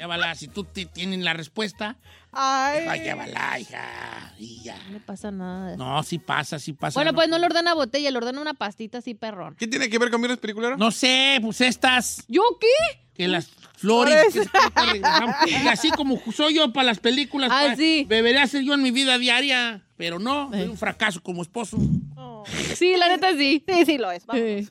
llévala, 0.00 0.34
si 0.34 0.48
tú 0.48 0.64
ti- 0.64 0.86
tienes 0.86 1.20
la 1.20 1.34
respuesta. 1.34 1.96
Ay. 2.32 3.00
Llévala, 3.00 3.58
hija. 3.60 4.34
Y 4.38 4.62
ya. 4.62 4.76
No 4.86 4.92
le 4.94 5.00
pasa 5.00 5.30
nada. 5.30 5.76
No, 5.76 6.02
sí 6.02 6.18
pasa, 6.18 6.58
sí 6.58 6.72
pasa. 6.72 6.98
bueno, 6.98 7.12
pues 7.14 7.28
no 7.28 7.38
le 7.38 7.46
ordena 7.46 7.74
botella, 7.74 8.10
le 8.10 8.16
ordena 8.16 8.40
una 8.40 8.54
pastita 8.54 8.98
así 8.98 9.14
perrón. 9.14 9.54
¿Qué 9.56 9.66
tiene 9.66 9.88
que 9.90 9.98
ver 9.98 10.10
con 10.10 10.20
Miras 10.20 10.38
Peliculero? 10.38 10.76
No 10.76 10.90
sé, 10.90 11.38
pues 11.42 11.60
estas, 11.60 12.24
¿Yo 12.28 12.42
qué? 12.60 13.00
que 13.14 13.28
las 13.28 13.48
flores, 13.76 14.32
que. 14.32 14.98
Y 15.50 15.68
así 15.68 15.90
como 15.90 16.18
soy 16.34 16.54
yo 16.54 16.72
para 16.72 16.86
las 16.86 16.98
películas, 17.00 17.50
Ah, 17.52 17.66
pa- 17.68 17.76
sí. 17.76 18.06
debería 18.08 18.46
ser 18.46 18.62
yo 18.62 18.72
en 18.74 18.82
mi 18.82 18.90
vida 18.92 19.18
diaria, 19.18 19.82
pero 19.98 20.18
no, 20.18 20.48
soy 20.50 20.62
un 20.68 20.78
fracaso 20.78 21.22
como 21.22 21.42
esposo. 21.42 21.76
Oh. 22.16 22.44
Sí, 22.74 22.96
la 22.96 23.08
neta 23.08 23.32
sí. 23.36 23.62
Sí, 23.68 23.84
sí 23.84 23.98
lo 23.98 24.10
es. 24.10 24.24
Vamos. 24.24 24.70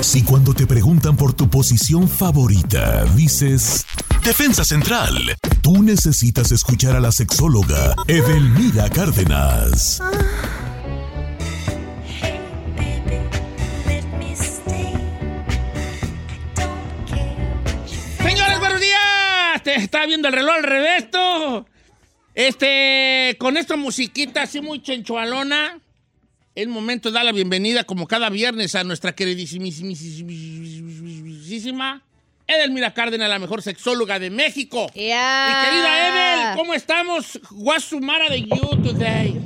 Si 0.00 0.22
cuando 0.22 0.54
te 0.54 0.66
preguntan 0.66 1.16
por 1.16 1.34
tu 1.34 1.50
posición 1.50 2.08
favorita, 2.08 3.04
dices 3.16 3.84
Defensa 4.22 4.64
Central, 4.64 5.36
tú 5.62 5.82
necesitas 5.82 6.52
escuchar 6.52 6.96
a 6.96 7.00
la 7.00 7.12
sexóloga 7.12 7.94
Edelmira 8.06 8.88
Cárdenas. 8.90 10.00
Señores, 18.22 18.58
buenos 18.60 18.80
días. 18.80 19.62
Te 19.64 19.74
estaba 19.76 20.06
viendo 20.06 20.28
el 20.28 20.34
reloj 20.34 20.54
al 20.54 20.62
revés. 20.62 20.98
Este, 22.38 23.36
con 23.40 23.56
esta 23.56 23.74
musiquita 23.74 24.42
así 24.42 24.60
muy 24.60 24.80
chenchualona, 24.80 25.80
es 26.58 26.66
momento 26.66 27.10
de 27.10 27.14
dar 27.14 27.24
la 27.24 27.30
bienvenida, 27.30 27.84
como 27.84 28.08
cada 28.08 28.30
viernes, 28.30 28.74
a 28.74 28.82
nuestra 28.82 29.12
queridísima 29.12 29.62
Edelmira 32.48 32.92
Cárdenas, 32.92 33.28
la 33.28 33.38
mejor 33.38 33.62
sexóloga 33.62 34.18
de 34.18 34.30
México. 34.30 34.88
Mi 34.92 35.02
querida 35.02 36.08
Edel, 36.08 36.56
¿cómo 36.56 36.74
estamos? 36.74 37.40
What's 37.52 37.90
the 37.90 38.00
matter 38.00 38.32
with 38.32 38.48
you 38.48 38.82
today? 38.82 39.40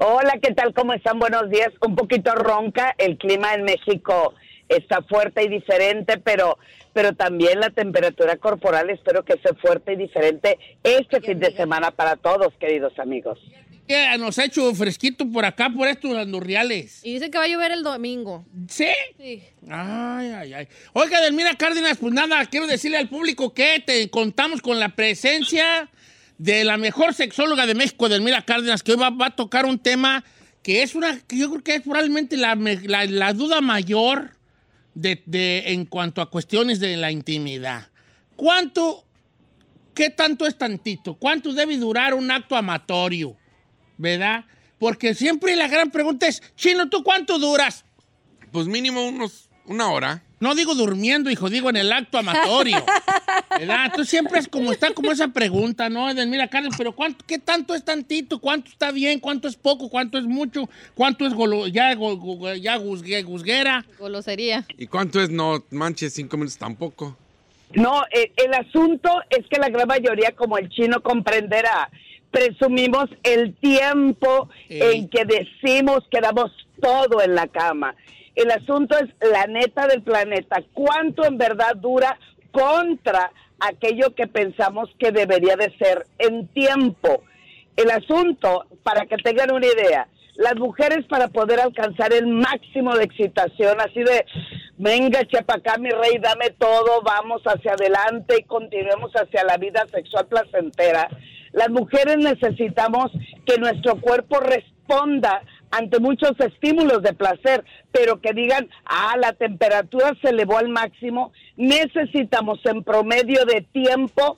Hola, 0.00 0.40
¿qué 0.42 0.52
tal? 0.54 0.74
¿Cómo 0.74 0.92
están? 0.92 1.20
Buenos 1.20 1.48
días. 1.48 1.70
Un 1.86 1.94
poquito 1.94 2.34
ronca. 2.34 2.92
El 2.98 3.16
clima 3.16 3.54
en 3.54 3.62
México 3.62 4.34
está 4.68 5.02
fuerte 5.02 5.44
y 5.44 5.48
diferente, 5.48 6.18
pero, 6.18 6.58
pero 6.92 7.12
también 7.14 7.60
la 7.60 7.70
temperatura 7.70 8.38
corporal 8.38 8.90
espero 8.90 9.24
que 9.24 9.38
sea 9.38 9.54
fuerte 9.62 9.92
y 9.92 9.96
diferente 9.96 10.58
este 10.82 11.20
fin 11.20 11.38
de 11.38 11.54
semana 11.54 11.92
para 11.92 12.16
todos, 12.16 12.52
queridos 12.58 12.98
amigos. 12.98 13.38
Que 13.86 14.16
nos 14.18 14.38
ha 14.38 14.44
hecho 14.46 14.74
fresquito 14.74 15.28
por 15.30 15.44
acá, 15.44 15.68
por 15.68 15.86
estos 15.88 16.16
andurriales. 16.16 17.00
Y 17.04 17.12
dice 17.14 17.30
que 17.30 17.36
va 17.36 17.44
a 17.44 17.48
llover 17.48 17.70
el 17.72 17.82
domingo. 17.82 18.46
¿Sí? 18.68 18.88
Sí. 19.18 19.42
Ay, 19.68 20.28
ay, 20.28 20.52
ay. 20.54 20.68
Oiga, 20.94 21.20
Delmira 21.20 21.54
Cárdenas, 21.54 21.98
pues 21.98 22.14
nada, 22.14 22.46
quiero 22.46 22.66
decirle 22.66 22.96
al 22.96 23.10
público 23.10 23.52
que 23.52 23.82
te 23.84 24.08
contamos 24.08 24.62
con 24.62 24.80
la 24.80 24.90
presencia 24.96 25.90
de 26.38 26.64
la 26.64 26.78
mejor 26.78 27.12
sexóloga 27.12 27.66
de 27.66 27.74
México, 27.74 28.08
Delmira 28.08 28.42
Cárdenas, 28.42 28.82
que 28.82 28.92
hoy 28.92 28.98
va, 28.98 29.10
va 29.10 29.26
a 29.26 29.36
tocar 29.36 29.66
un 29.66 29.78
tema 29.78 30.24
que 30.62 30.82
es 30.82 30.94
una, 30.94 31.20
que 31.20 31.36
yo 31.36 31.50
creo 31.50 31.62
que 31.62 31.74
es 31.74 31.82
probablemente 31.82 32.38
la, 32.38 32.54
la- 32.54 33.04
la 33.04 33.32
duda 33.34 33.60
mayor 33.60 34.30
de, 34.94 35.22
de- 35.26 35.62
en 35.66 35.84
cuanto 35.84 36.22
a 36.22 36.30
cuestiones 36.30 36.80
de 36.80 36.96
la 36.96 37.10
intimidad. 37.12 37.88
¿Cuánto, 38.34 39.04
qué 39.94 40.08
tanto 40.08 40.46
es 40.46 40.56
tantito? 40.56 41.14
¿Cuánto 41.16 41.52
debe 41.52 41.76
durar 41.76 42.14
un 42.14 42.30
acto 42.30 42.56
amatorio? 42.56 43.36
¿Verdad? 43.96 44.44
Porque 44.78 45.14
siempre 45.14 45.56
la 45.56 45.68
gran 45.68 45.90
pregunta 45.90 46.26
es, 46.26 46.42
Chino, 46.56 46.88
¿tú 46.88 47.02
cuánto 47.04 47.38
duras? 47.38 47.84
Pues 48.52 48.66
mínimo 48.66 49.06
unos, 49.06 49.48
una 49.66 49.90
hora. 49.90 50.22
No 50.40 50.54
digo 50.54 50.74
durmiendo, 50.74 51.30
hijo, 51.30 51.48
digo 51.48 51.70
en 51.70 51.76
el 51.76 51.90
acto 51.92 52.18
amatorio. 52.18 52.84
¿Verdad? 53.58 53.92
Tú 53.96 54.04
siempre 54.04 54.38
es 54.40 54.48
como 54.48 54.72
está 54.72 54.92
como 54.92 55.10
esa 55.12 55.28
pregunta, 55.28 55.88
¿no? 55.88 56.12
De, 56.12 56.26
mira, 56.26 56.48
Carmen, 56.48 56.72
pero 56.76 56.92
¿cuánto, 56.92 57.24
¿qué 57.26 57.38
tanto 57.38 57.74
es 57.74 57.82
tantito? 57.84 58.40
¿Cuánto 58.40 58.68
está 58.68 58.90
bien? 58.90 59.20
¿Cuánto 59.20 59.48
es 59.48 59.56
poco? 59.56 59.88
¿Cuánto 59.88 60.18
es 60.18 60.24
mucho? 60.24 60.68
¿Cuánto 60.94 61.24
es 61.26 61.32
golo- 61.32 61.66
ya, 61.68 61.94
go- 61.94 62.16
go- 62.16 62.52
ya 62.54 62.76
guzgue- 62.78 63.24
guzguera? 63.24 63.86
Golosería. 63.98 64.66
¿Y 64.76 64.86
cuánto 64.86 65.20
es 65.22 65.30
no 65.30 65.64
manches 65.70 66.12
cinco 66.12 66.36
minutos 66.36 66.58
tampoco? 66.58 67.16
No, 67.72 68.02
eh, 68.12 68.32
el 68.36 68.52
asunto 68.54 69.10
es 69.30 69.46
que 69.48 69.58
la 69.58 69.68
gran 69.70 69.88
mayoría, 69.88 70.32
como 70.32 70.58
el 70.58 70.68
chino 70.68 71.02
comprenderá, 71.02 71.90
presumimos 72.34 73.08
el 73.22 73.54
tiempo 73.54 74.48
en 74.68 75.08
que 75.08 75.24
decimos 75.24 76.00
que 76.10 76.20
damos 76.20 76.50
todo 76.82 77.22
en 77.22 77.36
la 77.36 77.46
cama. 77.46 77.94
El 78.34 78.50
asunto 78.50 78.96
es 78.98 79.08
la 79.30 79.46
neta 79.46 79.86
del 79.86 80.02
planeta, 80.02 80.60
cuánto 80.72 81.24
en 81.24 81.38
verdad 81.38 81.76
dura 81.76 82.18
contra 82.50 83.30
aquello 83.60 84.16
que 84.16 84.26
pensamos 84.26 84.90
que 84.98 85.12
debería 85.12 85.54
de 85.54 85.72
ser 85.78 86.06
en 86.18 86.48
tiempo. 86.48 87.22
El 87.76 87.92
asunto, 87.92 88.66
para 88.82 89.06
que 89.06 89.16
tengan 89.18 89.52
una 89.52 89.66
idea, 89.66 90.08
las 90.34 90.56
mujeres 90.56 91.06
para 91.06 91.28
poder 91.28 91.60
alcanzar 91.60 92.12
el 92.12 92.26
máximo 92.26 92.96
de 92.96 93.04
excitación, 93.04 93.80
así 93.80 94.02
de, 94.02 94.26
venga, 94.76 95.24
chepa 95.26 95.54
acá, 95.54 95.78
mi 95.78 95.90
rey, 95.90 96.18
dame 96.20 96.50
todo, 96.58 97.00
vamos 97.02 97.42
hacia 97.44 97.74
adelante 97.74 98.38
y 98.40 98.42
continuemos 98.42 99.12
hacia 99.12 99.44
la 99.44 99.56
vida 99.56 99.86
sexual 99.92 100.26
placentera. 100.26 101.08
Las 101.54 101.70
mujeres 101.70 102.18
necesitamos 102.18 103.12
que 103.46 103.58
nuestro 103.58 104.00
cuerpo 104.00 104.40
responda 104.40 105.42
ante 105.70 106.00
muchos 106.00 106.32
estímulos 106.38 107.02
de 107.02 107.14
placer, 107.14 107.64
pero 107.92 108.20
que 108.20 108.32
digan, 108.32 108.68
ah, 108.84 109.16
la 109.18 109.32
temperatura 109.32 110.12
se 110.20 110.30
elevó 110.30 110.58
al 110.58 110.68
máximo, 110.68 111.32
necesitamos 111.56 112.58
en 112.64 112.82
promedio 112.82 113.44
de 113.44 113.62
tiempo 113.72 114.36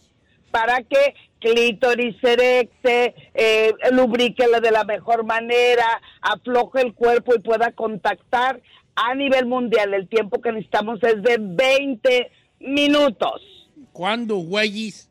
para 0.50 0.82
que 0.82 1.14
clítoris 1.40 2.16
erecte, 2.22 3.14
eh, 3.34 3.72
lubriquela 3.92 4.60
de 4.60 4.70
la 4.70 4.84
mejor 4.84 5.24
manera, 5.24 5.86
afloje 6.20 6.82
el 6.82 6.94
cuerpo 6.94 7.34
y 7.34 7.40
pueda 7.40 7.72
contactar 7.72 8.60
a 8.94 9.14
nivel 9.14 9.46
mundial. 9.46 9.94
El 9.94 10.08
tiempo 10.08 10.40
que 10.40 10.52
necesitamos 10.52 11.02
es 11.02 11.22
de 11.22 11.38
20 11.40 12.30
minutos. 12.60 13.42
¿Cuándo, 13.96 14.36
güeyes? 14.36 15.08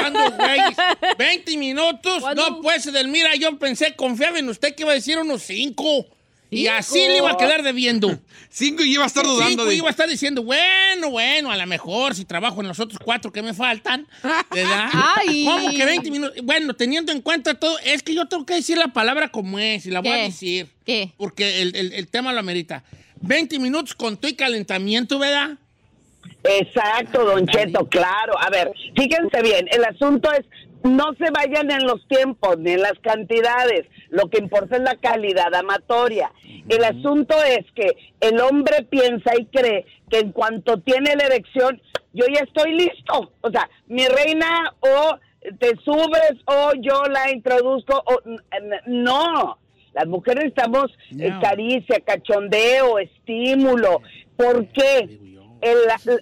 ¿Cuándo, 0.00 0.18
güeyes? 0.30 0.76
¿20 1.18 1.58
minutos? 1.58 2.22
No, 2.34 2.62
pues, 2.62 2.86
Edelmira, 2.86 3.34
yo 3.36 3.58
pensé, 3.58 3.94
confiaba 3.94 4.38
en 4.38 4.48
usted 4.48 4.74
que 4.74 4.82
iba 4.84 4.92
a 4.92 4.94
decir 4.94 5.18
unos 5.18 5.42
5. 5.42 6.06
Y 6.50 6.68
así 6.68 7.00
le 7.00 7.18
iba 7.18 7.32
a 7.32 7.36
quedar 7.36 7.62
debiendo. 7.62 8.18
Cinco 8.48 8.82
y 8.82 8.94
iba 8.94 9.04
a 9.04 9.08
estar 9.08 9.24
dudando 9.24 9.48
Cinco 9.50 9.64
de- 9.66 9.74
iba 9.74 9.88
a 9.88 9.90
estar 9.90 10.08
diciendo, 10.08 10.42
bueno, 10.42 11.10
bueno, 11.10 11.50
a 11.50 11.56
lo 11.58 11.66
mejor 11.66 12.14
si 12.14 12.24
trabajo 12.24 12.62
en 12.62 12.68
los 12.68 12.80
otros 12.80 12.98
cuatro 13.04 13.30
que 13.30 13.42
me 13.42 13.52
faltan, 13.52 14.06
¿verdad? 14.50 14.88
Ay. 15.16 15.44
¿Cómo 15.44 15.70
que 15.70 15.84
20 15.84 16.10
minutos? 16.10 16.36
Bueno, 16.44 16.72
teniendo 16.74 17.12
en 17.12 17.20
cuenta 17.20 17.52
todo, 17.54 17.78
es 17.80 18.02
que 18.02 18.14
yo 18.14 18.26
tengo 18.26 18.46
que 18.46 18.54
decir 18.54 18.78
la 18.78 18.88
palabra 18.88 19.28
como 19.30 19.58
es 19.58 19.84
y 19.84 19.90
la 19.90 20.00
voy 20.00 20.10
a 20.12 20.16
decir. 20.16 20.68
¿Qué? 20.86 21.12
Porque 21.18 21.60
el, 21.60 21.76
el- 21.76 21.92
el 21.92 22.06
tema 22.08 22.32
lo 22.32 22.38
amerita. 22.40 22.84
20 23.20 23.58
minutos 23.58 23.94
con 23.94 24.16
tu 24.16 24.28
y 24.28 24.34
calentamiento, 24.34 25.18
¿verdad? 25.18 25.58
Exacto, 26.44 27.24
don 27.24 27.46
Cheto, 27.46 27.86
claro. 27.88 28.34
A 28.38 28.50
ver, 28.50 28.72
fíjense 28.96 29.42
bien, 29.42 29.66
el 29.70 29.84
asunto 29.84 30.30
es, 30.32 30.44
no 30.82 31.14
se 31.18 31.30
vayan 31.30 31.70
en 31.70 31.86
los 31.86 32.06
tiempos 32.08 32.58
ni 32.58 32.72
en 32.72 32.82
las 32.82 32.98
cantidades, 33.00 33.86
lo 34.10 34.28
que 34.28 34.38
importa 34.38 34.76
es 34.76 34.82
la 34.82 34.96
calidad 34.96 35.54
amatoria. 35.54 36.30
El 36.68 36.84
asunto 36.84 37.34
es 37.42 37.64
que 37.74 37.96
el 38.20 38.40
hombre 38.40 38.82
piensa 38.90 39.32
y 39.38 39.46
cree 39.46 39.86
que 40.10 40.18
en 40.18 40.32
cuanto 40.32 40.78
tiene 40.80 41.16
la 41.16 41.24
erección, 41.24 41.80
yo 42.12 42.26
ya 42.32 42.40
estoy 42.40 42.72
listo. 42.74 43.32
O 43.40 43.50
sea, 43.50 43.68
mi 43.86 44.06
reina 44.06 44.72
o 44.80 45.16
te 45.58 45.74
subes 45.84 46.34
o 46.46 46.72
yo 46.80 47.02
la 47.10 47.30
introduzco 47.32 48.02
o 48.06 48.20
no. 48.86 49.58
Las 49.94 50.06
mujeres 50.06 50.46
estamos 50.46 50.86
eh, 51.18 51.30
No. 51.30 51.40
caricia, 51.40 52.00
cachondeo, 52.04 52.98
estímulo. 52.98 54.00
¿Por 54.36 54.66
qué? 54.68 55.18
El, 55.64 55.78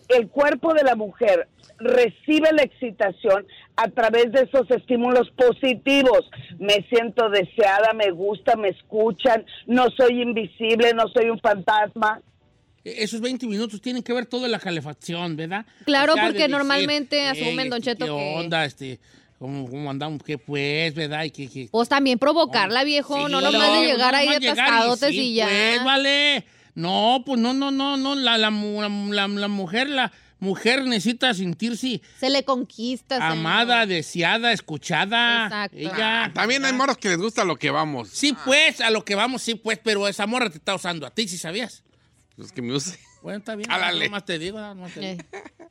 el 0.08 0.28
cuerpo 0.28 0.72
de 0.72 0.84
la 0.84 0.94
mujer 0.94 1.48
recibe 1.78 2.52
la 2.52 2.62
excitación 2.62 3.44
a 3.76 3.88
través 3.88 4.30
de 4.30 4.42
esos 4.42 4.70
estímulos 4.70 5.30
positivos. 5.32 6.30
Me 6.60 6.86
siento 6.88 7.28
deseada, 7.28 7.92
me 7.92 8.10
gusta, 8.12 8.54
me 8.56 8.68
escuchan, 8.68 9.44
no 9.66 9.86
soy 9.96 10.22
invisible, 10.22 10.92
no 10.94 11.08
soy 11.08 11.28
un 11.30 11.40
fantasma. 11.40 12.20
Esos 12.84 13.20
20 13.20 13.46
minutos 13.46 13.80
tienen 13.80 14.02
que 14.02 14.12
ver 14.12 14.26
todo 14.26 14.44
en 14.44 14.52
la 14.52 14.58
calefacción, 14.58 15.36
¿verdad? 15.36 15.64
Claro, 15.84 16.12
O 16.12 16.14
sea, 16.14 16.24
de 16.24 16.28
porque 16.30 16.42
decir, 16.42 16.52
normalmente 16.56 17.20
"Ey, 17.20 17.26
asumen, 17.28 17.70
Don 17.70 17.78
este, 17.78 17.92
Cheto, 17.92 18.06
¿Qué 18.06 18.10
que- 18.12 18.34
onda? 18.36 18.64
Este, 18.64 19.00
¿cómo, 19.38 19.68
cómo 19.68 19.90
andamos? 19.90 20.22
¿Qué 20.24 20.38
pues, 20.38 20.94
verdad? 20.94 21.24
Y 21.24 21.30
que, 21.30 21.48
que- 21.48 21.68
Pues 21.70 21.88
también 21.88 22.18
provocarla, 22.18 22.82
viejo. 22.84 23.28
no 23.28 23.38
Sí, 23.38 23.44
nomás 23.44 23.72
de 23.80 23.86
llegar 23.86 24.12
no 24.12 24.18
ahí 24.18 24.28
de 24.28 24.38
llegar 24.40 24.56
y 24.56 24.60
atascadotes 24.60 25.10
y, 25.10 25.14
sí, 25.14 25.34
ya. 25.34 25.46
Pues, 25.46 25.84
vale. 25.84 26.44
No, 26.74 27.22
pues 27.26 27.38
no, 27.40 27.52
no, 27.52 27.70
no, 27.70 27.96
no. 27.96 28.14
La, 28.14 28.38
la, 28.38 28.50
mu- 28.50 28.80
la, 28.80 28.88
la- 28.88 29.28
la 29.28 29.48
mujer, 29.48 29.88
la 29.88 30.10
mujer 30.38 30.84
necesita 30.84 31.32
sentirse 31.34 32.00
Se 32.18 32.30
le 32.30 32.44
conquista. 32.44 33.16
señor. 33.16 33.32
amada, 33.32 33.86
deseada, 33.86 34.52
escuchada. 34.52 35.44
Exacto. 35.44 35.76
Ella. 35.76 36.24
Ah, 36.24 36.32
También 36.32 36.64
hay 36.64 36.72
moros 36.72 36.96
que 36.98 37.08
les 37.10 37.18
gusta 37.18 37.44
lo 37.44 37.56
que 37.56 37.70
vamos. 37.70 38.08
Sí, 38.08 38.34
pues, 38.44 38.80
a 38.80 38.90
lo 38.90 39.04
que 39.04 39.14
vamos, 39.14 39.42
sí, 39.42 39.54
pues, 39.54 39.78
pero 39.82 40.08
esa 40.08 40.26
morra 40.26 40.50
te 40.50 40.58
está 40.58 40.74
usando 40.74 41.06
a 41.06 41.10
ti, 41.10 41.28
si 41.28 41.38
sabías. 41.38 41.82
Pues 42.36 42.50
que 42.52 42.62
me 42.62 42.72
use. 42.74 42.98
Bueno, 43.22 43.38
está 43.38 43.54
bien. 43.54 43.68
Nada 43.68 43.92
más 44.10 44.24
te 44.24 44.38
digo, 44.38 44.58
nada 44.58 44.74
más 44.74 44.92
te 44.92 45.00
digo. 45.00 45.22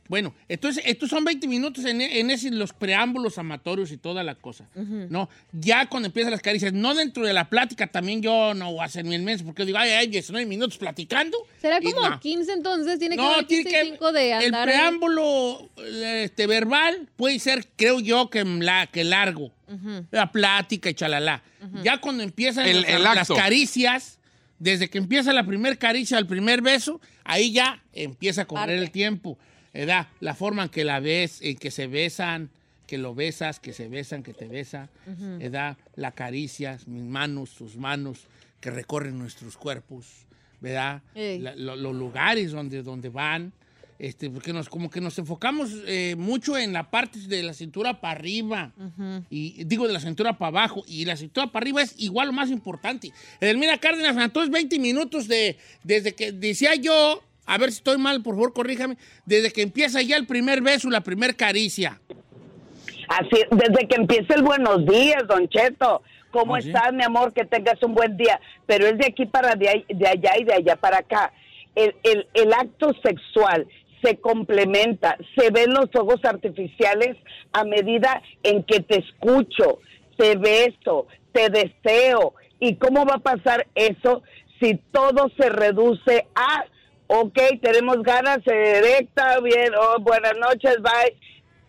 Bueno, 0.08 0.34
entonces, 0.50 0.84
estos 0.86 1.10
son 1.10 1.24
20 1.24 1.48
minutos 1.48 1.86
en, 1.86 2.02
en 2.02 2.32
ese, 2.32 2.52
los 2.52 2.74
preámbulos 2.74 3.38
amatorios 3.38 3.92
y 3.92 3.98
toda 3.98 4.24
la 4.24 4.36
cosa. 4.36 4.66
No, 4.76 5.30
ya 5.54 5.88
cuando 5.88 6.08
empiezan 6.08 6.32
las 6.32 6.42
caricias, 6.42 6.74
no 6.74 6.94
dentro 6.94 7.26
de 7.26 7.32
la 7.34 7.50
plática, 7.50 7.88
también 7.88 8.22
yo 8.22 8.54
no 8.54 8.72
voy 8.74 8.82
a 8.82 8.86
hacer 8.86 9.06
mi 9.06 9.16
inmenso, 9.16 9.46
porque 9.46 9.62
yo 9.62 9.68
digo, 9.68 9.78
ay, 9.78 9.92
ay, 9.92 10.08
19 10.08 10.46
minutos 10.46 10.78
platicando. 10.78 11.38
¿Será 11.62 11.80
como 11.80 12.10
no. 12.10 12.20
15 12.20 12.52
entonces? 12.54 13.00
Tiene 13.00 13.16
que 13.16 13.22
No, 13.22 13.34
haber 13.34 13.46
tiene 13.48 13.64
15 13.64 13.78
y 13.78 13.84
que- 13.86 13.92
5 13.94 14.12
de 14.12 14.32
El 14.32 14.46
andar. 14.46 14.68
ahí? 14.68 14.76
preámbulo 14.76 15.70
este, 15.78 16.48
verbal 16.48 17.08
puede 17.16 17.40
ser, 17.40 17.68
creo 17.78 18.00
yo, 18.02 18.30
que, 18.30 18.44
la, 18.44 18.88
que 18.88 19.04
largo. 19.04 19.52
La 20.12 20.32
plática 20.34 20.90
y 20.90 20.94
chalala. 20.94 21.42
Ya 21.84 22.00
cuando 22.02 22.24
empiezan 22.24 22.68
El- 22.68 22.82
las, 23.04 23.30
el 23.30 23.36
caricias, 23.38 24.20
desde 24.62 24.90
que 24.90 25.00
empieza 25.00 25.34
la 25.34 25.44
primer 25.46 25.78
caricia, 25.80 26.18
el 26.20 26.28
primer 26.28 26.62
beso, 26.62 27.02
ahí 27.24 27.52
ya 27.52 27.82
empieza 27.94 28.44
a 28.44 28.46
correr 28.46 28.78
el 28.80 28.92
tiempo. 28.92 29.38
¿verdad? 29.74 30.08
La 30.20 30.36
forma 30.36 30.64
en 30.64 30.70
que 30.70 30.84
la 30.84 31.00
ves, 31.00 31.42
en 31.42 31.56
que 31.58 31.72
se 31.72 31.88
besan, 31.88 32.50
que 32.88 32.98
lo 32.98 33.16
besas, 33.16 33.60
que 33.62 33.72
se 33.74 33.88
besan, 33.88 34.22
que 34.22 34.34
te 34.34 34.48
besa, 34.48 34.90
Ujú. 35.08 35.38
¿verdad? 35.40 35.78
La 35.96 36.12
caricias, 36.12 36.88
mis 36.90 37.04
manos, 37.04 37.52
tus 37.56 37.78
manos, 37.78 38.28
que 38.60 38.70
recorren 38.70 39.18
nuestros 39.18 39.56
cuerpos, 39.58 40.26
¿verdad? 40.60 41.02
Ey. 41.16 41.40
La- 41.40 41.56
lo- 41.56 41.78
los 41.78 41.96
lugares 41.96 42.52
donde, 42.52 42.84
donde 42.84 43.08
van, 43.10 43.54
este, 44.04 44.32
porque 44.32 44.52
nos, 44.52 44.68
como 44.68 44.90
que 44.90 45.00
nos 45.00 45.20
enfocamos 45.20 45.70
eh, 45.86 46.16
mucho 46.18 46.58
en 46.58 46.74
la 46.74 46.90
parte 46.90 47.20
de 47.20 47.44
la 47.44 47.54
cintura 47.54 48.02
para 48.02 48.14
arriba. 48.18 48.72
Y 49.30 49.64
digo 49.66 49.86
de 49.86 49.94
la 49.94 50.00
cintura 50.00 50.40
para 50.40 50.48
abajo. 50.50 50.84
Y 50.88 51.06
la 51.06 51.16
cintura 51.16 51.48
para 51.48 51.64
arriba 51.64 51.84
es 51.84 51.94
igual 52.00 52.28
lo 52.28 52.34
más 52.34 52.50
importante. 52.50 53.12
Edelmira 53.40 53.78
Cárdenas, 53.78 54.18
entonces 54.18 54.50
20 54.52 54.80
minutos 54.80 55.28
de, 55.28 55.56
desde 55.84 56.14
que 56.16 56.32
decía 56.32 56.74
yo, 56.74 57.22
a 57.46 57.60
ver 57.60 57.70
si 57.72 57.78
estoy 57.78 58.00
mal, 58.00 58.24
por 58.24 58.34
favor, 58.34 58.54
corríjame, 58.54 58.98
desde 59.28 59.52
que 59.52 59.62
empieza 59.62 60.02
ya 60.02 60.18
el 60.18 60.26
primer 60.26 60.62
beso, 60.62 60.90
la 60.90 61.02
primer 61.02 61.36
caricia. 61.36 62.02
Así, 63.08 63.38
desde 63.52 63.88
que 63.88 63.96
empieza 63.98 64.34
el 64.34 64.42
buenos 64.42 64.84
días, 64.88 65.28
Don 65.28 65.48
Cheto. 65.48 66.02
¿Cómo 66.32 66.56
Ah, 66.56 66.62
sí. 66.62 66.70
estás, 66.70 66.92
mi 66.94 67.04
amor? 67.04 67.34
Que 67.34 67.46
tengas 67.46 67.82
un 67.84 67.94
buen 67.94 68.16
día. 68.18 68.40
Pero 68.66 68.88
es 68.88 68.98
de 68.98 69.06
aquí 69.06 69.26
para 69.26 69.54
de, 69.56 69.70
ahí- 69.70 69.86
de 69.90 70.08
allá 70.08 70.32
y 70.40 70.44
de 70.46 70.54
allá 70.54 70.76
para 70.78 71.00
acá. 71.00 71.34
El, 71.76 71.94
el, 72.04 72.28
el 72.34 72.52
acto 72.54 72.94
sexual 73.04 73.68
se 74.04 74.18
complementa, 74.18 75.18
se 75.36 75.50
ven 75.52 75.74
los 75.74 75.90
fuegos 75.92 76.24
artificiales 76.26 77.18
a 77.54 77.64
medida 77.64 78.22
en 78.44 78.64
que 78.64 78.80
te 78.82 79.00
escucho, 79.00 79.80
te 80.18 80.36
beso, 80.38 81.08
te 81.32 81.50
deseo. 81.50 82.34
¿Y 82.60 82.76
cómo 82.76 83.06
va 83.06 83.16
a 83.16 83.20
pasar 83.20 83.68
eso 83.76 84.24
si 84.60 84.76
todo 84.92 85.30
se 85.38 85.50
reduce 85.50 86.28
a, 86.36 86.66
ok, 87.08 87.38
tenemos 87.62 88.04
ganas, 88.04 88.40
se 88.46 88.78
erecta, 88.78 89.40
bien, 89.40 89.74
oh, 89.76 90.00
buenas 90.02 90.36
noches, 90.38 90.78
bye, 90.82 91.18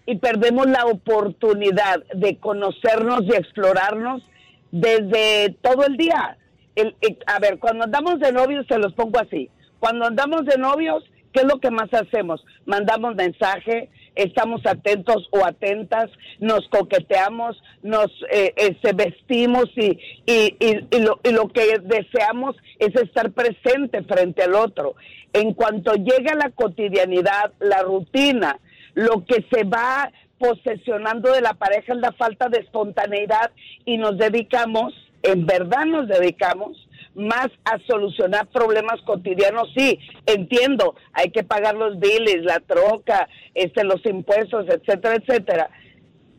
y 0.04 0.16
perdemos 0.18 0.66
la 0.66 0.84
oportunidad 0.84 2.02
de 2.14 2.36
conocernos 2.38 3.22
y 3.24 3.32
explorarnos 3.34 4.22
desde 4.70 5.54
todo 5.62 5.86
el 5.86 5.96
día. 5.96 6.36
El- 6.74 6.94
a 7.26 7.38
ver, 7.38 7.58
cuando 7.58 7.84
andamos 7.84 8.18
de 8.20 8.32
novios, 8.32 8.66
se 8.68 8.78
los 8.78 8.92
pongo 8.94 9.18
así. 9.20 9.48
Cuando 9.78 10.06
andamos 10.06 10.44
de 10.44 10.58
novios, 10.58 11.04
¿qué 11.32 11.40
es 11.40 11.46
lo 11.46 11.58
que 11.60 11.70
más 11.70 11.92
hacemos? 11.92 12.44
Mandamos 12.66 13.14
mensaje, 13.14 13.88
estamos 14.14 14.64
atentos 14.66 15.28
o 15.30 15.44
atentas, 15.44 16.10
nos 16.38 16.68
coqueteamos, 16.68 17.60
nos 17.82 18.10
eh, 18.30 18.52
este, 18.56 18.92
vestimos 18.92 19.66
y, 19.76 19.98
y, 20.26 20.56
y- 20.60 20.86
y 20.90 20.98
lo, 21.00 21.20
y 21.24 21.32
lo 21.32 21.48
que 21.48 21.78
deseamos 21.82 22.56
es 22.78 22.94
estar 22.96 23.30
presente 23.32 24.02
frente 24.02 24.42
al 24.42 24.54
otro. 24.54 24.94
En 25.32 25.54
cuanto 25.54 25.94
llega 25.94 26.34
la 26.34 26.50
cotidianidad, 26.50 27.52
la 27.60 27.82
rutina, 27.82 28.58
lo 28.94 29.24
que 29.24 29.44
se 29.50 29.64
va 29.64 30.12
posesionando 30.38 31.32
de 31.32 31.40
la 31.40 31.54
pareja 31.54 31.94
es 31.94 31.98
la 32.00 32.12
falta 32.12 32.48
de 32.48 32.58
espontaneidad 32.58 33.50
y 33.84 33.96
nos 33.96 34.18
dedicamos, 34.18 34.92
en 35.22 35.46
verdad 35.46 35.86
nos 35.86 36.08
dedicamos 36.08 36.76
más 37.14 37.48
a 37.64 37.78
solucionar 37.86 38.46
problemas 38.48 39.00
cotidianos. 39.02 39.68
Sí, 39.76 39.98
entiendo, 40.26 40.94
hay 41.12 41.30
que 41.30 41.44
pagar 41.44 41.74
los 41.74 41.98
biles, 41.98 42.44
la 42.44 42.60
troca, 42.60 43.28
este, 43.54 43.84
los 43.84 44.04
impuestos, 44.06 44.66
etcétera, 44.68 45.16
etcétera. 45.16 45.70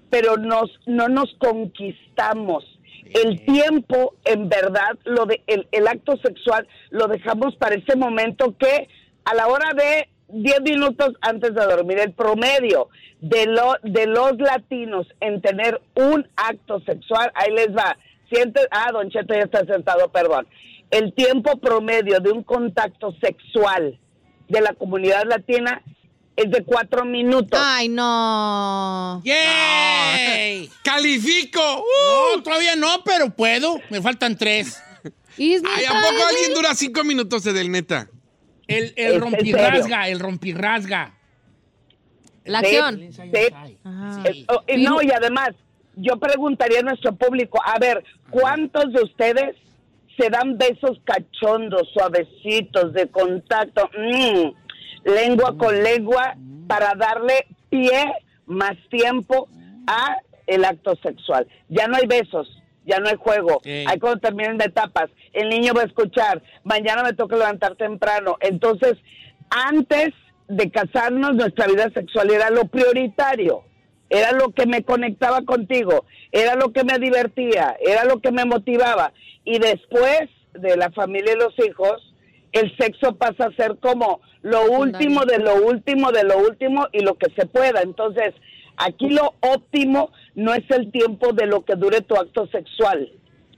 Pero 0.09 0.37
nos, 0.37 0.71
no 0.85 1.07
nos 1.07 1.33
conquistamos. 1.39 2.63
El 3.13 3.45
tiempo, 3.45 4.15
en 4.25 4.49
verdad, 4.49 4.97
lo 5.03 5.25
de, 5.25 5.41
el, 5.47 5.67
el 5.71 5.87
acto 5.87 6.17
sexual 6.17 6.67
lo 6.89 7.07
dejamos 7.07 7.55
para 7.57 7.75
ese 7.75 7.95
momento 7.95 8.55
que 8.57 8.87
a 9.25 9.35
la 9.35 9.47
hora 9.47 9.69
de 9.75 10.07
10 10.33 10.61
minutos 10.61 11.13
antes 11.21 11.53
de 11.53 11.61
dormir, 11.61 11.99
el 11.99 12.11
promedio 12.13 12.89
de, 13.21 13.45
lo, 13.45 13.75
de 13.83 14.07
los 14.07 14.37
latinos 14.39 15.07
en 15.19 15.41
tener 15.41 15.79
un 15.95 16.27
acto 16.35 16.79
sexual, 16.81 17.31
ahí 17.35 17.51
les 17.51 17.69
va. 17.69 17.97
Ah, 18.71 18.91
Don 18.91 19.09
Cheto 19.09 19.33
ya 19.33 19.41
está 19.41 19.65
sentado, 19.65 20.11
perdón. 20.11 20.47
El 20.91 21.13
tiempo 21.13 21.57
promedio 21.59 22.19
de 22.19 22.31
un 22.31 22.43
contacto 22.43 23.15
sexual 23.21 23.99
de 24.47 24.61
la 24.61 24.73
comunidad 24.73 25.23
latina 25.25 25.81
es 26.35 26.49
de 26.51 26.63
cuatro 26.63 27.05
minutos. 27.05 27.59
Ay, 27.61 27.89
no. 27.89 29.21
¡Yay! 29.23 30.69
¡Califico! 30.83 31.61
No, 31.61 32.43
todavía 32.43 32.75
no, 32.75 33.03
pero 33.03 33.29
puedo. 33.29 33.79
Me 33.89 34.01
faltan 34.01 34.37
tres. 34.37 34.81
¿Y 35.37 35.53
es 35.53 35.63
Ay, 35.65 35.85
¿a 35.85 35.93
poco 35.93 36.27
alguien 36.27 36.53
dura 36.53 36.75
cinco 36.75 37.03
minutos 37.03 37.43
del 37.43 37.71
neta? 37.71 38.09
El, 38.67 38.85
¿Es 38.95 39.13
el 39.13 39.19
rompirrasga, 39.19 40.07
el 40.09 40.19
rompirrasga. 40.19 41.17
La 42.45 42.59
acción. 42.59 43.09
sí. 43.11 43.75
Ajá. 43.83 44.23
Eh, 44.25 44.45
oh, 44.49 44.63
y 44.67 44.83
no, 44.83 45.01
y 45.01 45.11
además, 45.11 45.51
yo 45.95 46.17
preguntaría 46.17 46.79
a 46.79 46.83
nuestro 46.83 47.13
público, 47.15 47.59
a 47.63 47.77
ver, 47.79 48.03
¿cuántos 48.29 48.91
de 48.93 49.03
ustedes 49.03 49.55
se 50.17 50.29
dan 50.29 50.57
besos 50.57 50.99
cachondos, 51.03 51.89
suavecitos, 51.93 52.93
de 52.93 53.07
contacto, 53.07 53.89
mm, 53.97 55.09
lengua 55.09 55.57
con 55.57 55.83
lengua, 55.83 56.35
para 56.67 56.93
darle 56.95 57.45
pie 57.69 58.13
más 58.45 58.75
tiempo 58.89 59.47
a 59.87 60.17
el 60.47 60.65
acto 60.65 60.95
sexual? 60.97 61.47
Ya 61.69 61.87
no 61.87 61.97
hay 61.97 62.07
besos, 62.07 62.61
ya 62.85 62.99
no 62.99 63.09
hay 63.09 63.15
juego, 63.15 63.61
Sí. 63.63 63.85
hay 63.87 63.99
cuando 63.99 64.19
terminen 64.19 64.57
de 64.57 64.65
etapas, 64.65 65.09
el 65.33 65.49
niño 65.49 65.73
va 65.73 65.81
a 65.81 65.85
escuchar, 65.85 66.41
mañana 66.63 67.03
me 67.03 67.13
toca 67.13 67.35
levantar 67.35 67.75
temprano, 67.75 68.37
entonces, 68.39 68.97
antes 69.49 70.13
de 70.47 70.69
casarnos, 70.69 71.35
nuestra 71.35 71.67
vida 71.67 71.89
sexual 71.91 72.31
era 72.31 72.49
lo 72.49 72.65
prioritario 72.65 73.63
era 74.13 74.31
lo 74.31 74.51
que 74.51 74.67
me 74.67 74.83
conectaba 74.83 75.41
contigo, 75.41 76.05
era 76.31 76.55
lo 76.55 76.71
que 76.71 76.83
me 76.83 76.99
divertía, 76.99 77.75
era 77.81 78.05
lo 78.05 78.19
que 78.21 78.31
me 78.31 78.45
motivaba. 78.45 79.11
Y 79.43 79.57
después 79.57 80.29
de 80.53 80.77
la 80.77 80.91
familia 80.91 81.33
y 81.33 81.39
los 81.39 81.53
hijos, 81.67 82.13
el 82.51 82.77
sexo 82.77 83.15
pasa 83.15 83.45
a 83.45 83.55
ser 83.55 83.77
como 83.79 84.21
lo 84.43 84.69
último 84.71 85.25
de 85.25 85.39
lo 85.39 85.55
último 85.65 86.11
de 86.11 86.23
lo 86.25 86.37
último 86.37 86.87
y 86.91 86.99
lo 86.99 87.15
que 87.15 87.31
se 87.35 87.47
pueda. 87.47 87.81
Entonces, 87.81 88.35
aquí 88.77 89.09
lo 89.09 89.33
óptimo 89.39 90.11
no 90.35 90.53
es 90.53 90.63
el 90.69 90.91
tiempo 90.91 91.33
de 91.33 91.47
lo 91.47 91.65
que 91.65 91.75
dure 91.75 92.01
tu 92.01 92.15
acto 92.15 92.45
sexual, 92.47 93.11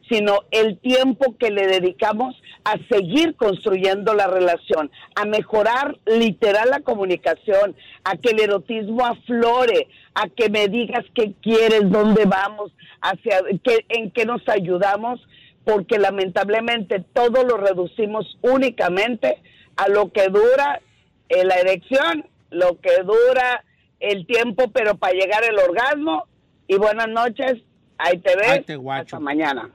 sino 0.10 0.40
el 0.52 0.78
tiempo 0.80 1.36
que 1.38 1.52
le 1.52 1.68
dedicamos 1.68 2.36
a 2.64 2.76
seguir 2.90 3.36
construyendo 3.36 4.14
la 4.14 4.28
relación, 4.28 4.92
a 5.16 5.26
mejorar 5.26 5.98
literal 6.06 6.70
la 6.70 6.82
comunicación, 6.82 7.76
a 8.04 8.16
que 8.18 8.32
el 8.32 8.42
erotismo 8.42 9.06
aflore, 9.06 9.88
a 10.14 10.28
que 10.30 10.50
me 10.50 10.68
digas 10.68 11.06
qué 11.14 11.34
quieres, 11.42 11.90
dónde 11.90 12.26
vamos, 12.26 12.72
hacia 13.02 13.40
qué, 13.64 13.86
en 13.90 14.12
qué 14.12 14.26
nos 14.26 14.48
ayudamos, 14.48 15.20
porque 15.64 15.98
lamentablemente 15.98 17.04
todo 17.14 17.44
lo 17.44 17.58
reducimos 17.58 18.38
únicamente 18.42 19.42
a 19.76 19.90
lo 19.90 20.12
que 20.12 20.28
dura 20.28 20.82
eh, 21.30 21.44
la 21.44 21.56
erección, 21.56 22.26
lo 22.52 22.80
que 22.80 23.02
dura 23.04 23.64
el 24.00 24.26
tiempo, 24.28 24.70
pero 24.72 24.96
para 24.96 25.14
llegar 25.14 25.44
el 25.44 25.58
orgasmo. 25.58 26.26
Y 26.68 26.78
buenas 26.78 27.08
noches, 27.08 27.56
ahí 27.98 28.18
te 28.20 28.36
ves, 28.36 28.50
Ahí 28.50 28.62
te 28.62 28.76
guacho. 28.76 29.02
hasta 29.02 29.20
mañana. 29.20 29.70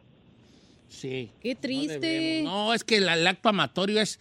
Sí. 0.91 1.31
Qué 1.41 1.55
No, 1.55 1.61
triste. 1.61 1.99
debemos. 2.01 2.53
No, 2.53 2.75
es 2.75 2.85
que 2.85 2.97
el, 2.99 3.09
el 3.09 3.27
acto 3.27 3.49
amatorio 3.49 4.01
es, 4.01 4.21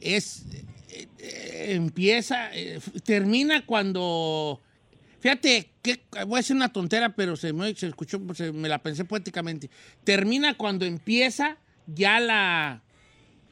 es 0.00 0.44
eh, 0.90 1.06
eh, 1.18 1.66
empieza, 1.74 2.50
eh, 2.56 2.80
termina 3.04 3.64
cuando, 3.66 4.60
fíjate, 5.20 5.70
que, 5.82 6.00
voy 6.26 6.38
a 6.38 6.40
decir 6.42 6.56
una 6.56 6.72
tontera, 6.72 7.14
pero 7.14 7.36
se 7.36 7.52
me, 7.52 7.74
se 7.74 7.86
escuchó, 7.88 8.20
se- 8.34 8.50
me 8.52 8.68
la 8.68 8.78
pensé 8.82 9.04
poéticamente. 9.04 9.70
Termina 10.04 10.56
cuando 10.56 10.84
empieza 10.86 11.58
ya 11.86 12.18
la 12.18 12.82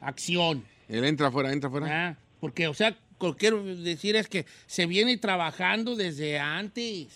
acción. 0.01 0.65
Él 0.89 1.05
entra 1.05 1.27
afuera, 1.27 1.53
entra 1.53 1.67
afuera. 1.69 1.87
Ah, 2.09 2.17
porque, 2.39 2.67
o 2.67 2.73
sea, 2.73 2.97
lo 3.21 3.33
que 3.33 3.39
quiero 3.39 3.63
decir 3.63 4.15
es 4.15 4.27
que 4.27 4.45
se 4.65 4.85
viene 4.87 5.17
trabajando 5.17 5.95
desde 5.95 6.37
antes, 6.39 7.07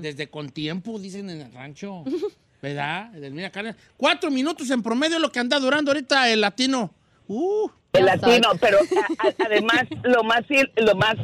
desde 0.00 0.28
con 0.28 0.50
tiempo, 0.50 0.98
dicen 0.98 1.28
en 1.30 1.40
el 1.40 1.52
rancho. 1.52 2.04
¿Verdad? 2.62 3.14
Edelmira 3.16 3.50
Cárdenas. 3.50 3.76
Cuatro 3.96 4.30
minutos 4.30 4.70
en 4.70 4.82
promedio 4.82 5.16
es 5.16 5.22
lo 5.22 5.30
que 5.32 5.40
anda 5.40 5.58
durando 5.58 5.90
ahorita 5.90 6.30
el 6.30 6.40
latino. 6.40 6.94
Uh. 7.26 7.68
El 7.92 8.06
latino, 8.06 8.48
pero 8.60 8.78
a- 8.78 9.26
a- 9.28 9.34
además 9.46 9.84
lo 10.04 10.22
más 10.22 10.42
lo 10.76 10.94
más 10.94 11.16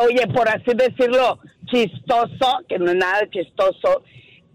oye, 0.00 0.26
por 0.28 0.48
así 0.48 0.70
decirlo, 0.74 1.38
chistoso, 1.66 2.60
que 2.68 2.78
no 2.78 2.90
es 2.92 2.96
nada 2.96 3.28
chistoso, 3.30 4.02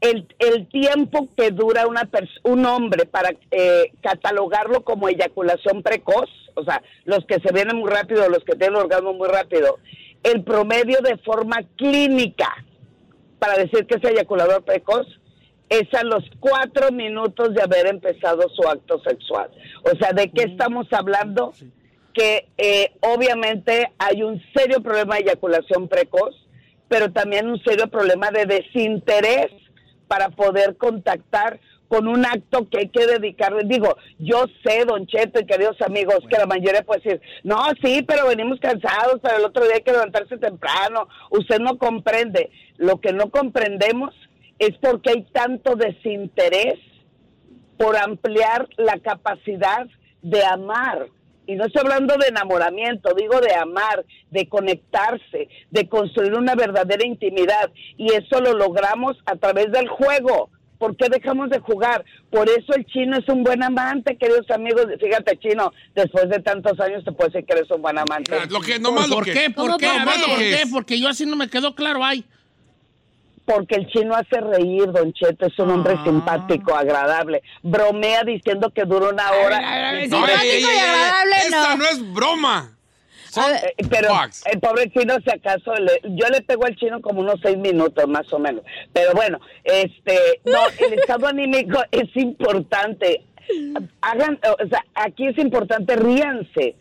el, 0.01 0.27
el 0.39 0.67
tiempo 0.69 1.27
que 1.37 1.51
dura 1.51 1.87
una 1.87 2.03
pers- 2.03 2.39
un 2.43 2.65
hombre 2.65 3.05
para 3.05 3.31
eh, 3.51 3.91
catalogarlo 4.01 4.83
como 4.83 5.07
eyaculación 5.09 5.83
precoz, 5.83 6.29
o 6.55 6.63
sea, 6.63 6.81
los 7.05 7.25
que 7.25 7.35
se 7.39 7.53
vienen 7.53 7.77
muy 7.77 7.89
rápido, 7.89 8.27
los 8.29 8.43
que 8.45 8.55
tienen 8.55 8.77
orgasmo 8.77 9.13
muy 9.13 9.27
rápido, 9.29 9.77
el 10.23 10.43
promedio 10.43 10.99
de 11.01 11.17
forma 11.17 11.57
clínica 11.77 12.49
para 13.39 13.55
decir 13.57 13.85
que 13.85 13.95
es 13.95 14.03
eyaculador 14.11 14.63
precoz 14.63 15.05
es 15.69 15.93
a 15.93 16.03
los 16.03 16.23
cuatro 16.39 16.91
minutos 16.91 17.53
de 17.53 17.61
haber 17.61 17.87
empezado 17.87 18.49
su 18.49 18.67
acto 18.67 18.99
sexual. 19.01 19.49
O 19.83 19.95
sea, 19.97 20.13
¿de 20.13 20.29
qué 20.31 20.43
estamos 20.43 20.87
hablando? 20.91 21.53
Que 22.13 22.47
eh, 22.57 22.91
obviamente 23.01 23.91
hay 23.99 24.23
un 24.23 24.41
serio 24.53 24.81
problema 24.81 25.15
de 25.15 25.21
eyaculación 25.21 25.87
precoz, 25.87 26.35
pero 26.87 27.11
también 27.11 27.47
un 27.47 27.63
serio 27.63 27.87
problema 27.87 28.31
de 28.31 28.45
desinterés 28.45 29.51
para 30.07 30.29
poder 30.29 30.75
contactar 30.75 31.59
con 31.87 32.07
un 32.07 32.25
acto 32.25 32.69
que 32.69 32.79
hay 32.79 32.89
que 32.89 33.05
dedicarle. 33.05 33.63
Digo, 33.65 33.97
yo 34.19 34.45
sé, 34.63 34.85
Don 34.85 35.05
Cheto 35.07 35.39
y 35.39 35.45
queridos 35.45 35.81
amigos, 35.81 36.19
que 36.29 36.37
la 36.37 36.45
mayoría 36.45 36.83
puede 36.83 37.01
decir, 37.01 37.21
no, 37.43 37.57
sí, 37.83 38.03
pero 38.07 38.27
venimos 38.27 38.59
cansados, 38.59 39.19
pero 39.21 39.37
el 39.37 39.45
otro 39.45 39.65
día 39.65 39.75
hay 39.75 39.81
que 39.81 39.91
levantarse 39.91 40.37
temprano. 40.37 41.07
Usted 41.31 41.59
no 41.59 41.77
comprende. 41.77 42.51
Lo 42.77 43.01
que 43.01 43.11
no 43.11 43.29
comprendemos 43.29 44.13
es 44.59 44.77
porque 44.81 45.11
hay 45.11 45.23
tanto 45.31 45.75
desinterés 45.75 46.77
por 47.77 47.95
ampliar 47.97 48.67
la 48.77 48.99
capacidad 48.99 49.87
de 50.21 50.43
amar. 50.43 51.07
Y 51.47 51.55
no 51.55 51.65
estoy 51.65 51.81
hablando 51.81 52.15
de 52.17 52.27
enamoramiento, 52.27 53.13
digo 53.15 53.39
de 53.39 53.55
amar, 53.55 54.05
de 54.29 54.47
conectarse, 54.47 55.47
de 55.71 55.89
construir 55.89 56.35
una 56.35 56.53
verdadera 56.53 57.07
intimidad. 57.07 57.71
Y 57.97 58.13
eso 58.13 58.39
lo 58.41 58.53
logramos 58.53 59.17
a 59.25 59.35
través 59.37 59.71
del 59.71 59.87
juego. 59.87 60.51
¿Por 60.77 60.95
qué 60.95 61.07
dejamos 61.09 61.49
de 61.49 61.59
jugar? 61.59 62.05
Por 62.29 62.49
eso 62.49 62.73
el 62.75 62.85
chino 62.85 63.17
es 63.17 63.27
un 63.27 63.43
buen 63.43 63.63
amante, 63.63 64.17
queridos 64.17 64.49
amigos. 64.51 64.85
Fíjate, 64.99 65.37
chino, 65.39 65.73
después 65.95 66.29
de 66.29 66.39
tantos 66.39 66.79
años 66.79 67.03
te 67.03 67.11
puedo 67.11 67.29
decir 67.29 67.45
que 67.45 67.53
eres 67.53 67.71
un 67.71 67.81
buen 67.81 67.97
amante. 67.97 68.31
Lo 68.49 68.61
que, 68.61 68.79
nomás 68.79 69.07
¿Por 69.07 69.19
lo 69.19 69.25
que. 69.25 69.33
qué? 69.33 69.49
¿Por 69.49 69.65
¿Cómo 69.65 69.77
qué? 69.77 69.87
Por 69.87 70.13
qué? 70.13 70.25
¿por 70.27 70.37
qué? 70.37 70.63
Porque 70.71 70.99
yo 70.99 71.09
así 71.09 71.25
no 71.25 71.35
me 71.35 71.49
quedó 71.49 71.75
claro. 71.75 72.03
Ay, 72.03 72.23
porque 73.51 73.75
el 73.75 73.87
chino 73.87 74.13
hace 74.15 74.39
reír, 74.41 74.91
Don 74.91 75.11
Cheto, 75.11 75.47
es 75.47 75.57
un 75.57 75.71
hombre 75.71 75.95
Ah. 75.97 76.03
simpático, 76.05 76.75
agradable. 76.75 77.41
Bromea 77.63 78.23
diciendo 78.23 78.69
que 78.69 78.83
dura 78.85 79.09
una 79.09 79.31
hora. 79.31 79.59
No, 79.93 80.01
Simpático 80.01 80.71
y 80.71 80.77
agradable, 80.79 81.35
Esta 81.43 81.69
no. 81.75 81.77
no 81.77 81.85
es 81.85 82.13
broma. 82.13 82.75
Eh, 83.37 83.75
pero 83.89 84.09
el 84.51 84.59
pobre 84.59 84.89
chino, 84.91 85.15
si 85.23 85.29
acaso, 85.31 85.73
le- 85.75 86.01
yo 86.15 86.27
le 86.29 86.41
pego 86.41 86.65
al 86.65 86.75
chino 86.75 86.99
como 87.01 87.21
unos 87.21 87.39
seis 87.43 87.57
minutos 87.57 88.07
más 88.07 88.31
o 88.33 88.39
menos. 88.39 88.63
Pero 88.93 89.13
bueno, 89.13 89.39
este, 89.63 90.41
no, 90.45 90.59
el 90.87 90.93
estado 90.93 91.27
anímico 91.27 91.79
es 91.91 92.09
importante. 92.15 93.23
Hagan, 94.01 94.39
o 94.43 94.67
sea, 94.67 94.83
aquí 94.95 95.27
es 95.27 95.37
importante, 95.39 95.95
ríanse, 95.95 96.75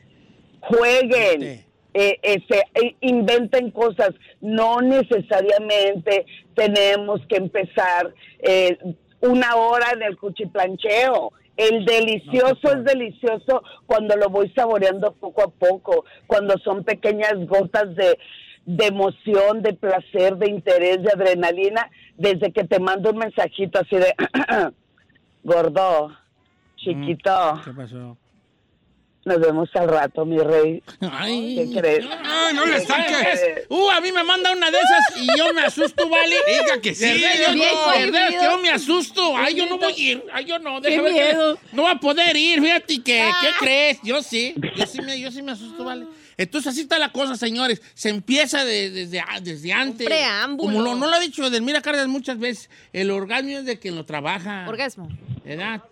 jueguen, 0.60 1.40
Sí. 1.40 1.64
Eh, 1.98 2.44
eh, 2.50 2.96
inventen 3.00 3.70
cosas. 3.70 4.10
No 4.40 4.80
necesariamente 4.80 6.26
tenemos 6.54 7.20
que 7.26 7.36
empezar 7.36 8.12
eh, 8.38 8.78
una 9.20 9.56
hora 9.56 9.90
en 9.92 10.02
el 10.02 10.16
cuchiplancheo. 10.16 11.32
El 11.56 11.84
delicioso 11.84 12.72
es 12.72 12.84
delicioso 12.84 13.62
cuando 13.86 14.16
lo 14.16 14.28
voy 14.28 14.48
saboreando 14.54 15.12
poco 15.14 15.42
a 15.42 15.50
poco, 15.50 16.04
cuando 16.28 16.56
son 16.58 16.84
pequeñas 16.84 17.34
gotas 17.48 17.96
de, 17.96 18.16
de 18.64 18.86
emoción, 18.86 19.62
de 19.62 19.74
placer, 19.74 20.36
de 20.36 20.50
interés, 20.50 21.02
de 21.02 21.10
adrenalina, 21.10 21.90
desde 22.16 22.52
que 22.52 22.62
te 22.62 22.78
mando 22.78 23.10
un 23.10 23.18
mensajito 23.18 23.80
así 23.80 23.96
de, 23.96 24.14
gordo, 25.42 26.12
chiquito, 26.76 27.60
¿Qué 27.64 27.72
pasó? 27.72 28.16
Nos 29.28 29.40
vemos 29.40 29.68
al 29.74 29.88
rato, 29.88 30.24
mi 30.24 30.38
rey. 30.38 30.82
Ay. 31.00 31.54
¿Qué 31.72 31.80
crees? 31.80 32.06
Ay, 32.24 32.54
no 32.54 32.66
le 32.66 32.74
¿Qué 32.80 32.86
saques. 32.86 33.40
Uh, 33.68 33.90
a 33.90 34.00
mí 34.00 34.10
me 34.10 34.24
manda 34.24 34.50
una 34.52 34.70
de 34.70 34.78
esas 34.78 35.22
y 35.22 35.38
yo 35.38 35.52
me 35.54 35.62
asusto, 35.62 36.08
¿vale? 36.08 36.36
Diga 36.48 36.80
que 36.80 36.94
sí, 36.94 37.20
yo, 37.20 37.54
verdad, 37.90 38.58
me 38.60 38.70
asusto. 38.70 39.36
Ay, 39.36 39.54
yo 39.54 39.66
no 39.66 39.78
voy 39.78 39.92
a 39.92 39.98
ir. 39.98 40.24
Ay, 40.32 40.44
yo 40.46 40.58
no. 40.58 40.80
Déjame 40.80 41.08
Qué 41.10 41.14
ver 41.14 41.36
que-. 41.36 41.76
No 41.76 41.84
va 41.84 41.92
a 41.92 42.00
poder 42.00 42.36
ir, 42.36 42.60
fíjate 42.60 43.02
que, 43.02 43.30
¿qué 43.40 43.48
crees? 43.58 43.98
Yo 44.02 44.22
sí. 44.22 44.54
Yo 44.76 44.86
sí 44.86 45.00
me, 45.02 45.20
yo 45.20 45.30
sí 45.30 45.42
me 45.42 45.52
asusto, 45.52 45.84
¿vale? 45.84 46.06
Entonces 46.36 46.72
así 46.72 46.82
está 46.82 46.98
la 46.98 47.10
cosa, 47.10 47.36
señores. 47.36 47.82
Se 47.94 48.08
empieza 48.10 48.64
de- 48.64 48.90
desde, 48.90 49.22
desde 49.42 49.72
antes. 49.72 50.06
preámbulo. 50.06 50.72
Como 50.72 50.82
lo, 50.82 50.94
no 50.94 51.06
lo 51.08 51.14
ha 51.16 51.20
dicho 51.20 51.44
Edelmira 51.44 51.80
Cárdenas 51.82 52.08
muchas 52.08 52.38
veces, 52.38 52.70
el 52.92 53.10
orgasmo 53.10 53.50
es 53.58 53.64
de 53.64 53.78
quien 53.78 53.96
lo 53.96 54.04
trabaja. 54.04 54.64
Orgasmo. 54.68 55.08
¿verdad? 55.44 55.82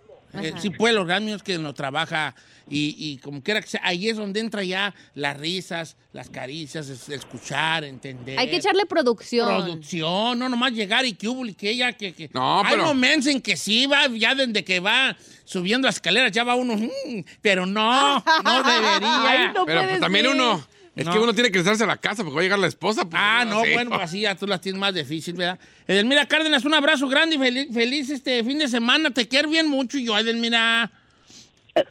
Eh, 0.42 0.50
Ajá. 0.52 0.60
sí, 0.60 0.70
pues 0.70 0.94
orgasmo 0.96 1.34
es 1.34 1.42
que 1.42 1.58
no 1.58 1.72
trabaja 1.74 2.34
y, 2.68 2.94
y 2.98 3.18
como 3.18 3.42
quiera 3.42 3.60
que 3.60 3.68
sea, 3.68 3.80
ahí 3.84 4.08
es 4.08 4.16
donde 4.16 4.40
entra 4.40 4.64
ya 4.64 4.92
las 5.14 5.36
risas, 5.36 5.96
las 6.12 6.28
caricias, 6.30 6.88
es- 6.88 7.08
escuchar, 7.08 7.84
entender. 7.84 8.38
Hay 8.38 8.50
que 8.50 8.56
echarle 8.56 8.86
producción. 8.86 9.46
Producción, 9.64 10.38
no 10.38 10.48
nomás 10.48 10.72
llegar 10.72 11.04
y 11.04 11.12
que 11.12 11.28
hubo 11.28 11.46
y 11.46 11.54
que 11.54 11.70
ella, 11.70 11.92
que, 11.92 12.12
que- 12.12 12.28
No, 12.34 12.60
Hay 12.62 12.70
pero- 12.72 12.84
momentos 12.86 13.28
en 13.28 13.40
que 13.40 13.56
sí 13.56 13.86
va, 13.86 14.08
ya 14.08 14.34
desde 14.34 14.64
que 14.64 14.80
va 14.80 15.16
subiendo 15.44 15.86
las 15.86 15.96
escaleras, 15.96 16.32
ya 16.32 16.42
va 16.42 16.56
uno, 16.56 16.74
"Mm", 16.76 17.20
pero 17.40 17.66
no, 17.66 18.16
no 18.16 18.22
debería. 18.64 19.30
Ay, 19.30 19.38
no 19.54 19.64
Pero 19.64 19.80
puede 19.80 19.88
pues, 19.88 20.00
también 20.00 20.24
ser. 20.26 20.34
uno. 20.34 20.66
Es 20.96 21.04
No. 21.04 21.12
que 21.12 21.18
uno 21.18 21.34
tiene 21.34 21.50
que 21.50 21.58
regresarse 21.58 21.84
a 21.84 21.86
la 21.86 21.98
casa 21.98 22.22
porque 22.24 22.34
va 22.36 22.40
a 22.40 22.44
llegar 22.44 22.58
la 22.58 22.66
esposa. 22.68 23.02
pues, 23.02 23.14
Ah, 23.14 23.44
no, 23.46 23.58
bueno, 23.60 23.90
pues 23.90 24.02
así 24.02 24.22
ya 24.22 24.34
tú 24.34 24.46
las 24.46 24.60
tienes 24.62 24.80
más 24.80 24.94
difícil, 24.94 25.34
¿verdad? 25.34 25.58
Edelmira 25.86 26.26
Cárdenas, 26.26 26.64
un 26.64 26.72
abrazo 26.74 27.06
grande 27.06 27.36
y 27.36 27.38
feliz, 27.38 27.68
feliz 27.72 28.08
este 28.10 28.42
fin 28.42 28.58
de 28.58 28.66
semana. 28.66 29.10
Te 29.10 29.28
quiero 29.28 29.48
bien 29.50 29.68
mucho 29.68 29.98
y 29.98 30.06
yo, 30.06 30.18
Edelmira. 30.18 30.90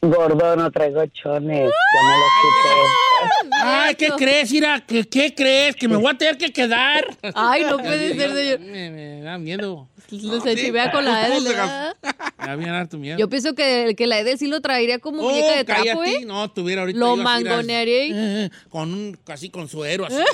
Gordo, 0.01 0.55
no 0.55 0.71
traigo 0.71 1.05
chones, 1.05 1.69
ya 1.69 2.01
me 2.03 2.17
los 2.17 2.31
quité. 2.41 3.51
Ay, 3.63 3.93
¿qué 3.95 4.09
crees, 4.17 4.51
Ira? 4.51 4.83
¿Qué, 4.85 5.07
qué 5.07 5.35
crees? 5.35 5.75
¿Que 5.75 5.87
me 5.87 5.95
voy 5.97 6.11
a 6.11 6.17
tener 6.17 6.37
que 6.39 6.51
quedar? 6.51 7.05
Ay, 7.35 7.63
no 7.65 7.77
puede 7.77 8.15
ser, 8.15 8.33
señor. 8.33 8.59
Me, 8.61 8.89
me 8.89 9.21
da 9.21 9.37
miedo. 9.37 9.87
Se 10.09 10.55
chivea 10.55 10.91
con 10.91 11.03
la 11.05 11.27
¿Cómo 11.27 11.39
Edel. 11.41 13.17
Yo 13.17 13.29
pienso 13.29 13.55
que, 13.55 13.95
que 13.97 14.07
la 14.07 14.19
Edel 14.19 14.37
sí 14.37 14.47
lo 14.47 14.61
traería 14.61 14.99
como 14.99 15.21
Oh, 15.23 15.29
muñeca 15.29 15.55
de 15.57 15.63
trapo. 15.63 16.03
¿eh? 16.03 16.23
No, 16.25 16.49
tuviera 16.51 16.81
ahorita. 16.81 16.99
Lo 16.99 17.13
así, 17.13 17.21
mangonearía. 17.21 18.45
eh, 18.45 18.49
Con 18.69 18.93
un, 18.93 19.17
casi 19.25 19.49
con 19.49 19.67
suero, 19.67 20.05
así. 20.05 20.17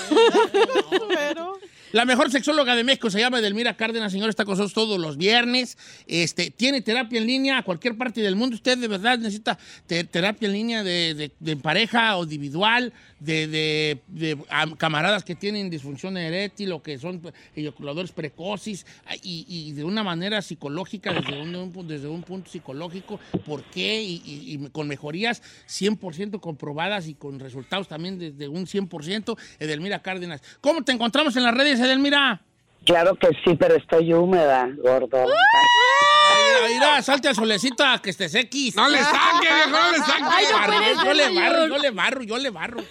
La 1.92 2.06
mejor 2.06 2.32
sexóloga 2.32 2.74
de 2.78 2.86
México 2.86 3.10
se 3.10 3.20
llama 3.20 3.40
Edelmira 3.40 3.76
Cárdenas, 3.76 4.14
señor, 4.14 4.30
está 4.30 4.46
con 4.46 4.54
nosotros 4.54 4.74
todos 4.74 4.98
los 4.98 5.18
viernes. 5.18 5.78
Este, 6.08 6.50
tiene 6.50 6.80
terapia 6.82 7.20
en 7.20 7.28
línea 7.28 7.58
a 7.58 7.64
cualquier 7.64 7.98
parte 7.98 8.22
del 8.22 8.38
mundo. 8.38 8.56
Usted 8.56 8.78
de 8.78 8.88
verdad 8.88 9.18
necesita 9.18 9.58
te- 9.88 10.06
terapia 10.06 10.46
en 10.46 10.54
línea 10.54 10.84
de, 10.86 11.14
de- 11.16 11.32
de 11.38 11.56
pareja 11.58 12.16
o 12.16 12.24
individual, 12.24 12.94
de, 13.22 13.48
de- 13.48 14.02
de, 14.08 14.38
am, 14.50 14.76
camaradas 14.76 15.24
que 15.24 15.36
tienen 15.36 15.70
disfunción 15.70 16.18
erétil 16.18 16.72
o 16.74 16.82
que 16.84 16.98
son 16.98 17.22
eyaculadores 17.56 18.12
precoces 18.12 18.86
y, 19.24 19.72
de 19.74 19.84
una 19.84 20.04
manera 20.04 20.42
psicológica, 20.42 21.14
desde 21.14 21.40
un, 21.42 21.88
desde 21.88 22.08
un 22.08 22.24
punto 22.24 22.50
psicológico, 22.50 23.20
por 23.46 23.64
qué 23.64 24.02
y, 24.02 24.22
y- 24.26 24.54
y 24.66 24.70
con 24.70 24.88
mejorías 24.88 25.42
100% 25.70 26.40
comprobadas 26.40 27.08
y 27.08 27.14
con 27.14 27.40
resultados 27.40 27.88
también 27.88 28.18
desde 28.20 28.48
un 28.48 28.66
100%. 28.66 29.38
Edelmira 29.60 30.02
Cárdenas. 30.02 30.42
¿Cómo 30.60 30.84
te 30.84 30.92
encontramos 30.92 31.36
en 31.38 31.44
las 31.44 31.54
redes, 31.54 31.80
Edelmira? 31.80 32.42
Claro 32.86 33.16
que 33.16 33.30
sí, 33.46 33.56
pero 33.56 33.76
estoy 33.76 34.14
húmeda, 34.14 34.70
gordo. 34.78 35.26
Mira, 35.26 36.68
mira, 36.68 37.02
salte 37.02 37.28
al 37.28 37.36
solecito 37.36 37.84
a 37.86 38.02
que 38.02 38.10
estés 38.10 38.34
X. 38.34 38.76
No 38.76 38.90
le 38.90 38.98
saque, 38.98 39.42
viejo, 39.42 39.70
no 39.70 39.92
le 39.92 39.98
saque. 40.00 40.24
Ay, 40.32 40.46
no 40.52 40.58
Barro, 40.58 40.74
puede 40.78 40.96
ser, 40.96 41.06
yo 41.06 41.14
le 41.14 41.36
barro, 41.36 41.68
yo 41.68 41.78
le 41.78 41.92
barro, 41.92 42.24
yo 42.24 42.38
le 42.38 42.50
barro. 42.50 42.84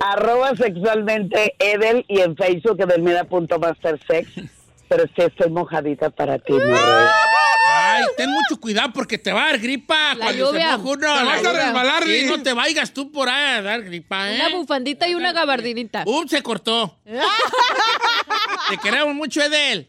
Arroba 0.00 0.54
sexualmente 0.56 1.54
Edel 1.58 2.04
y 2.08 2.20
en 2.20 2.36
Facebook 2.36 2.80
edelmira.mastersex. 2.80 4.28
Pero 4.88 5.04
sí 5.04 5.22
estoy 5.22 5.50
mojadita 5.50 6.10
para 6.10 6.38
ti, 6.38 6.52
mi 6.52 6.60
rey. 6.60 7.06
Ay, 7.96 8.04
ten 8.16 8.30
mucho 8.30 8.60
cuidado 8.60 8.92
porque 8.92 9.18
te 9.18 9.32
va 9.32 9.44
a 9.44 9.46
dar 9.48 9.58
gripa. 9.58 10.14
La 10.14 10.24
cuando 10.26 10.46
se 10.46 10.52
lluvia. 10.58 10.76
moja 10.78 10.88
uno, 10.90 10.98
Te 11.00 11.06
la 11.06 11.24
vas 11.24 11.34
a 11.34 11.42
lluvia. 11.42 11.64
resbalar, 11.64 12.02
Sí, 12.04 12.08
Rick. 12.10 12.26
no 12.28 12.42
te 12.42 12.52
vayas 12.52 12.90
tú 12.92 13.10
por 13.12 13.28
ahí 13.28 13.58
a 13.58 13.62
dar 13.62 13.82
gripa, 13.82 14.30
¿eh? 14.32 14.36
Una 14.36 14.48
bufandita 14.56 15.08
y 15.08 15.14
una 15.14 15.32
gabardinita. 15.32 16.04
¡Uh, 16.06 16.26
se 16.28 16.42
cortó! 16.42 16.98
te 18.70 18.78
queremos 18.82 19.14
mucho, 19.14 19.40
Edel. 19.42 19.88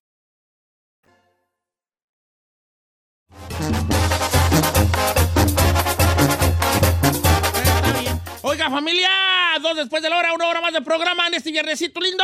Está 7.65 7.99
bien. 7.99 8.21
Oiga, 8.43 8.69
familia, 8.69 9.09
dos 9.61 9.75
después 9.75 10.01
de 10.01 10.09
la 10.09 10.17
hora, 10.17 10.33
una 10.33 10.47
hora 10.47 10.61
más 10.61 10.73
de 10.73 10.81
programa 10.81 11.27
en 11.27 11.33
este 11.35 11.51
viernesito 11.51 11.99
lindo. 11.99 12.23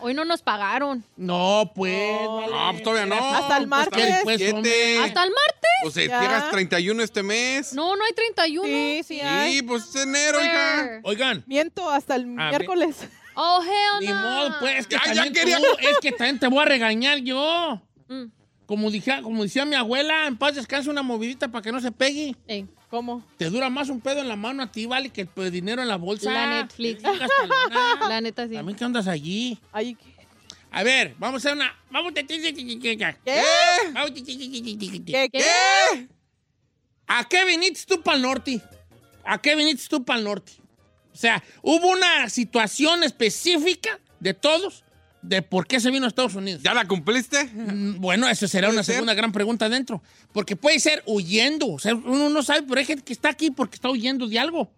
Hoy 0.00 0.14
no 0.14 0.24
nos 0.24 0.42
pagaron. 0.42 1.04
No, 1.16 1.70
pues. 1.74 2.18
vale. 2.28 2.46
No, 2.52 2.70
pues 2.72 2.82
todavía 2.82 3.06
no. 3.06 3.34
Hasta 3.36 3.56
el 3.58 3.66
martes. 3.66 4.20
Pues. 4.24 4.40
¿Hasta 4.42 5.24
el 5.24 5.30
martes? 5.30 5.70
Pues 5.82 5.96
eh, 5.98 6.08
Ya. 6.08 6.20
llegas 6.20 6.50
31 6.50 7.02
este 7.02 7.22
mes. 7.22 7.72
No, 7.74 7.96
no 7.96 8.04
hay 8.04 8.12
31. 8.12 8.66
Sí, 8.66 9.02
sí 9.06 9.14
Sí, 9.16 9.20
hay. 9.20 9.62
pues 9.62 9.84
es 9.94 9.96
enero, 10.02 10.42
hija. 10.42 10.76
Where? 10.82 11.00
Oigan. 11.04 11.44
Miento 11.46 11.88
hasta 11.90 12.16
el 12.16 12.22
A 12.38 12.50
ver. 12.50 12.50
miércoles. 12.50 12.96
Oh, 13.34 13.60
hell 13.62 14.00
Ni 14.00 14.06
no. 14.06 14.14
modo, 14.22 14.56
pues, 14.60 14.86
que 14.86 14.96
Ya, 14.96 15.02
ya 15.04 15.12
también 15.14 15.34
quería- 15.34 15.58
tú, 15.58 15.64
es 15.80 15.98
que 16.00 16.10
también 16.12 16.38
te 16.38 16.46
voy 16.48 16.60
a 16.60 16.64
regañar 16.64 17.18
yo. 17.18 17.82
Mm. 18.08 18.24
Como, 18.66 18.90
dije, 18.90 19.22
como 19.22 19.42
decía 19.44 19.64
mi 19.64 19.76
abuela, 19.76 20.26
en 20.26 20.36
paz 20.36 20.56
descanse 20.56 20.90
una 20.90 21.02
movidita 21.02 21.48
para 21.48 21.62
que 21.62 21.72
no 21.72 21.80
se 21.80 21.92
pegue. 21.92 22.34
¿Cómo? 22.90 23.24
Te 23.36 23.48
dura 23.50 23.70
más 23.70 23.88
un 23.88 24.00
pedo 24.00 24.20
en 24.20 24.28
la 24.28 24.36
mano 24.36 24.62
a 24.62 24.70
ti, 24.70 24.86
vale, 24.86 25.10
que 25.10 25.28
el 25.36 25.50
dinero 25.50 25.82
en 25.82 25.88
la 25.88 25.96
bolsa. 25.96 26.30
La 26.32 26.62
Netflix. 26.62 27.02
La 28.08 28.20
neta, 28.20 28.46
sí. 28.48 28.54
También 28.54 28.76
que 28.76 28.84
andas 28.84 29.06
allí. 29.08 29.58
Ay, 29.72 29.96
A 30.70 30.82
ver, 30.82 31.14
vamos 31.18 31.44
a 31.44 31.48
hacer 31.48 31.56
una... 31.56 31.74
Vamos 31.90 32.12
a... 32.12 32.14
¿Qué? 32.14 32.24
¿Qué? 33.24 33.42
Vamos. 33.92 34.10
¿Qué? 34.12 35.28
¿Qué? 35.32 36.08
¿A 37.06 37.28
qué 37.28 37.44
viniste 37.44 37.84
tú 37.86 38.02
para 38.02 38.16
el 38.16 38.22
norte? 38.22 38.60
¿A 39.24 39.40
qué 39.40 39.54
viniste 39.54 39.86
tú 39.88 40.04
para 40.04 40.18
el 40.18 40.24
norte? 40.24 40.52
O 41.12 41.16
sea, 41.16 41.42
hubo 41.62 41.88
una 41.88 42.28
situación 42.28 43.02
específica 43.02 43.98
de 44.20 44.34
todos 44.34 44.84
de 45.28 45.42
por 45.42 45.66
qué 45.66 45.80
se 45.80 45.90
vino 45.90 46.04
a 46.04 46.08
Estados 46.08 46.34
Unidos. 46.34 46.62
¿Ya 46.62 46.74
la 46.74 46.86
cumpliste? 46.86 47.44
Mm, 47.52 48.00
Bueno, 48.00 48.28
esa 48.28 48.46
será 48.48 48.68
¿Puede 48.68 48.76
una 48.78 48.84
ser? 48.84 48.94
segunda 48.96 49.14
gran 49.14 49.32
pregunta 49.32 49.68
dentro. 49.68 50.02
Porque 50.32 50.56
puede 50.56 50.78
ser 50.80 51.02
huyendo. 51.06 51.68
O 51.72 51.78
sea, 51.78 51.94
uno 51.94 52.28
no 52.30 52.42
sabe, 52.42 52.62
pero 52.62 52.78
hay 52.78 52.86
gente 52.86 53.02
que 53.04 53.12
está 53.12 53.28
aquí 53.30 53.50
porque 53.50 53.74
está 53.76 53.90
huyendo 53.90 54.26
de 54.26 54.38
algo. 54.38 54.70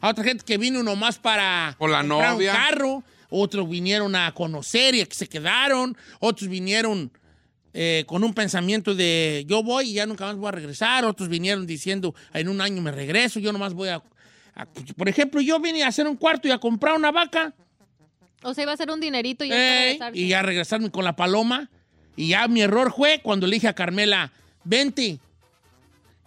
Hay 0.00 0.10
otra 0.10 0.24
gente 0.24 0.44
que 0.44 0.58
vino 0.58 0.82
nomás 0.82 1.18
para 1.18 1.74
Por 1.78 1.90
la 1.90 1.98
comprar 2.00 2.32
novia. 2.34 2.52
un 2.52 2.56
carro. 2.56 3.04
Otros 3.30 3.68
vinieron 3.68 4.14
a 4.16 4.32
conocer 4.32 4.94
y 4.94 5.00
a 5.02 5.06
que 5.06 5.14
se 5.14 5.26
quedaron. 5.28 5.96
Otros 6.20 6.48
vinieron 6.48 7.10
eh, 7.74 8.04
con 8.06 8.24
un 8.24 8.32
pensamiento 8.32 8.94
de 8.94 9.44
yo 9.46 9.62
voy 9.62 9.90
y 9.90 9.92
ya 9.94 10.06
nunca 10.06 10.24
más 10.26 10.36
voy 10.36 10.48
a 10.48 10.52
regresar. 10.52 11.04
Otros 11.04 11.28
vinieron 11.28 11.66
diciendo 11.66 12.14
en 12.32 12.48
un 12.48 12.60
año 12.60 12.80
me 12.80 12.90
regreso, 12.92 13.38
yo 13.40 13.52
nomás 13.52 13.74
voy 13.74 13.88
a... 13.90 13.96
a- 14.54 14.66
por 14.96 15.08
ejemplo, 15.08 15.40
yo 15.40 15.60
vine 15.60 15.82
a 15.82 15.88
hacer 15.88 16.06
un 16.06 16.16
cuarto 16.16 16.48
y 16.48 16.52
a 16.52 16.58
comprar 16.58 16.94
una 16.96 17.10
vaca. 17.10 17.52
O 18.42 18.54
sea, 18.54 18.62
iba 18.64 18.72
a 18.72 18.76
ser 18.76 18.90
un 18.90 19.00
dinerito 19.00 19.44
y 19.44 19.48
ya 19.48 20.10
y 20.12 20.28
ya 20.28 20.42
regresarme 20.42 20.90
con 20.90 21.04
la 21.04 21.16
paloma. 21.16 21.68
Y 22.16 22.28
ya 22.28 22.48
mi 22.48 22.60
error 22.62 22.92
fue 22.96 23.20
cuando 23.22 23.46
le 23.46 23.54
dije 23.54 23.68
a 23.68 23.74
Carmela, 23.74 24.32
vente. 24.64 25.18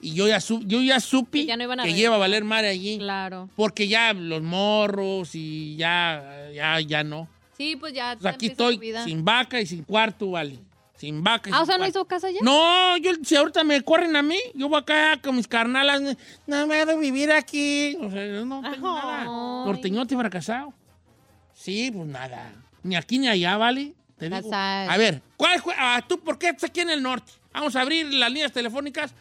Y 0.03 0.14
yo 0.16 0.28
ya, 0.28 0.39
su- 0.41 0.62
yo 0.66 0.82
ya 0.82 0.99
supe 0.99 1.39
Que 1.41 1.45
ya 1.45 1.57
no 1.57 1.72
a 1.72 1.84
que 1.84 1.93
lleva 1.93 2.16
a 2.16 2.18
valer 2.18 2.43
madre 2.43 2.70
allí. 2.70 2.97
Claro. 2.97 3.49
Porque 3.55 3.88
ya 3.88 4.14
los 4.14 4.41
morros 4.41 5.36
y 5.36 5.76
ya, 5.76 6.49
ya, 6.53 6.80
ya 6.82 7.03
no. 7.03 7.28
Sí, 7.57 7.76
pues 7.76 7.93
ya. 7.93 8.18
Pues 8.20 8.34
aquí 8.34 8.47
estoy 8.47 8.80
sin 9.05 9.24
vaca 9.24 9.62
y 9.62 9.66
sin 9.68 9.84
cuarto, 9.84 10.32
vale. 10.32 10.57
Sin 10.95 11.24
vaca 11.24 11.49
y 11.49 11.53
Ah, 11.53 11.57
o 11.57 11.66
sin 11.66 11.68
sea, 11.68 11.78
¿no 11.78 11.88
hizo 11.88 12.05
casa 12.05 12.30
ya? 12.32 12.39
No, 12.41 12.97
yo, 12.97 13.12
si 13.24 13.36
ahorita 13.36 13.64
me 13.64 13.82
corren 13.84 14.16
a 14.16 14.22
mí, 14.24 14.38
yo 14.55 14.70
voy 14.70 14.80
acá 14.80 15.20
con 15.22 15.36
mis 15.36 15.47
carnalas. 15.47 16.01
No 16.47 16.68
me 16.68 16.86
de 16.86 16.97
vivir 16.97 17.32
aquí. 17.32 17.95
O 18.01 18.09
sea, 18.09 18.26
yo 18.26 18.45
no 18.45 18.62
tengo 18.62 18.95
nada. 18.95 19.26
Norteñote 19.26 20.16
fracasado. 20.16 20.74
Sí, 21.62 21.91
pues 21.91 22.07
nada. 22.07 22.55
Ni 22.82 22.95
aquí 22.95 23.20
ni 23.20 23.28
allá, 23.28 23.55
¿vale? 23.55 23.93
Te 24.18 24.28
digo. 24.30 24.49
A 24.51 24.97
ver, 24.97 25.22
¿cuál 25.38 25.62
ah, 25.78 26.03
¿tú 26.07 26.20
por 26.20 26.39
qué 26.39 26.49
estás 26.49 26.72
aquí 26.72 26.80
en 26.80 26.89
el 26.89 27.03
norte? 27.03 27.32
Vamos 27.53 27.76
a 27.76 27.82
abrir 27.82 28.12
las 28.12 28.32
líneas 28.32 28.51
telefónicas. 28.51 29.14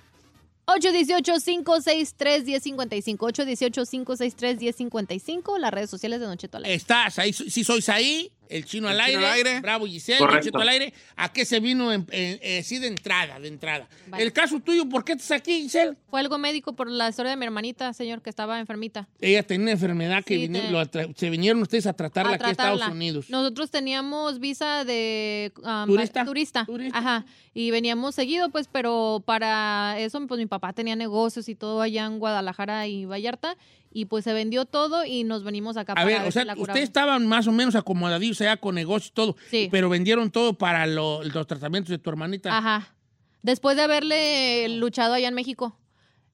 818-563-1055. 0.67 3.19
818-563-1055. 3.19 5.59
Las 5.59 5.71
redes 5.71 5.91
sociales 5.91 6.19
de 6.21 6.27
al 6.27 6.39
aire. 6.65 6.75
Estás 6.75 7.19
ahí, 7.19 7.35
si 7.35 7.63
sois 7.63 7.91
ahí, 7.91 8.33
el 8.51 8.65
chino, 8.65 8.89
al, 8.89 9.01
aire, 9.01 9.13
Chino 9.19 9.27
al 9.27 9.33
aire. 9.33 9.61
Bravo 9.61 9.87
Giselle, 9.87 10.19
Correcto. 10.19 10.39
el 10.39 10.45
chino 10.53 10.61
al 10.61 10.69
aire. 10.69 10.93
¿A 11.17 11.33
qué 11.33 11.45
se 11.45 11.61
vino 11.61 11.93
en, 11.93 12.07
en- 12.11 12.39
eh, 12.43 12.63
sí 12.63 12.79
de 12.79 12.89
entrada, 12.89 13.39
de 13.41 13.49
entrada? 13.49 13.89
Vale. 14.09 14.23
El 14.23 14.33
caso 14.33 14.61
tuyo, 14.61 14.89
¿por 14.89 15.05
qué 15.05 15.13
estás 15.13 15.31
aquí, 15.33 15.63
Giselle? 15.63 15.97
Fue 16.11 16.21
algo 16.21 16.37
médico 16.39 16.75
por 16.75 16.91
la 16.91 17.09
historia 17.09 17.31
de 17.31 17.37
mi 17.37 17.45
hermanita, 17.47 17.93
señor, 17.93 18.23
que 18.23 18.31
estaba 18.31 18.59
enfermita. 18.61 19.09
Ella 19.21 19.43
tenía 19.43 19.63
una 19.65 19.73
enfermedad 19.73 20.25
que 20.25 20.37
Sí, 20.47 20.49
te- 20.91 21.15
se 21.17 21.31
vinieron 21.31 21.63
ustedes 21.63 21.87
a 21.87 21.93
tratarla 21.93 22.33
a 22.33 22.35
aquí 22.35 22.45
a 22.45 22.51
Estados. 22.51 22.83
Unidos. 22.89 23.31
Nosotros 23.31 23.71
teníamos 23.71 24.39
visa 24.41 24.85
de 24.85 25.53
um, 25.63 25.87
¿Turista? 25.87 26.25
turista. 26.25 26.67
Ajá. 26.93 27.25
Y 27.55 27.71
veníamos 27.71 28.15
seguido, 28.15 28.49
pues, 28.51 28.69
pero 28.71 29.23
para 29.25 29.97
eso, 29.99 30.25
pues 30.27 30.39
mi 30.39 30.47
papá 30.47 30.73
tenía 30.73 30.97
negocios 30.97 31.49
y 31.49 31.55
todo 31.55 31.81
allá 31.83 32.05
en 32.07 32.19
Guadalajara 32.19 32.87
y 32.87 33.05
Vallarta. 33.07 33.57
Y 33.93 34.05
pues 34.05 34.23
se 34.25 34.33
vendió 34.33 34.67
todo 34.67 35.05
y 35.05 35.25
nos 35.25 35.43
venimos 35.43 35.77
acá 35.77 35.93
A 35.93 35.95
para 35.97 36.07
ver, 36.07 36.29
o 36.29 36.31
sea, 36.31 36.45
ustedes 36.57 36.85
estaban 36.85 37.27
más 37.27 37.49
o 37.49 37.53
menos 37.53 37.75
acomodadillos 37.75 38.41
allá 38.41 38.57
con 38.57 38.77
negocios 38.77 39.09
y 39.11 39.15
todo, 39.15 39.37
pero 39.71 39.89
vendieron 39.89 40.31
todo 40.31 40.55
para 40.55 40.87
lo- 40.87 41.25
los 41.25 41.47
tratamientos 41.47 41.91
de 41.91 41.99
tu 41.99 42.09
hermanita. 42.11 42.57
Ajá. 42.57 42.95
Después 43.43 43.77
de 43.77 43.83
haberle 43.83 44.69
luchado 44.79 45.15
allá 45.15 45.27
en 45.29 45.35
México. 45.35 45.77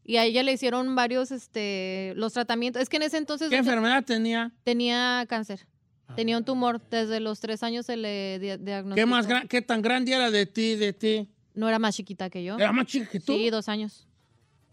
Y 0.04 0.18
a 0.18 0.24
ella 0.24 0.42
le 0.42 0.52
hicieron 0.52 0.94
varios, 0.94 1.30
este, 1.32 2.12
los 2.16 2.32
tratamientos. 2.34 2.80
Es 2.82 2.88
que 2.88 2.96
en 2.98 3.02
ese 3.04 3.16
entonces... 3.16 3.48
¿Qué 3.48 3.56
enfermedad 3.56 4.04
tenía? 4.04 4.52
Tenía 4.62 5.24
cáncer. 5.28 5.66
Tenía 6.14 6.36
un 6.38 6.44
tumor. 6.44 6.80
Desde 6.90 7.18
los 7.20 7.40
tres 7.40 7.62
años 7.64 7.86
se 7.86 7.96
le 7.96 8.38
di- 8.38 8.56
diagnosticó. 8.62 8.94
¿Qué, 8.94 9.06
más 9.06 9.26
gran- 9.26 9.48
¿Qué 9.48 9.62
tan 9.62 9.82
grande 9.82 10.12
era 10.12 10.30
de 10.30 10.46
ti, 10.46 10.76
de 10.76 10.92
ti? 10.92 11.28
No 11.54 11.68
era 11.68 11.78
más 11.80 11.96
chiquita 11.96 12.28
que 12.30 12.44
yo. 12.44 12.56
¿Era 12.56 12.70
más 12.70 12.86
chica 12.86 13.08
que 13.10 13.18
tú? 13.18 13.32
Sí, 13.32 13.50
dos 13.50 13.68
años. 13.68 14.06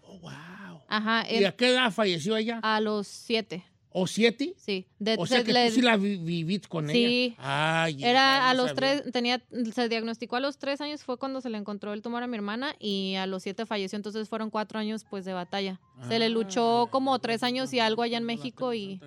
Oh, 0.01 0.19
wow. 0.19 0.31
Ajá. 0.95 1.25
¿Y 1.29 1.37
él- 1.37 1.45
a 1.47 1.55
qué 1.55 1.69
edad 1.69 1.91
falleció 1.91 2.37
ella? 2.37 2.59
a 2.61 2.79
los 2.79 3.07
siete. 3.07 3.65
¿O 3.95 4.07
siete? 4.07 4.55
Sí. 4.57 4.87
De- 4.97 5.17
o 5.19 5.27
sea 5.27 5.39
se 5.39 5.43
que 5.43 5.53
le- 5.53 5.67
tú 5.69 5.75
sí 5.75 5.81
la 5.83 5.97
vi- 5.97 6.17
viviste 6.17 6.67
con 6.67 6.89
Sí. 6.89 7.35
ella. 7.37 7.83
Ay, 7.83 8.03
Era 8.03 8.49
a 8.49 8.55
los 8.55 8.69
sabía. 8.71 9.01
tres, 9.01 9.11
tenía, 9.13 9.39
se 9.71 9.87
diagnosticó 9.87 10.35
a 10.35 10.39
los 10.39 10.57
tres 10.57 10.81
años, 10.81 11.03
fue 11.03 11.17
cuando 11.19 11.41
se 11.41 11.51
le 11.51 11.59
encontró 11.59 11.93
el 11.93 12.01
tumor 12.01 12.23
a 12.23 12.27
mi 12.27 12.35
hermana 12.35 12.75
y 12.79 13.13
a 13.15 13.27
los 13.27 13.43
siete 13.43 13.67
falleció, 13.67 13.95
entonces 13.97 14.27
fueron 14.29 14.49
cuatro 14.49 14.79
años 14.79 15.05
pues 15.07 15.25
de 15.25 15.33
batalla. 15.33 15.79
Se 16.07 16.15
Ah. 16.15 16.19
le 16.19 16.29
luchó 16.29 16.87
como 16.89 17.19
tres 17.19 17.43
años 17.43 17.71
y 17.71 17.79
algo 17.79 18.01
allá 18.01 18.17
en 18.17 18.23
México 18.23 18.73
y 18.73 18.99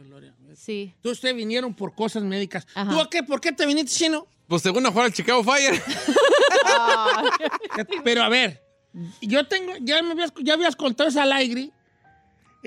sí. 0.55 0.95
Tú 1.03 1.11
ustedes 1.11 1.34
vinieron 1.34 1.74
por 1.74 1.97
cosas 1.97 2.22
médicas. 2.22 2.64
Ajá. 2.76 2.89
¿Tú 2.93 3.01
a 3.01 3.11
qué? 3.11 3.24
¿Por 3.24 3.41
qué 3.41 3.51
te 3.51 3.66
viniste, 3.66 3.91
chino? 3.93 4.28
Pues 4.47 4.62
según 4.62 4.87
a 4.87 4.91
jugar 4.91 5.07
al 5.07 5.12
Chicago 5.12 5.43
Fire. 5.43 5.82
Pero 8.05 8.22
a 8.22 8.28
ver, 8.28 8.62
yo 9.20 9.47
tengo, 9.49 9.72
ya 9.80 10.03
me 10.03 10.12
habías, 10.12 10.32
ya 10.43 10.55
habías 10.55 10.76
contado 10.76 11.09
esa 11.09 11.24
al 11.24 11.32
aire, 11.32 11.70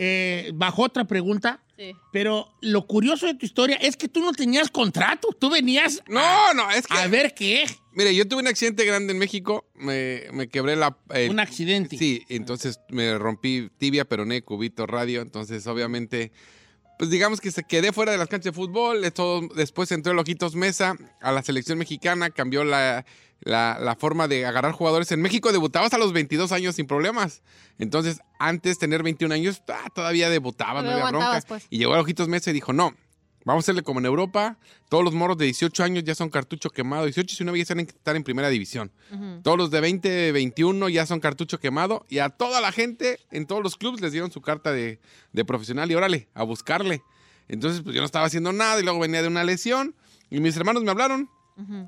eh, 0.01 0.51
bajo 0.53 0.83
otra 0.83 1.03
pregunta. 1.05 1.61
Sí. 1.77 1.93
Pero 2.13 2.47
lo 2.61 2.87
curioso 2.87 3.25
de 3.25 3.33
tu 3.35 3.45
historia 3.45 3.75
es 3.77 3.95
que 3.97 4.07
tú 4.07 4.21
no 4.21 4.31
tenías 4.33 4.69
contrato. 4.69 5.29
Tú 5.37 5.49
venías. 5.49 6.01
No, 6.07 6.53
no, 6.53 6.69
es 6.71 6.87
que. 6.87 6.97
A 6.97 7.07
ver 7.07 7.33
qué. 7.33 7.65
Mire, 7.93 8.15
yo 8.15 8.25
tuve 8.27 8.41
un 8.41 8.47
accidente 8.47 8.85
grande 8.85 9.11
en 9.13 9.19
México. 9.19 9.65
Me, 9.75 10.23
me 10.33 10.47
quebré 10.47 10.75
la. 10.75 10.97
el- 11.09 11.29
Un 11.29 11.39
accidente. 11.39 11.97
Sí, 11.97 12.23
entonces 12.29 12.79
me 12.89 13.17
rompí 13.17 13.69
tibia, 13.77 14.05
peroné, 14.05 14.41
cubito, 14.41 14.85
radio. 14.87 15.21
Entonces, 15.21 15.67
obviamente, 15.67 16.31
pues 16.97 17.09
digamos 17.09 17.39
que 17.41 17.51
se 17.51 17.63
quedé 17.63 17.91
fuera 17.93 18.11
de 18.13 18.17
las 18.17 18.27
canchas 18.27 18.53
de 18.53 18.55
fútbol. 18.55 19.03
Esto- 19.05 19.47
después 19.55 19.91
entró 19.91 20.11
el 20.13 20.19
Ojitos 20.19 20.55
Mesa 20.55 20.95
a 21.21 21.31
la 21.33 21.43
selección 21.43 21.77
mexicana. 21.77 22.29
Cambió 22.29 22.63
la, 22.65 23.05
la- 23.41 23.77
la 23.79 23.95
forma 23.95 24.27
de 24.27 24.45
agarrar 24.45 24.71
jugadores. 24.73 25.11
En 25.11 25.21
México 25.21 25.51
debutabas 25.51 25.93
a 25.93 25.97
los 25.97 26.11
22 26.13 26.51
años 26.51 26.75
sin 26.75 26.87
problemas. 26.87 27.41
Entonces, 27.77 28.19
antes 28.39 28.75
de 28.75 28.79
tener 28.79 29.03
21 29.03 29.33
años, 29.33 29.61
ah, 29.69 29.89
todavía 29.93 30.29
debutabas, 30.29 30.83
no 30.83 30.89
había 30.91 31.03
bronca. 31.11 31.25
pues. 31.47 31.65
Y 31.69 31.77
llegó 31.77 31.95
a 31.95 31.99
Ojitos 32.01 32.27
Mesa 32.27 32.49
y 32.49 32.53
dijo, 32.53 32.73
no. 32.73 32.93
Vamos 33.45 33.63
a 33.63 33.65
hacerle 33.65 33.83
como 33.83 33.99
en 34.01 34.05
Europa. 34.05 34.57
Todos 34.89 35.03
los 35.03 35.13
moros 35.13 35.37
de 35.37 35.45
18 35.45 35.83
años 35.83 36.03
ya 36.03 36.13
son 36.13 36.29
cartucho 36.29 36.69
quemado. 36.69 37.05
18 37.05 37.25
y 37.25 37.31
19 37.31 37.57
ya 37.57 37.61
están 37.61 37.79
en, 37.79 37.87
estar 37.87 38.15
en 38.17 38.23
primera 38.23 38.49
división. 38.49 38.91
Todos 39.43 39.57
los 39.57 39.71
de 39.71 39.79
20, 39.79 40.33
21 40.33 40.89
ya 40.89 41.05
son 41.05 41.21
cartucho 41.21 41.57
quemado. 41.57 42.05
Y 42.09 42.19
a 42.19 42.29
toda 42.29 42.59
la 42.59 42.73
gente 42.73 43.17
en 43.31 43.47
todos 43.47 43.63
los 43.63 43.77
clubes 43.77 44.01
les 44.01 44.11
dieron 44.11 44.29
su 44.29 44.41
carta 44.41 44.73
de, 44.73 44.99
de 45.31 45.45
profesional 45.45 45.89
y 45.89 45.95
órale, 45.95 46.27
a 46.33 46.43
buscarle. 46.43 47.01
Entonces, 47.47 47.81
pues 47.81 47.95
yo 47.95 48.01
no 48.01 48.05
estaba 48.05 48.25
haciendo 48.25 48.51
nada 48.51 48.79
y 48.79 48.83
luego 48.83 48.99
venía 48.99 49.21
de 49.21 49.29
una 49.29 49.45
lesión. 49.45 49.95
Y 50.29 50.41
mis 50.41 50.55
hermanos 50.57 50.83
me 50.83 50.91
hablaron. 50.91 51.29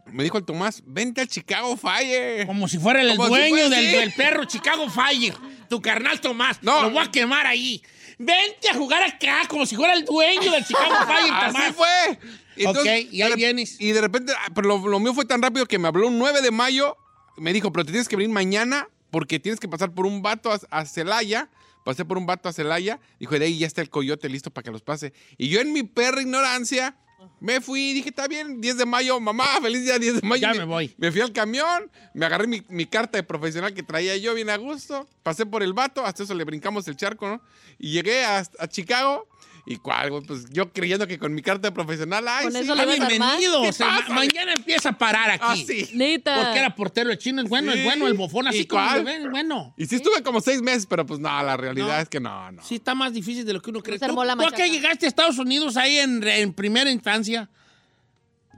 Me 0.07 0.23
dijo 0.23 0.37
el 0.37 0.43
Tomás, 0.45 0.83
vente 0.85 1.21
al 1.21 1.27
Chicago 1.27 1.77
Fire. 1.77 2.45
Como 2.45 2.67
si 2.67 2.77
fuera 2.77 3.01
el 3.01 3.09
Como 3.15 3.23
si 3.25 3.29
dueño 3.29 3.55
fuera- 3.55 3.69
del, 3.69 3.85
sí. 3.85 3.97
del 3.97 4.13
perro 4.13 4.45
Chicago 4.45 4.89
Fire. 4.89 5.33
Tu 5.69 5.81
carnal 5.81 6.19
Tomás. 6.19 6.61
No. 6.61 6.81
Lo 6.83 6.91
voy 6.91 7.03
a 7.05 7.11
quemar 7.11 7.47
ahí. 7.47 7.81
Vente 8.19 8.69
a 8.69 8.73
jugar 8.75 9.01
acá 9.03 9.47
como 9.47 9.65
si 9.65 9.75
fuera 9.75 9.93
el 9.93 10.05
dueño 10.05 10.51
del 10.51 10.65
Chicago 10.65 10.93
Fire, 11.07 11.33
Tomás. 11.47 11.55
Así 11.63 11.73
fue. 11.73 12.65
Ok, 12.67 12.85
y 13.11 13.21
ahí 13.21 13.33
vienes. 13.35 13.79
Y 13.79 13.91
de 13.93 14.01
repente, 14.01 14.33
ah, 14.37 14.51
pero 14.53 14.67
lo, 14.67 14.87
lo 14.87 14.99
mío 14.99 15.13
fue 15.13 15.25
tan 15.25 15.41
rápido 15.41 15.65
que 15.65 15.79
me 15.79 15.87
habló 15.87 16.07
un 16.07 16.19
9 16.19 16.41
de 16.41 16.51
mayo. 16.51 16.97
Me 17.37 17.53
dijo, 17.53 17.71
pero 17.71 17.85
te 17.85 17.91
tienes 17.91 18.07
que 18.09 18.15
venir 18.17 18.29
mañana 18.31 18.89
porque 19.09 19.39
tienes 19.39 19.59
que 19.59 19.67
pasar 19.69 19.91
por 19.93 20.05
un 20.05 20.21
vato 20.21 20.51
a, 20.51 20.59
a 20.69 20.85
Celaya. 20.85 21.49
Pasé 21.85 22.05
por 22.05 22.17
un 22.17 22.25
vato 22.27 22.49
a 22.49 22.53
Celaya. 22.53 22.99
Dijo, 23.19 23.39
de 23.39 23.45
ahí 23.45 23.57
ya 23.57 23.65
está 23.67 23.81
el 23.81 23.89
coyote 23.89 24.29
listo 24.29 24.51
para 24.51 24.63
que 24.65 24.71
los 24.71 24.81
pase. 24.83 25.13
Y 25.37 25.47
yo 25.47 25.61
en 25.61 25.73
mi 25.73 25.83
perra 25.83 26.21
ignorancia 26.21 26.95
me 27.39 27.61
fui 27.61 27.93
dije, 27.93 28.09
está 28.09 28.27
bien, 28.27 28.61
10 28.61 28.77
de 28.77 28.85
mayo, 28.85 29.19
mamá, 29.19 29.45
feliz 29.61 29.83
día 29.83 29.97
10 29.99 30.21
de 30.21 30.27
mayo. 30.27 30.41
Ya 30.41 30.53
me 30.53 30.65
voy. 30.65 30.93
Me 30.97 31.11
fui 31.11 31.21
al 31.21 31.31
camión, 31.31 31.91
me 32.13 32.25
agarré 32.25 32.47
mi, 32.47 32.63
mi 32.69 32.85
carta 32.85 33.17
de 33.17 33.23
profesional 33.23 33.73
que 33.73 33.83
traía 33.83 34.15
yo 34.17 34.33
bien 34.33 34.49
a 34.49 34.57
gusto. 34.57 35.07
Pasé 35.23 35.45
por 35.45 35.63
el 35.63 35.73
vato, 35.73 36.05
hasta 36.05 36.23
eso 36.23 36.33
le 36.33 36.43
brincamos 36.43 36.87
el 36.87 36.95
charco, 36.95 37.27
¿no? 37.27 37.41
Y 37.79 37.91
llegué 37.91 38.23
a, 38.25 38.43
a 38.59 38.67
Chicago. 38.67 39.27
¿Y 39.65 39.77
cuál, 39.77 40.09
güey? 40.09 40.23
Pues 40.23 40.45
yo 40.51 40.71
creyendo 40.73 41.05
que 41.07 41.19
con 41.19 41.33
mi 41.33 41.41
carta 41.41 41.67
de 41.67 41.71
profesional, 41.71 42.27
ay, 42.27 42.45
Con 42.45 42.53
sí, 42.53 42.59
eso 42.59 42.73
Ah, 42.75 42.81
a 42.81 42.85
bienvenido. 42.85 43.61
¿Qué 43.61 43.69
O 43.69 43.73
sea, 43.73 43.87
ma- 44.07 44.15
mañana 44.15 44.53
empieza 44.53 44.89
a 44.89 44.97
parar 44.97 45.29
aquí. 45.29 45.43
Ah, 45.45 45.55
sí. 45.55 45.89
Neta. 45.93 46.43
Porque 46.43 46.59
era 46.59 46.75
portero 46.75 47.11
el 47.11 47.17
chino, 47.17 47.41
es 47.43 47.49
bueno, 47.49 47.71
Sí. 47.71 47.79
es 47.79 47.83
bueno, 47.85 48.07
el 48.07 48.13
bofón 48.15 48.47
así 48.47 48.59
¿Y 48.61 48.65
como 48.65 48.83
cuál? 48.83 48.99
lo 48.99 49.05
ven, 49.05 49.21
es 49.25 49.29
bueno. 49.29 49.73
Y 49.77 49.85
sí 49.85 49.95
estuve 49.97 50.23
como 50.23 50.41
seis 50.41 50.61
meses, 50.61 50.85
pero 50.87 51.05
pues 51.05 51.19
no, 51.19 51.29
la 51.43 51.55
realidad 51.57 51.95
No. 51.97 52.01
es 52.01 52.09
que 52.09 52.19
no, 52.19 52.51
no. 52.51 52.63
Sí, 52.63 52.75
está 52.75 52.95
más 52.95 53.13
difícil 53.13 53.45
de 53.45 53.53
lo 53.53 53.61
que 53.61 53.69
uno 53.69 53.81
cree. 53.81 53.99
se 53.99 54.05
armó 54.05 54.21
¿Tú, 54.21 54.27
la 54.27 54.35
tú 54.35 54.41
a 54.41 54.45
qué 54.45 54.51
machaca. 54.51 54.67
llegaste 54.67 55.05
a 55.05 55.09
Estados 55.09 55.37
Unidos 55.37 55.77
ahí 55.77 55.97
en, 55.99 56.23
en 56.27 56.53
primera 56.53 56.89
instancia? 56.89 57.49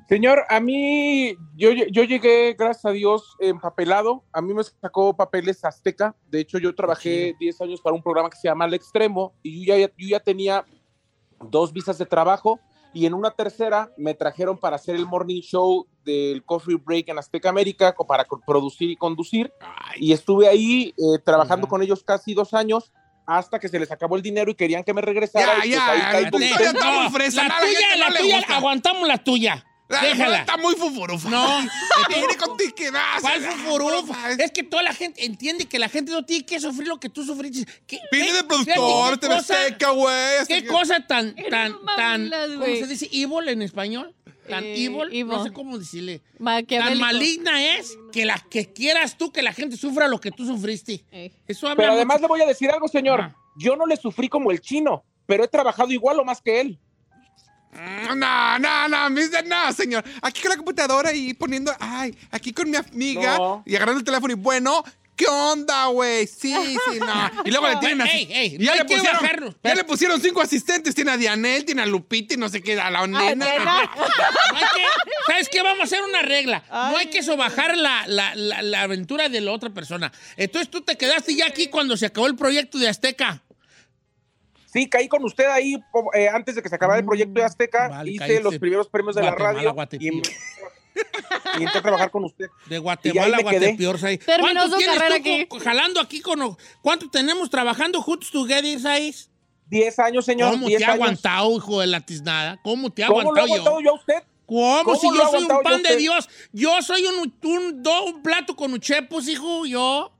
Señor, 0.09 0.43
a 0.49 0.59
mí, 0.59 1.35
yo, 1.55 1.71
yo 1.71 2.03
llegué, 2.03 2.55
gracias 2.59 2.85
a 2.85 2.91
Dios, 2.91 3.35
empapelado. 3.39 4.23
A 4.33 4.41
mí 4.41 4.53
me 4.53 4.61
sacó 4.63 5.15
papeles 5.15 5.63
Azteca. 5.63 6.13
De 6.29 6.41
hecho, 6.41 6.57
yo 6.59 6.75
trabajé 6.75 7.33
10 7.39 7.61
años 7.61 7.81
para 7.81 7.95
un 7.95 8.03
programa 8.03 8.29
que 8.29 8.35
se 8.37 8.47
llama 8.47 8.65
Al 8.65 8.73
Extremo 8.73 9.33
y 9.41 9.65
yo 9.65 9.75
ya, 9.77 9.87
yo 9.97 10.07
ya 10.07 10.19
tenía 10.19 10.65
dos 11.49 11.73
visas 11.73 11.97
de 11.97 12.05
trabajo 12.05 12.59
y 12.93 13.05
en 13.05 13.13
una 13.13 13.31
tercera 13.31 13.89
me 13.97 14.13
trajeron 14.13 14.57
para 14.57 14.75
hacer 14.75 14.95
el 14.95 15.05
morning 15.07 15.41
show 15.41 15.87
del 16.05 16.43
Coffee 16.43 16.75
Break 16.75 17.09
en 17.09 17.17
Azteca 17.17 17.49
América 17.49 17.95
para 18.07 18.25
producir 18.45 18.91
y 18.91 18.95
conducir 18.95 19.51
y 19.95 20.13
estuve 20.13 20.47
ahí 20.47 20.93
eh, 20.97 21.19
trabajando 21.23 21.67
con 21.67 21.81
ellos 21.81 22.03
casi 22.03 22.33
dos 22.33 22.53
años 22.53 22.91
hasta 23.25 23.59
que 23.59 23.67
se 23.67 23.79
les 23.79 23.91
acabó 23.91 24.15
el 24.15 24.21
dinero 24.21 24.51
y 24.51 24.55
querían 24.55 24.83
que 24.83 24.93
me 24.93 25.01
regresara. 25.01 25.63
Ya, 25.63 25.65
y 25.65 26.29
pues 26.29 26.49
ya, 26.49 26.57
ahí 26.57 26.65
ya, 26.73 27.09
fresa, 27.09 27.43
la 27.43 27.49
la 27.49 27.59
tuya, 27.59 27.95
no 27.97 28.09
la 28.09 28.19
tuya, 28.19 28.57
aguantamos 28.57 29.07
la 29.07 29.17
tuya. 29.17 29.65
La 30.01 30.07
Déjala. 30.09 30.37
está 30.39 30.57
muy 30.57 30.75
fufurufa. 30.75 31.29
No, 31.29 31.47
Viene 32.09 32.35
contigo 32.37 32.73
que 32.75 32.91
das. 32.91 33.21
¿Cuál 33.21 33.41
fufurufa? 33.41 34.31
Es 34.31 34.51
que 34.51 34.63
toda 34.63 34.83
la 34.83 34.93
gente 34.93 35.25
entiende 35.25 35.65
que 35.65 35.79
la 35.79 35.89
gente 35.89 36.11
no 36.11 36.23
tiene 36.25 36.45
que 36.45 36.59
sufrir 36.59 36.87
lo 36.87 36.99
que 36.99 37.09
tú 37.09 37.23
sufriste. 37.23 37.65
¿Qué- 37.87 37.99
Viene 38.11 38.27
qué- 38.27 38.33
de 38.33 38.43
productor, 38.43 39.17
te 39.17 39.41
seca, 39.41 39.89
güey. 39.91 40.45
¿Qué 40.47 40.63
que- 40.63 40.67
cosa 40.67 41.05
tan, 41.05 41.35
tan, 41.49 41.75
tan, 41.95 42.29
¿cómo 42.29 42.65
se 42.65 42.87
dice? 42.87 43.09
Evil 43.11 43.47
en 43.49 43.61
español. 43.61 44.13
Tan 44.49 44.63
Eh, 44.65 44.73
evil, 44.75 44.97
no 44.97 45.03
evil. 45.05 45.43
sé 45.43 45.53
cómo 45.53 45.77
decirle. 45.77 46.21
Tan 46.67 46.97
maligna 46.99 47.77
es 47.77 47.97
que 48.11 48.25
la 48.25 48.37
que 48.49 48.73
quieras 48.73 49.17
tú 49.17 49.31
que 49.31 49.41
la 49.41 49.53
gente 49.53 49.77
sufra 49.77 50.09
lo 50.09 50.19
que 50.19 50.31
tú 50.31 50.45
sufriste. 50.45 51.05
Eh. 51.11 51.31
Eso 51.47 51.67
habla 51.67 51.77
Pero 51.77 51.93
además 51.93 52.17
mucho. 52.17 52.21
le 52.23 52.27
voy 52.27 52.41
a 52.41 52.45
decir 52.47 52.69
algo, 52.69 52.89
señor. 52.89 53.21
Ajá. 53.21 53.35
Yo 53.55 53.75
no 53.77 53.85
le 53.85 53.95
sufrí 53.95 54.27
como 54.27 54.51
el 54.51 54.59
chino, 54.59 55.05
pero 55.25 55.45
he 55.45 55.47
trabajado 55.47 55.91
igual 55.93 56.19
o 56.19 56.25
más 56.25 56.41
que 56.41 56.59
él. 56.59 56.77
Mm, 57.73 58.17
No, 58.19 58.59
no, 58.59 58.87
no, 58.89 59.09
no, 59.09 59.73
señor. 59.73 60.03
Aquí 60.21 60.41
con 60.41 60.49
la 60.51 60.57
computadora 60.57 61.13
y 61.13 61.33
poniendo, 61.33 61.73
ay, 61.79 62.15
aquí 62.31 62.53
con 62.53 62.69
mi 62.69 62.77
amiga 62.77 63.37
No. 63.37 63.63
y 63.65 63.75
agarrando 63.75 63.99
el 63.99 64.05
teléfono 64.05 64.33
y 64.33 64.35
bueno, 64.35 64.83
¿qué 65.15 65.27
onda, 65.27 65.85
güey? 65.87 66.25
Sí, 66.27 66.53
sí, 66.91 66.99
no. 66.99 67.31
Y 67.45 67.51
luego 67.51 67.67
le 67.69 67.75
tienen 67.77 68.01
así. 68.01 68.27
Ey, 68.31 68.57
ya, 68.59 68.71
no 68.71 68.77
le 68.79 68.85
pusieron, 68.85 69.21
bajarlo. 69.21 69.55
ya 69.63 69.75
le 69.75 69.83
pusieron 69.83 70.21
cinco 70.21 70.41
asistentes. 70.41 70.95
Tiene 70.95 71.11
a 71.11 71.17
Dianel, 71.17 71.65
tiene 71.65 71.81
a 71.83 71.85
Lupita 71.85 72.33
y 72.33 72.37
no 72.37 72.49
sé 72.49 72.61
qué, 72.61 72.79
a 72.79 72.89
la 72.89 73.05
nena. 73.05 73.35
No 73.35 73.45
¿Sabes 75.27 75.49
qué? 75.49 75.61
Vamos 75.61 75.81
a 75.81 75.83
hacer 75.83 76.01
una 76.03 76.21
regla. 76.21 76.63
No 76.69 76.97
hay 76.97 77.07
que 77.07 77.23
sobajar 77.23 77.77
la, 77.77 78.05
la, 78.07 78.33
la, 78.35 78.61
la 78.61 78.81
aventura 78.81 79.29
de 79.29 79.41
la 79.41 79.51
otra 79.51 79.69
persona. 79.69 80.11
Entonces 80.35 80.69
tú 80.69 80.81
te 80.81 80.97
quedaste 80.97 81.35
ya 81.35 81.45
aquí 81.47 81.67
cuando 81.67 81.95
se 81.95 82.05
acabó 82.07 82.27
el 82.27 82.35
proyecto 82.35 82.77
de 82.77 82.89
Azteca. 82.89 83.42
Sí, 84.73 84.89
caí 84.89 85.07
con 85.07 85.23
usted 85.23 85.45
ahí 85.45 85.75
eh, 86.15 86.27
antes 86.27 86.55
de 86.55 86.63
que 86.63 86.67
se 86.69 86.73
acabara 86.73 86.99
el 86.99 87.05
proyecto 87.05 87.39
de 87.39 87.45
Azteca. 87.45 87.89
Mm, 87.89 87.91
Vale, 87.91 88.11
hice 88.11 88.19
caíste. 88.25 88.43
los 88.43 88.57
primeros 88.57 88.89
premios 88.89 89.15
de 89.15 89.21
la 89.21 89.29
Guatemala, 89.29 89.53
radio 89.53 89.69
y, 89.69 89.73
Guatepío. 89.73 90.13
y 91.59 91.63
entré 91.63 91.77
a 91.77 91.81
trabajar 91.83 92.09
con 92.09 92.23
usted. 92.23 92.47
De 92.65 92.79
Guatemala, 92.79 93.37
quedé. 93.37 93.75
Guatepeor. 93.75 93.99
Terminó 93.99 94.53
¿Cuánto 94.61 94.79
su 94.79 94.85
carrera 94.85 95.15
aquí. 95.15 95.47
jalando 95.63 95.99
aquí 96.01 96.21
con... 96.21 96.57
¿Cuánto 96.81 97.07
tenemos 97.11 97.51
trabajando 97.51 98.01
juntos 98.01 98.31
together, 98.31 98.79
Sais? 98.79 99.29
Diez 99.67 99.99
años, 99.99 100.25
señor. 100.25 100.51
¿Cómo 100.53 100.67
te 100.67 100.83
ha 100.83 100.93
aguantado, 100.93 101.55
hijo 101.55 101.79
de 101.79 101.87
la 101.87 102.01
tiznada? 102.01 102.59
¿Cómo 102.63 102.89
te 102.89 103.03
ha 103.03 103.07
¿Cómo 103.07 103.21
lo 103.21 103.37
he 103.37 103.41
aguantado 103.41 103.77
aguantado 103.77 103.79
yo? 103.79 103.85
yo 103.85 103.91
a 103.91 103.93
usted? 103.93 104.23
¿Cómo? 104.47 104.83
¿Cómo 104.83 104.95
Si 104.99 105.07
yo 105.07 105.13
soy 105.13 105.43
un 105.43 105.51
aguantado 105.51 105.59
yo 105.59 105.63
pan 105.63 105.83
de? 105.83 105.97
Dios. 105.97 106.29
Yo 106.51 106.81
soy 106.81 107.05
un, 107.05 107.33
un, 107.43 108.23
plato 108.23 108.55
con 108.55 108.73
uchepos, 108.73 109.27
hijo. 109.27 109.67
Yo. 109.67 110.11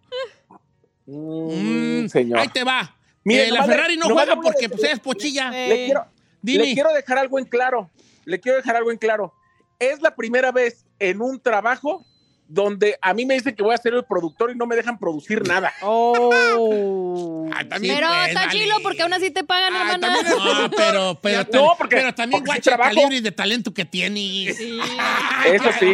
Mm, 1.07 2.03
Mm, 2.03 2.07
señor. 2.07 2.39
Ahí 2.39 2.47
te 2.49 2.63
va. 2.63 2.95
Mire, 3.24 3.47
Eh, 3.47 3.51
la 3.51 3.63
Ferrari 3.65 3.97
no 3.97 4.07
juega 4.09 4.36
porque 4.36 4.69
pues, 4.69 4.84
eres 4.84 4.99
pochilla. 4.99 5.49
Le 5.51 5.86
quiero, 5.86 6.05
Dime. 6.41 6.65
le 6.65 6.74
quiero 6.74 6.91
dejar 6.93 7.17
algo 7.19 7.39
en 7.39 7.45
claro. 7.45 7.89
Le 8.26 8.39
quiero 8.39 8.57
dejar 8.57 8.76
algo 8.76 8.91
en 8.91 8.97
claro. 8.97 9.34
Es 9.80 10.01
la 10.01 10.15
primera 10.15 10.51
vez 10.51 10.86
en 10.99 11.21
un 11.21 11.39
trabajo 11.41 12.05
donde 12.47 12.97
a 13.01 13.13
mí 13.13 13.26
me 13.26 13.34
dicen 13.36 13.55
que 13.55 13.63
voy 13.63 13.74
a 13.74 13.78
ser 13.78 13.93
el 13.93 14.03
productor 14.05 14.51
y 14.51 14.55
no 14.55 14.65
me 14.67 14.76
dejan 14.76 14.99
producir 14.99 15.47
nada. 15.47 15.74
Oh. 15.82 17.49
Ah, 17.53 17.63
también. 17.67 17.95
Pero 17.95 18.07
pues, 18.07 18.28
está 18.30 18.45
vale. 18.47 18.59
chilo 18.59 18.76
porque 18.84 19.01
aún 19.01 19.13
así 19.13 19.32
te 19.32 19.43
pagan, 19.43 19.74
Ah, 19.74 19.80
hermana. 19.93 19.99
también 19.99 20.26
es- 20.26 20.34
No, 20.43 20.69
pero, 20.71 21.19
pero, 21.21 21.43
No, 21.53 21.76
porque- 21.78 21.95
pero 21.97 22.13
también 22.13 22.43
porque 22.43 22.61
sí 22.61 22.69
guacha 22.69 22.89
el 22.89 22.95
calibre 22.95 23.21
de 23.21 23.32
talento 23.32 23.74
que 23.74 23.86
tienes. 23.86 24.57
Sí. 24.57 24.80
Eso 25.53 25.69
sí. 25.80 25.93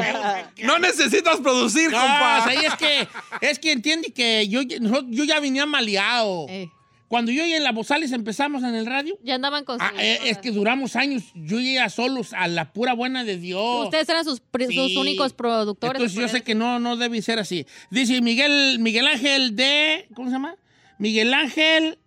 No 0.64 0.80
necesitas 0.80 1.38
producir, 1.40 1.92
No, 1.92 2.00
compa. 2.00 2.40
o 2.40 2.50
sea, 2.50 2.62
y 2.62 2.66
es 2.66 2.76
que, 2.76 3.08
es 3.42 3.60
que 3.60 3.72
entiende 3.72 4.12
que 4.12 4.48
yo, 4.48 4.62
yo 4.62 5.02
yo 5.08 5.24
ya 5.24 5.40
venía 5.40 5.66
maleado. 5.66 6.46
Eh, 6.50 6.70
Cuando 7.10 7.32
yo 7.32 7.44
y 7.44 7.54
en 7.54 7.64
la 7.64 7.72
Bozales 7.72 8.12
empezamos 8.12 8.62
en 8.62 8.76
el 8.76 8.86
radio, 8.86 9.18
ya 9.24 9.34
andaban 9.34 9.66
con 9.66 9.82
ah, 9.82 9.92
eh, 9.98 10.20
es 10.26 10.38
que 10.38 10.52
duramos 10.52 10.96
años, 10.96 11.24
yo 11.34 11.60
y 11.60 11.72
ella 11.72 11.90
solos, 11.90 12.34
a 12.34 12.48
la 12.48 12.72
pura 12.72 12.94
buena 12.94 13.24
de 13.24 13.38
Dios. 13.38 13.86
Ustedes 13.86 14.08
eran 14.08 14.24
sus, 14.24 14.40
Sí. 14.70 14.96
únicos 14.96 15.34
productores. 15.34 16.00
Entonces 16.00 16.16
yo 16.16 16.28
sé 16.28 16.44
que 16.44 16.54
no, 16.54 16.80
no 16.80 16.98
debe 16.98 17.20
ser 17.24 17.40
así. 17.40 17.66
Dice 17.90 18.22
Miguel, 18.22 18.78
Miguel 18.80 19.08
Ángel 19.08 19.56
de. 19.56 20.08
¿Cómo 20.14 20.30
se 20.30 20.34
llama? 20.34 20.56
Miguel 21.00 21.34
Ángel 21.34 21.98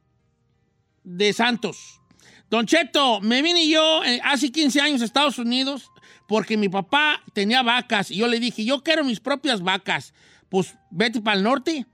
de 1.02 1.32
Santos. 1.32 2.00
Don 2.48 2.66
Cheto, 2.66 3.20
me 3.20 3.42
vine 3.42 3.66
yo 3.66 4.04
eh, 4.04 4.20
hace 4.22 4.52
15 4.52 4.80
años 4.80 5.02
a 5.02 5.04
Estados 5.04 5.38
Unidos 5.38 5.90
porque 6.28 6.56
mi 6.56 6.68
papá 6.68 7.20
tenía 7.32 7.62
vacas 7.62 8.12
y 8.12 8.18
yo 8.18 8.28
le 8.28 8.38
dije, 8.38 8.64
yo 8.64 8.84
quiero 8.84 9.02
mis 9.02 9.18
propias 9.18 9.62
vacas. 9.62 10.14
Pues 10.48 10.76
vete 10.90 11.20
para 11.20 11.36
el 11.38 11.42
norte. 11.42 11.86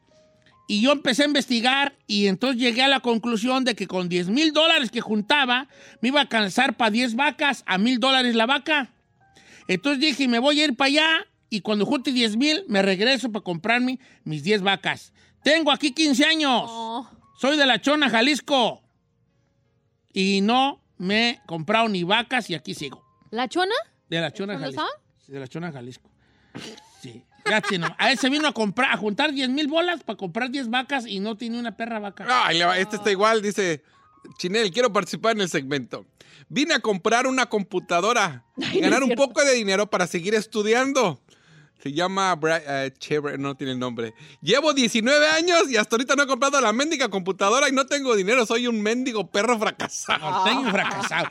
Y 0.71 0.83
yo 0.83 0.93
empecé 0.93 1.23
a 1.23 1.27
investigar 1.27 1.97
y 2.07 2.27
entonces 2.27 2.61
llegué 2.61 2.83
a 2.83 2.89
la 2.89 3.01
conclusión 3.01 3.65
de 3.65 3.75
que 3.75 3.87
con 3.87 4.11
10 4.11 4.29
mil 4.29 4.53
dólares 4.53 4.91
que 4.91 5.01
juntaba 5.01 5.67
me 6.03 6.09
iba 6.09 6.21
a 6.21 6.23
alcanzar 6.23 6.77
para 6.77 6.91
10 6.91 7.17
vacas 7.17 7.65
a 7.67 7.79
mil 7.79 7.99
dólares 7.99 8.35
la 8.37 8.45
vaca. 8.45 8.93
Entonces 9.67 9.99
dije, 10.01 10.29
me 10.29 10.39
voy 10.39 10.61
a 10.61 10.67
ir 10.67 10.77
para 10.77 10.89
allá 10.89 11.27
y 11.49 11.63
cuando 11.63 11.87
junte 11.87 12.13
10 12.13 12.37
mil 12.37 12.65
me 12.69 12.83
regreso 12.83 13.33
para 13.33 13.43
comprarme 13.43 13.99
mis 14.25 14.43
10 14.43 14.61
vacas. 14.61 15.15
Tengo 15.43 15.73
aquí 15.73 15.93
15 15.93 16.25
años. 16.27 16.65
Oh, 16.67 17.09
Soy 17.41 17.57
de 17.57 17.65
La 17.65 17.81
Chona, 17.81 18.11
Jalisco. 18.11 18.83
Y 20.13 20.41
no 20.43 20.83
me 20.99 21.31
he 21.31 21.41
comprado 21.47 21.89
ni 21.89 22.03
vacas 22.03 22.51
y 22.51 22.55
aquí 22.55 22.75
sigo. 22.75 23.03
¿La 23.31 23.49
chona? 23.49 23.75
De 24.11 24.21
La 24.21 24.33
Chona, 24.33 24.53
¿Dónde 24.55 24.77
Jalisco. 24.77 24.87
Sí, 25.25 25.33
De 25.33 25.41
La 25.41 25.49
Chona, 25.49 25.73
Jalisco. 25.73 26.11
A 27.99 28.11
él 28.13 28.19
se 28.19 28.29
vino 28.29 28.49
a 28.49 28.53
comprar, 28.53 28.93
a 28.93 28.97
juntar 28.97 29.33
10 29.33 29.49
mil 29.51 29.69
bolas 29.69 30.03
para 30.03 30.17
comprar 30.17 30.51
10 30.51 30.71
vacas 30.71 31.07
y 31.07 31.21
no 31.21 31.37
tiene 31.37 31.59
una 31.59 31.77
perra 31.77 31.99
vaca. 31.99 32.27
Ay, 32.29 32.61
este 32.79 32.97
está 32.97 33.11
igual, 33.11 33.43
dice 33.43 33.83
Chinel, 34.39 34.71
quiero 34.71 34.93
participar 34.93 35.33
en 35.37 35.43
el 35.43 35.49
segmento. 35.49 36.07
Vine 36.49 36.75
a 36.75 36.81
comprar 36.81 37.27
una 37.27 37.47
computadora 37.47 38.45
ganar 38.81 39.03
un 39.03 39.15
poco 39.15 39.43
de 39.45 39.55
dinero 39.55 39.89
para 39.91 40.07
seguir 40.07 40.35
estudiando. 40.35 41.21
Se 41.83 41.93
llama 41.93 42.35
Bra 42.35 42.57
eh, 42.67 42.93
Chever- 42.99 43.39
no 43.39 43.57
tiene 43.57 43.77
nombre. 43.77 44.13
Llevo 44.43 44.73
19 44.75 45.29
años 45.29 45.71
y 45.71 45.77
hasta 45.77 45.95
ahorita 45.95 46.17
no 46.17 46.25
he 46.25 46.27
comprado 46.27 46.61
la 46.61 46.73
mendiga 46.73 47.09
computadora 47.09 47.69
y 47.69 47.73
no 47.73 47.87
tengo 47.87 48.17
dinero. 48.17 48.45
Soy 48.47 48.67
un 48.67 48.83
mendigo 48.83 49.31
perro 49.31 49.57
fracasado. 49.61 50.19
Norteño 50.29 50.71
fracasado. 50.73 51.29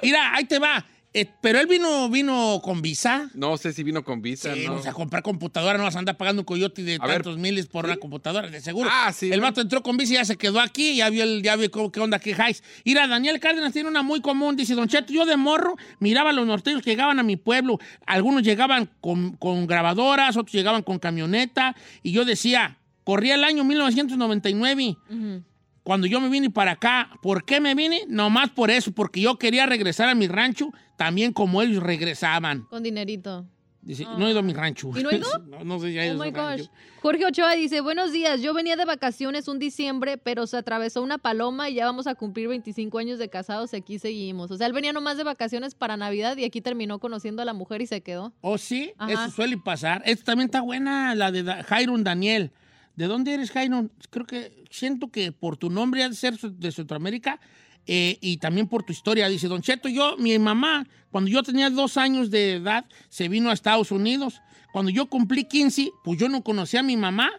Mira, 0.00 0.34
ahí 0.34 0.44
te 0.44 0.60
va. 0.60 0.84
Eh, 1.12 1.28
pero 1.40 1.58
él 1.58 1.66
vino, 1.66 2.08
vino 2.08 2.60
con 2.62 2.82
visa. 2.82 3.28
No 3.34 3.56
sé 3.56 3.72
si 3.72 3.82
vino 3.82 4.04
con 4.04 4.22
visa, 4.22 4.54
Sí, 4.54 4.64
¿no? 4.66 4.74
o 4.76 4.82
sea, 4.82 4.92
comprar 4.92 5.24
computadora, 5.24 5.76
no 5.76 5.82
vas 5.82 5.96
a 5.96 5.98
andar 5.98 6.16
pagando 6.16 6.42
un 6.42 6.46
coyote 6.46 6.84
de 6.84 6.98
A 7.00 7.06
ver. 7.06 7.16
tantos 7.16 7.36
miles 7.36 7.66
por 7.66 7.84
una 7.84 7.96
computadora, 7.96 8.48
de 8.48 8.60
seguro. 8.60 8.88
Ah, 8.92 9.12
sí. 9.12 9.28
El 9.32 9.40
vato 9.40 9.60
entró 9.60 9.82
con 9.82 9.96
visa 9.96 10.12
y 10.12 10.16
ya 10.16 10.24
se 10.24 10.36
quedó 10.36 10.60
aquí, 10.60 10.94
ya 10.94 11.10
vio, 11.10 11.24
el, 11.24 11.42
ya 11.42 11.56
vio 11.56 11.68
qué 11.90 11.98
onda, 12.00 12.20
qué 12.20 12.32
jais. 12.32 12.62
Mira, 12.84 13.08
Daniel 13.08 13.40
Cárdenas 13.40 13.72
tiene 13.72 13.88
una 13.88 14.02
muy 14.02 14.20
común, 14.20 14.54
dice, 14.54 14.74
Don 14.76 14.86
Cheto, 14.86 15.12
yo 15.12 15.26
de 15.26 15.36
morro 15.36 15.74
miraba 15.98 16.30
a 16.30 16.32
los 16.32 16.46
norteños 16.46 16.80
que 16.82 16.90
llegaban 16.90 17.18
a 17.18 17.24
mi 17.24 17.34
pueblo. 17.36 17.80
Algunos 18.06 18.44
llegaban 18.44 18.88
con, 19.00 19.32
con 19.36 19.66
grabadoras, 19.66 20.36
otros 20.36 20.52
llegaban 20.52 20.84
con 20.84 21.00
camioneta, 21.00 21.74
y 22.04 22.12
yo 22.12 22.24
decía, 22.24 22.78
corría 23.02 23.34
el 23.34 23.42
año 23.42 23.64
1999 23.64 24.96
Ujú. 25.10 25.42
Cuando 25.82 26.06
yo 26.06 26.20
me 26.20 26.28
vine 26.28 26.50
para 26.50 26.72
acá. 26.72 27.10
¿Por 27.22 27.44
qué 27.44 27.60
me 27.60 27.74
vine? 27.74 28.04
Nomás 28.08 28.50
por 28.50 28.70
eso, 28.70 28.92
porque 28.92 29.20
yo 29.20 29.38
quería 29.38 29.66
regresar 29.66 30.08
a 30.08 30.14
mi 30.14 30.28
rancho 30.28 30.70
también 30.96 31.32
como 31.32 31.62
ellos 31.62 31.82
regresaban. 31.82 32.62
Con 32.70 32.82
dinerito. 32.82 33.46
Dice, 33.82 34.04
no 34.18 34.26
he 34.26 34.30
ido 34.30 34.40
a 34.40 34.42
mi 34.42 34.52
rancho. 34.52 34.90
¿Y 34.94 35.02
no 35.02 35.08
ha 35.08 35.14
ido? 35.14 35.38
no, 35.46 35.64
no 35.64 35.78
sé, 35.80 35.94
he 35.94 36.10
Oh 36.10 36.14
ido 36.14 36.22
my 36.22 36.30
gosh. 36.30 36.68
Jorge 37.00 37.24
Ochoa 37.24 37.52
dice, 37.54 37.80
buenos 37.80 38.12
días, 38.12 38.42
yo 38.42 38.52
venía 38.52 38.76
de 38.76 38.84
vacaciones 38.84 39.48
un 39.48 39.58
diciembre, 39.58 40.18
pero 40.18 40.46
se 40.46 40.58
atravesó 40.58 41.02
una 41.02 41.16
paloma 41.16 41.70
y 41.70 41.74
ya 41.74 41.86
vamos 41.86 42.06
a 42.06 42.14
cumplir 42.14 42.48
25 42.48 42.98
años 42.98 43.18
de 43.18 43.30
casados 43.30 43.72
y 43.72 43.76
aquí 43.76 43.98
seguimos. 43.98 44.50
O 44.50 44.58
sea, 44.58 44.66
él 44.66 44.74
venía 44.74 44.92
nomás 44.92 45.16
de 45.16 45.24
vacaciones 45.24 45.74
para 45.74 45.96
Navidad 45.96 46.36
y 46.36 46.44
aquí 46.44 46.60
terminó 46.60 46.98
conociendo 46.98 47.40
a 47.40 47.46
la 47.46 47.54
mujer 47.54 47.80
y 47.80 47.86
se 47.86 48.02
quedó. 48.02 48.34
¿Oh, 48.42 48.58
sí? 48.58 48.92
Ajá. 48.98 49.12
Eso 49.12 49.30
suele 49.30 49.56
pasar. 49.56 50.02
Esta 50.04 50.26
también 50.26 50.48
está 50.48 50.60
buena, 50.60 51.14
la 51.14 51.32
de 51.32 51.42
Jairon 51.64 52.04
Daniel. 52.04 52.52
¿De 52.96 53.06
dónde 53.06 53.34
eres, 53.34 53.50
Jairon? 53.50 53.90
Creo 54.10 54.26
que 54.26 54.64
siento 54.70 55.10
que 55.10 55.32
por 55.32 55.56
tu 55.56 55.70
nombre 55.70 56.08
de 56.08 56.14
ser 56.14 56.38
de 56.38 56.72
Centroamérica 56.72 57.40
eh, 57.86 58.18
y 58.20 58.36
también 58.36 58.68
por 58.68 58.82
tu 58.82 58.92
historia. 58.92 59.28
Dice, 59.28 59.48
Don 59.48 59.62
Cheto, 59.62 59.88
yo, 59.88 60.16
mi 60.16 60.38
mamá, 60.38 60.86
cuando 61.10 61.30
yo 61.30 61.42
tenía 61.42 61.70
dos 61.70 61.96
años 61.96 62.30
de 62.30 62.54
edad, 62.54 62.84
se 63.08 63.28
vino 63.28 63.50
a 63.50 63.52
Estados 63.52 63.90
Unidos. 63.90 64.40
Cuando 64.72 64.90
yo 64.90 65.06
cumplí 65.06 65.44
15, 65.44 65.90
pues 66.04 66.18
yo 66.18 66.28
no 66.28 66.42
conocía 66.42 66.80
a 66.80 66.84
mi 66.84 66.96
mamá. 66.96 67.30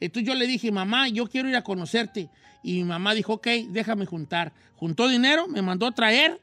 Entonces 0.00 0.26
yo 0.26 0.34
le 0.34 0.46
dije, 0.46 0.70
mamá, 0.72 1.08
yo 1.08 1.26
quiero 1.26 1.48
ir 1.48 1.56
a 1.56 1.62
conocerte. 1.62 2.28
Y 2.62 2.74
mi 2.74 2.84
mamá 2.84 3.14
dijo, 3.14 3.34
ok, 3.34 3.46
déjame 3.70 4.06
juntar. 4.06 4.52
Juntó 4.76 5.08
dinero, 5.08 5.48
me 5.48 5.62
mandó 5.62 5.86
a 5.86 5.92
traer 5.92 6.40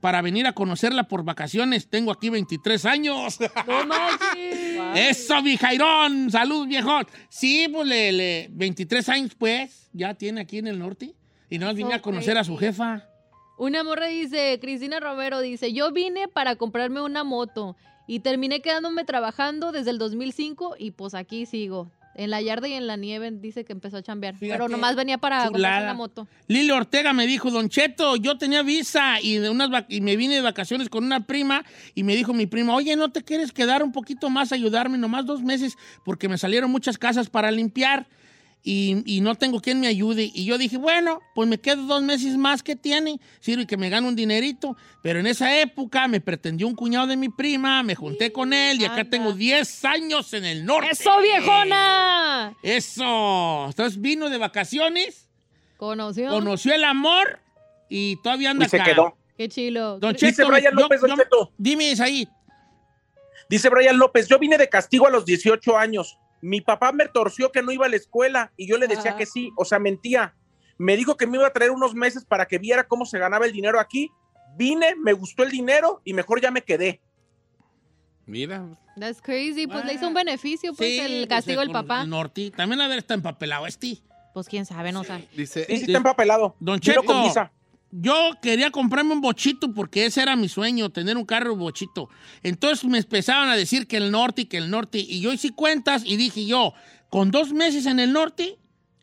para 0.00 0.22
venir 0.22 0.46
a 0.46 0.52
conocerla 0.52 1.04
por 1.08 1.24
vacaciones. 1.24 1.88
Tengo 1.88 2.10
aquí 2.12 2.30
23 2.30 2.84
años. 2.86 3.38
¡No 3.66 3.86
manches! 3.86 4.78
Eso, 4.94 5.42
mi 5.42 5.56
Jairón. 5.56 6.30
Salud, 6.30 6.66
viejón. 6.66 7.06
Sí, 7.28 7.68
pues 7.72 7.86
le, 7.86 8.12
le- 8.12 8.48
23 8.52 9.08
años, 9.08 9.34
pues, 9.36 9.88
ya 9.92 10.14
tiene 10.14 10.40
aquí 10.42 10.58
en 10.58 10.66
el 10.66 10.78
norte. 10.78 11.14
Y 11.50 11.58
no 11.58 11.72
vine 11.74 11.94
a 11.94 12.02
conocer 12.02 12.36
a 12.38 12.44
su 12.44 12.56
jefa. 12.56 13.04
Una 13.58 13.82
morra 13.82 14.06
dice, 14.06 14.58
Cristina 14.60 15.00
Romero 15.00 15.40
dice, 15.40 15.72
yo 15.72 15.90
vine 15.92 16.28
para 16.28 16.56
comprarme 16.56 17.00
una 17.00 17.24
moto 17.24 17.76
y 18.06 18.20
terminé 18.20 18.60
quedándome 18.62 19.04
trabajando 19.04 19.72
desde 19.72 19.90
el 19.90 19.98
2005 19.98 20.76
y 20.78 20.92
pues 20.92 21.14
aquí 21.14 21.44
sigo. 21.46 21.90
En 22.18 22.30
la 22.30 22.42
yarda 22.42 22.66
y 22.66 22.72
en 22.72 22.88
la 22.88 22.96
nieve 22.96 23.30
dice 23.30 23.64
que 23.64 23.72
empezó 23.72 23.98
a 23.98 24.02
chambear. 24.02 24.34
Fíjate, 24.34 24.58
pero 24.58 24.68
nomás 24.68 24.96
venía 24.96 25.18
para 25.18 25.44
comprarse 25.44 25.84
una 25.84 25.94
moto. 25.94 26.26
Lili 26.48 26.72
Ortega 26.72 27.12
me 27.12 27.28
dijo, 27.28 27.52
Don 27.52 27.68
Cheto, 27.68 28.16
yo 28.16 28.36
tenía 28.36 28.64
visa 28.64 29.20
y, 29.22 29.36
de 29.36 29.48
unas 29.48 29.84
y 29.88 30.00
me 30.00 30.16
vine 30.16 30.34
de 30.34 30.40
vacaciones 30.40 30.88
con 30.88 31.04
una 31.04 31.26
prima 31.26 31.64
y 31.94 32.02
me 32.02 32.16
dijo 32.16 32.34
mi 32.34 32.46
prima, 32.46 32.74
oye, 32.74 32.96
¿no 32.96 33.12
te 33.12 33.22
quieres 33.22 33.52
quedar 33.52 33.84
un 33.84 33.92
poquito 33.92 34.30
más 34.30 34.50
a 34.50 34.56
ayudarme, 34.56 34.98
nomás 34.98 35.26
dos 35.26 35.42
meses, 35.42 35.76
porque 36.04 36.28
me 36.28 36.38
salieron 36.38 36.72
muchas 36.72 36.98
casas 36.98 37.30
para 37.30 37.52
limpiar 37.52 38.08
y, 38.62 39.02
y 39.06 39.20
no 39.20 39.34
tengo 39.36 39.60
quien 39.60 39.80
me 39.80 39.86
ayude? 39.86 40.30
Y 40.34 40.44
yo 40.44 40.58
dije, 40.58 40.76
bueno, 40.76 41.20
pues 41.34 41.48
me 41.48 41.58
quedo 41.58 41.82
dos 41.86 42.02
meses 42.02 42.36
más 42.36 42.62
que 42.62 42.76
tiene, 42.76 43.18
sirve 43.40 43.66
que 43.66 43.76
me 43.76 43.88
gano 43.88 44.08
un 44.08 44.16
dinerito. 44.16 44.76
Pero 45.02 45.20
en 45.20 45.26
esa 45.26 45.58
época 45.60 46.06
me 46.08 46.20
pretendió 46.20 46.66
un 46.66 46.74
cuñado 46.74 47.06
de 47.06 47.16
mi 47.16 47.28
prima, 47.28 47.82
me 47.82 47.94
junté 47.94 48.32
con 48.32 48.52
él 48.52 48.80
y 48.80 48.84
acá 48.84 49.04
tengo 49.04 49.32
10 49.32 49.84
años 49.86 50.32
en 50.34 50.44
el 50.44 50.64
norte. 50.66 50.90
¡Eso, 50.90 51.20
viejona! 51.20 52.54
Eso. 52.62 53.66
Entonces 53.68 54.00
vino 54.00 54.28
de 54.28 54.38
vacaciones 54.38 55.28
Conoció. 55.76 56.28
conoció 56.30 56.74
el 56.74 56.84
amor 56.84 57.40
y 57.88 58.16
todavía 58.22 58.50
anda 58.50 58.66
Y 58.66 58.68
se 58.68 58.76
acá. 58.76 58.84
quedó. 58.92 59.16
Qué 59.36 59.48
chilo. 59.48 59.98
Don 60.00 60.12
Dice 60.14 60.32
Cheto, 60.32 60.48
Brian 60.48 60.74
yo- 60.74 60.80
López, 60.82 61.00
Don 61.00 61.10
yo- 61.10 61.16
Cheto. 61.16 61.52
Dime, 61.56 61.94
ahí. 62.00 62.28
Dice 63.48 63.68
Brian 63.70 63.96
López, 63.96 64.28
yo 64.28 64.38
vine 64.38 64.58
de 64.58 64.68
castigo 64.68 65.06
a 65.06 65.10
los 65.10 65.24
18 65.24 65.78
años. 65.78 66.18
Mi 66.40 66.60
papá 66.60 66.92
me 66.92 67.06
torció 67.08 67.50
que 67.52 67.62
no 67.62 67.72
iba 67.72 67.86
a 67.86 67.88
la 67.88 67.96
escuela 67.96 68.52
y 68.56 68.68
yo 68.68 68.78
le 68.78 68.86
decía 68.86 69.12
Ah. 69.12 69.16
que 69.16 69.26
sí, 69.26 69.50
o 69.56 69.64
sea, 69.64 69.78
mentía. 69.78 70.34
Me 70.78 70.96
dijo 70.96 71.16
que 71.16 71.26
me 71.26 71.36
iba 71.38 71.46
a 71.46 71.52
traer 71.52 71.70
unos 71.72 71.94
meses 71.94 72.24
para 72.24 72.46
que 72.46 72.58
viera 72.58 72.86
cómo 72.86 73.04
se 73.04 73.18
ganaba 73.18 73.46
el 73.46 73.52
dinero 73.52 73.80
aquí. 73.80 74.10
Vine, 74.56 74.94
me 74.96 75.12
gustó 75.12 75.42
el 75.42 75.50
dinero 75.50 76.00
y 76.04 76.12
mejor 76.14 76.40
ya 76.40 76.50
me 76.50 76.62
quedé. 76.62 77.00
Mira. 78.26 78.64
That's 78.98 79.22
crazy. 79.22 79.66
Pues 79.66 79.84
le 79.84 79.94
hizo 79.94 80.06
un 80.08 80.14
beneficio, 80.14 80.74
pues, 80.74 80.88
Sí, 80.90 80.98
el 81.00 81.28
castigo 81.28 81.60
del 81.60 81.70
papá. 81.70 82.02
El 82.02 82.10
norte. 82.10 82.50
También 82.56 82.80
a 82.80 82.88
ver, 82.88 82.98
está 82.98 83.14
empapelado 83.14 83.66
este. 83.66 83.98
Pues 84.34 84.48
quién 84.48 84.66
sabe, 84.66 84.92
no 84.92 85.02
sabe. 85.04 85.28
Dice, 85.34 85.64
Sí, 85.66 85.78
sí 85.78 85.84
está 85.86 85.98
empapelado. 85.98 86.54
Don 86.60 86.78
Cheto, 86.78 87.02
visa. 87.22 87.52
Yo 87.90 88.32
quería 88.42 88.70
comprarme 88.70 89.14
un 89.14 89.20
bochito 89.20 89.72
porque 89.72 90.06
ese 90.06 90.22
era 90.22 90.36
mi 90.36 90.48
sueño, 90.48 90.90
tener 90.90 91.16
un 91.16 91.24
carro 91.24 91.56
bochito. 91.56 92.08
Entonces 92.42 92.84
me 92.84 92.98
empezaban 92.98 93.48
a 93.48 93.56
decir 93.56 93.86
que 93.86 93.96
el 93.96 94.10
norte 94.10 94.42
y 94.42 94.44
que 94.46 94.58
el 94.58 94.70
norte. 94.70 94.98
Y 94.98 95.20
yo 95.20 95.32
hice 95.32 95.52
cuentas 95.52 96.02
y 96.04 96.16
dije 96.16 96.44
yo, 96.44 96.74
con 97.08 97.30
dos 97.30 97.52
meses 97.52 97.86
en 97.86 97.98
el 97.98 98.12
norte, 98.12 98.58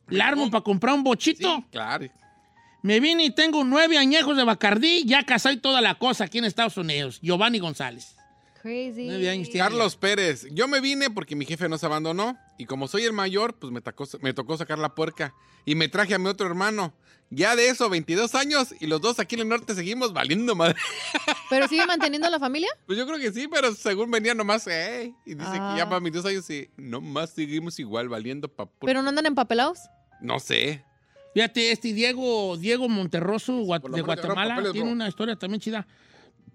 la 0.08 0.28
armo 0.28 0.52
para 0.52 0.64
comprar 0.64 0.96
un 0.96 1.04
bochito. 1.04 1.64
claro. 1.72 2.08
Me 2.84 3.00
vine 3.00 3.24
y 3.26 3.30
tengo 3.32 3.64
nueve 3.64 3.98
añejos 3.98 4.38
de 4.38 4.44
Bacardí, 4.44 5.06
ya 5.06 5.24
casé 5.24 5.54
y 5.54 5.58
toda 5.58 5.82
la 5.82 5.96
cosa 5.96 6.26
aquí 6.26 6.38
en 6.38 6.46
Estados 6.46 6.78
Unidos. 6.78 7.20
Giovanni 7.20 7.58
González. 7.58 8.16
Crazy. 8.66 9.06
Nueve 9.08 9.30
años 9.30 9.50
tiene. 9.50 9.60
Carlos 9.68 9.96
Pérez, 9.96 10.48
yo 10.52 10.68
me 10.68 10.82
vine 10.82 11.12
porque 11.12 11.36
mi 11.36 11.46
jefe 11.46 11.70
nos 11.70 11.84
abandonó 11.84 12.36
y 12.58 12.66
como 12.66 12.88
soy 12.88 13.04
el 13.04 13.14
mayor, 13.14 13.54
pues 13.60 13.72
me 13.72 13.80
tocó, 13.80 14.06
me 14.22 14.34
tocó 14.34 14.58
sacar 14.58 14.80
la 14.80 14.96
puerca 14.96 15.36
y 15.66 15.76
me 15.76 15.88
traje 15.88 16.16
a 16.16 16.18
mi 16.18 16.28
otro 16.28 16.48
hermano. 16.48 16.92
Ya 17.30 17.56
de 17.56 17.70
eso, 17.70 17.90
22 17.90 18.34
años 18.34 18.74
y 18.80 18.88
los 18.88 19.02
dos 19.02 19.20
aquí 19.20 19.36
en 19.36 19.42
el 19.42 19.50
norte 19.50 19.76
seguimos 19.76 20.14
valiendo 20.14 20.56
madre. 20.56 20.76
¿Pero 21.52 21.68
sigue 21.68 21.86
manteniendo 21.86 22.28
la 22.30 22.40
familia? 22.40 22.70
Pues 22.88 22.98
yo 22.98 23.06
creo 23.06 23.20
que 23.20 23.32
sí, 23.32 23.48
pero 23.48 23.72
según 23.76 24.10
venía 24.10 24.34
nomás, 24.34 24.66
eh, 24.68 25.14
y 25.28 25.36
dice 25.36 25.52
que 25.52 25.58
ya 25.58 25.84
Ah. 25.84 25.90
para 25.90 26.00
mis 26.00 26.14
dos 26.14 26.26
años 26.26 26.50
y 26.50 26.68
nomás 26.78 27.32
seguimos 27.32 27.78
igual 27.80 28.10
valiendo 28.10 28.48
pa' 28.48 28.66
pur- 28.66 28.86
¿Pero 28.88 29.04
no 29.04 29.10
andan 29.10 29.28
empapelados? 29.28 29.78
No 30.22 30.40
sé. 30.40 30.84
Fíjate, 31.36 31.72
este 31.72 31.94
Diego, 31.94 32.58
Diego 32.58 32.88
Monterroso 32.90 33.58
de 33.58 34.02
Guatemala 34.02 34.72
tiene 34.72 34.92
una 34.92 35.08
historia 35.08 35.36
también 35.36 35.60
chida. 35.62 35.86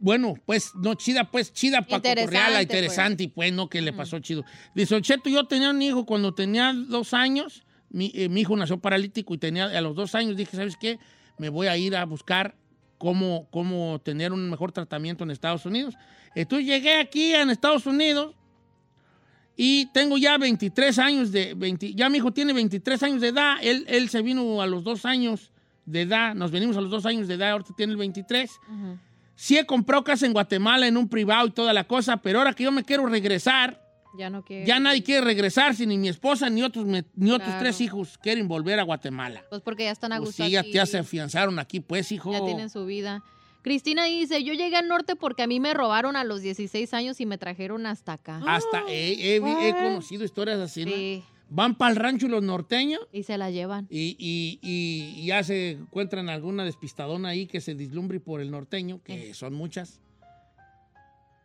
Bueno, 0.00 0.34
pues, 0.46 0.72
no 0.74 0.94
chida, 0.94 1.30
pues, 1.30 1.52
chida 1.52 1.82
para 1.82 1.96
Interesante, 1.96 2.52
pues. 2.52 2.62
interesante, 2.62 3.22
y 3.24 3.28
pues, 3.28 3.52
no, 3.52 3.68
que 3.68 3.82
le 3.82 3.92
pasó 3.92 4.18
chido. 4.18 4.44
Dice, 4.74 4.94
"Don 4.94 5.02
Cheto, 5.02 5.28
yo 5.28 5.44
tenía 5.44 5.70
un 5.70 5.80
hijo 5.82 6.06
cuando 6.06 6.34
tenía 6.34 6.72
dos 6.72 7.12
años, 7.12 7.64
mi, 7.90 8.10
eh, 8.14 8.28
mi 8.28 8.40
hijo 8.40 8.56
nació 8.56 8.78
paralítico 8.78 9.34
y 9.34 9.38
tenía, 9.38 9.66
a 9.66 9.80
los 9.80 9.94
dos 9.94 10.14
años 10.14 10.36
dije, 10.36 10.56
¿sabes 10.56 10.76
qué? 10.76 10.98
Me 11.38 11.48
voy 11.48 11.66
a 11.66 11.76
ir 11.76 11.96
a 11.96 12.04
buscar 12.04 12.56
cómo, 12.98 13.48
cómo 13.50 14.00
tener 14.00 14.32
un 14.32 14.48
mejor 14.48 14.72
tratamiento 14.72 15.24
en 15.24 15.30
Estados 15.30 15.66
Unidos. 15.66 15.94
Entonces 16.34 16.66
llegué 16.66 16.98
aquí 16.98 17.34
en 17.34 17.50
Estados 17.50 17.86
Unidos 17.86 18.34
y 19.56 19.86
tengo 19.92 20.18
ya 20.18 20.38
23 20.38 20.98
años 20.98 21.32
de... 21.32 21.54
20 21.54 21.94
ya 21.94 22.08
mi 22.08 22.18
hijo 22.18 22.32
tiene 22.32 22.52
23 22.52 23.02
años 23.02 23.20
de 23.20 23.28
edad. 23.28 23.56
Él, 23.62 23.84
él 23.88 24.08
se 24.08 24.22
vino 24.22 24.62
a 24.62 24.66
los 24.66 24.84
dos 24.84 25.04
años 25.04 25.50
de 25.84 26.02
edad. 26.02 26.34
Nos 26.34 26.50
venimos 26.50 26.76
a 26.76 26.80
los 26.80 26.90
dos 26.90 27.06
años 27.06 27.26
de 27.26 27.34
edad. 27.34 27.50
Ahorita 27.52 27.74
tiene 27.76 27.92
el 27.92 27.98
23. 27.98 28.50
Sí 29.42 29.56
he 29.56 29.64
comprado 29.64 30.04
casa 30.04 30.26
en 30.26 30.34
Guatemala 30.34 30.86
en 30.86 30.98
un 30.98 31.08
privado 31.08 31.46
y 31.46 31.50
toda 31.50 31.72
la 31.72 31.84
cosa, 31.84 32.18
pero 32.18 32.40
ahora 32.40 32.52
que 32.52 32.64
yo 32.64 32.70
me 32.72 32.84
quiero 32.84 33.06
regresar, 33.06 33.82
Ya 34.18 34.28
no 34.28 34.44
quiere. 34.44 34.66
ya 34.66 34.78
nadie 34.78 35.02
quiere 35.02 35.24
regresar, 35.24 35.74
si 35.74 35.86
ni 35.86 35.96
mi 35.96 36.08
esposa 36.10 36.50
ni 36.50 36.62
otros, 36.62 36.84
me- 36.84 37.06
ni 37.14 37.30
otros 37.30 37.48
Claro. 37.48 37.60
tres 37.62 37.80
hijos 37.80 38.18
quieren 38.18 38.48
volver 38.48 38.78
a 38.78 38.82
Guatemala. 38.82 39.42
Pues 39.48 39.62
porque 39.62 39.84
ya 39.84 39.92
están 39.92 40.12
a 40.12 40.18
Pues 40.18 40.28
gusto 40.28 40.44
sí, 40.44 40.50
ya, 40.50 40.62
ya 40.62 40.84
se 40.84 40.98
afianzaron 40.98 41.58
aquí, 41.58 41.80
pues, 41.80 42.12
hijo. 42.12 42.30
Ya 42.32 42.44
tienen 42.44 42.68
su 42.68 42.84
vida. 42.84 43.22
Cristina 43.62 44.04
dice, 44.04 44.44
yo 44.44 44.52
llegué 44.52 44.76
al 44.76 44.88
norte 44.88 45.16
porque 45.16 45.42
a 45.42 45.46
mí 45.46 45.58
me 45.58 45.72
robaron 45.72 46.16
a 46.16 46.24
los 46.24 46.42
16 46.42 46.92
años 46.92 47.18
y 47.22 47.24
me 47.24 47.38
trajeron 47.38 47.86
hasta 47.86 48.12
acá. 48.12 48.42
Hasta 48.46 48.82
he, 48.88 49.36
he- 49.36 49.68
he 49.68 49.72
conocido 49.72 50.22
historias 50.22 50.58
así, 50.58 50.84
¿no? 50.84 50.92
Sí. 50.92 51.22
Van 51.52 51.76
para 51.76 51.90
el 51.90 51.96
rancho 51.96 52.28
los 52.28 52.42
norteños 52.44 53.00
Y 53.12 53.24
se 53.24 53.36
la 53.36 53.50
llevan. 53.50 53.86
y, 53.90 54.16
y- 54.18 54.60
y- 54.62 55.20
y 55.20 55.26
ya 55.26 55.42
se 55.42 55.72
encuentran 55.72 56.28
alguna 56.28 56.64
despistadona 56.64 57.30
ahí 57.30 57.46
que 57.46 57.60
se 57.60 57.74
dislumbre 57.74 58.20
por 58.20 58.40
el 58.40 58.50
norteño, 58.52 59.02
que 59.02 59.34
son 59.34 59.54
muchas. 59.54 60.00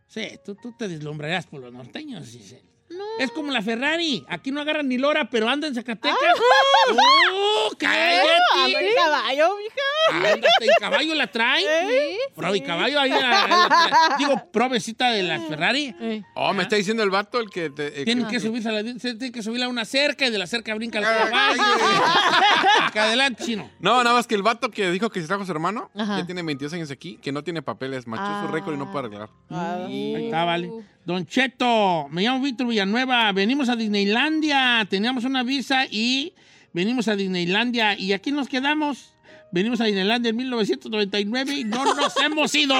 Sí, 0.08 0.22
tú, 0.46 0.56
tú 0.56 0.74
te 0.78 0.88
deslumbrarás 0.88 1.48
por 1.48 1.60
los 1.62 1.74
norteños. 1.74 2.38
Es 3.20 3.32
como 3.32 3.52
la 3.52 3.62
Ferrari. 3.62 4.24
Aquí 4.30 4.52
no 4.52 4.62
agarran 4.62 4.88
ni 4.88 4.98
lora, 4.98 5.30
pero 5.30 5.50
anda 5.50 5.68
en 5.68 5.74
Zacatecas. 5.74 6.18
¡Oh, 7.32 7.72
cállate! 7.80 8.28
Anda 8.64 8.80
en 8.82 8.96
caballo, 8.96 9.50
mija. 9.58 10.18
Ándate, 10.34 10.48
en 10.62 10.70
caballo 10.80 11.16
la 11.16 11.28
trae. 11.28 11.62
Sí. 11.64 12.18
Pro 12.36 12.54
y 12.56 12.62
caballo 12.62 13.00
ahí 13.00 13.10
la, 13.10 13.20
la. 13.20 14.16
Digo, 14.20 14.52
provecita 14.52 15.10
de 15.12 15.24
la 15.24 15.40
Ferrari. 15.40 15.96
Oh, 16.36 16.54
me 16.54 16.64
está 16.64 16.76
diciendo 16.76 17.02
el 17.04 17.10
vato 17.10 17.40
el 17.40 17.50
que... 17.50 17.70
te- 17.72 18.02
eh, 18.02 18.06
Tienen 18.06 18.28
que- 18.28 18.34
que 18.36 18.40
subirse 18.40 18.70
a 18.70 18.72
la, 18.74 18.84
tienen 18.84 19.32
que 19.32 19.42
subirla 19.42 19.66
a 19.66 19.70
una 19.70 19.86
cerca 19.86 20.28
y 20.28 20.30
de 20.30 20.38
la 20.38 20.46
cerca 20.48 20.74
brinca 20.76 21.00
el 21.00 21.06
caballo. 21.06 21.62
Acá 22.84 23.04
adelante, 23.06 23.44
chino. 23.46 23.70
No, 23.80 24.04
nada 24.04 24.16
más 24.16 24.28
que 24.28 24.36
el 24.36 24.44
vato 24.44 24.70
que 24.70 24.92
dijo 24.92 25.10
que 25.10 25.22
se 25.22 25.28
trajo 25.28 25.44
a 25.44 25.46
su 25.46 25.52
hermano, 25.52 25.90
Ajá. 25.96 26.20
ya 26.20 26.26
tiene 26.26 26.44
22 26.44 26.74
años 26.74 26.92
aquí, 26.92 27.18
que 27.18 27.32
no 27.32 27.44
tiene 27.44 27.62
papeles, 27.62 28.06
machó 28.08 28.24
su 28.42 28.48
Ah. 28.48 28.52
récord 28.52 28.76
y 28.76 28.78
no 28.78 28.92
puede 28.92 29.08
arreglar. 29.08 29.30
Ahí 29.50 30.26
está, 30.26 30.44
vale. 30.44 30.70
Don 31.06 31.24
Cheto, 31.28 32.08
me 32.10 32.24
llamo 32.24 32.44
Víctor 32.44 32.66
Villanueva. 32.66 33.32
Venimos 33.32 33.70
a 33.70 33.76
Disneylandia. 33.76 34.88
Teníamos 34.90 35.24
una 35.24 35.44
visa 35.44 35.86
y 35.86 36.34
venimos 36.74 37.08
a 37.08 37.16
Disneylandia. 37.16 37.98
¿Y 37.98 38.12
aquí 38.12 38.32
nos 38.32 38.50
quedamos? 38.50 39.14
Venimos 39.52 39.80
a 39.82 39.84
Disneylandia 39.84 40.30
en 40.30 40.36
1999 40.36 41.54
y 41.54 41.64
no 41.64 41.86
nos 41.86 42.18
hemos 42.24 42.56
ido. 42.56 42.74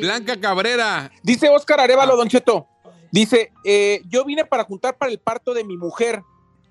Blanca 0.00 0.40
Cabrera, 0.40 1.10
Dice 1.24 1.48
Oscar 1.48 1.80
Arevalo, 1.80 2.16
Don 2.16 2.28
Cheto. 2.28 2.68
Dice, 3.10 3.52
eh, 3.64 4.02
yo 4.08 4.24
vine 4.24 4.44
para 4.44 4.62
juntar 4.62 4.96
para 4.96 5.10
el 5.10 5.18
parto 5.18 5.52
de 5.52 5.64
mi 5.64 5.76
mujer. 5.76 6.22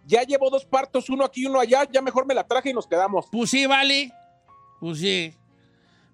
Ya 0.07 0.23
llevo 0.23 0.49
dos 0.49 0.63
partos, 0.63 1.09
uno 1.09 1.25
aquí 1.25 1.43
y 1.43 1.45
uno 1.47 1.59
allá. 1.59 1.85
Ya 1.91 2.01
mejor 2.01 2.25
me 2.25 2.33
la 2.33 2.47
traje 2.47 2.69
y 2.69 2.73
nos 2.73 2.87
quedamos. 2.87 3.25
Pues 3.29 3.49
sí, 3.49 3.65
vale. 3.65 4.11
Pues 4.79 4.99
sí. 4.99 5.33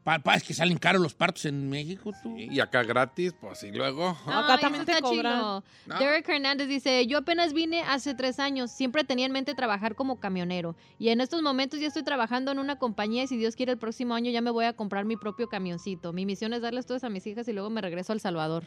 Papá, 0.07 0.35
es 0.35 0.43
que 0.43 0.53
salen 0.53 0.77
caros 0.77 1.01
los 1.01 1.13
partos 1.13 1.43
en 1.43 1.69
México, 1.69 2.13
tú. 2.23 2.37
y 2.37 2.61
acá 2.61 2.81
gratis, 2.81 3.33
pues 3.41 3.61
y 3.63 3.73
luego. 3.73 4.07
Acá 4.25 4.53
Ay, 4.53 4.61
también 4.61 4.85
te 4.85 4.93
está 4.93 5.03
cobran. 5.03 5.37
No. 5.37 5.63
Derek 5.99 6.29
Hernández 6.29 6.69
dice, 6.69 7.05
yo 7.07 7.17
apenas 7.17 7.51
vine 7.51 7.81
hace 7.81 8.15
tres 8.15 8.39
años, 8.39 8.71
siempre 8.71 9.03
tenía 9.03 9.25
en 9.25 9.33
mente 9.33 9.53
trabajar 9.53 9.95
como 9.95 10.21
camionero 10.21 10.77
y 10.97 11.09
en 11.09 11.19
estos 11.19 11.41
momentos 11.41 11.81
ya 11.81 11.87
estoy 11.87 12.03
trabajando 12.03 12.53
en 12.53 12.59
una 12.59 12.77
compañía 12.77 13.23
y 13.23 13.27
si 13.27 13.35
Dios 13.35 13.57
quiere 13.57 13.73
el 13.73 13.79
próximo 13.79 14.15
año 14.15 14.31
ya 14.31 14.39
me 14.39 14.49
voy 14.49 14.63
a 14.63 14.71
comprar 14.71 15.03
mi 15.03 15.17
propio 15.17 15.49
camioncito. 15.49 16.13
Mi 16.13 16.25
misión 16.25 16.53
es 16.53 16.61
darles 16.61 16.85
todas 16.85 17.03
a 17.03 17.09
mis 17.09 17.27
hijas 17.27 17.45
y 17.49 17.51
luego 17.51 17.69
me 17.69 17.81
regreso 17.81 18.13
a 18.13 18.15
El 18.15 18.21
Salvador. 18.21 18.63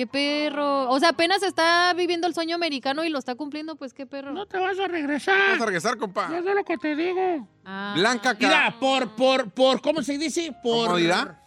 ¡Qué 0.00 0.06
perro! 0.06 0.88
O 0.88 0.98
sea, 0.98 1.10
apenas 1.10 1.42
está 1.42 1.92
viviendo 1.94 2.26
el 2.26 2.32
sueño 2.32 2.54
americano 2.56 3.04
y 3.04 3.10
lo 3.10 3.18
está 3.18 3.34
cumpliendo, 3.34 3.76
pues 3.76 3.92
qué 3.92 4.06
perro. 4.06 4.32
No 4.32 4.46
te 4.46 4.56
vas 4.56 4.78
a 4.78 4.80
Vamos 4.82 4.84
a 4.84 4.88
regresar. 4.88 5.58
regresar, 5.60 5.98
compa. 5.98 6.24
Eso 6.38 6.48
es 6.48 6.54
lo 6.54 6.64
que 6.64 6.78
te 6.78 6.96
digo. 6.96 7.46
Ah. 7.66 7.92
Blanca 7.94 8.34
Ca- 8.34 8.46
Mira, 8.46 8.76
por, 8.80 9.14
por, 9.14 9.50
por, 9.50 9.82
¿cómo 9.82 10.00
se 10.02 10.16
dice? 10.16 10.54
Por. 10.62 10.86
¿Comodidad? 10.86 11.38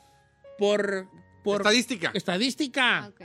Por. 0.60 1.08
Por 1.44 1.62
Estadística. 1.62 2.12
estadística. 2.14 3.00
Ah, 3.00 3.08
ok. 3.08 3.22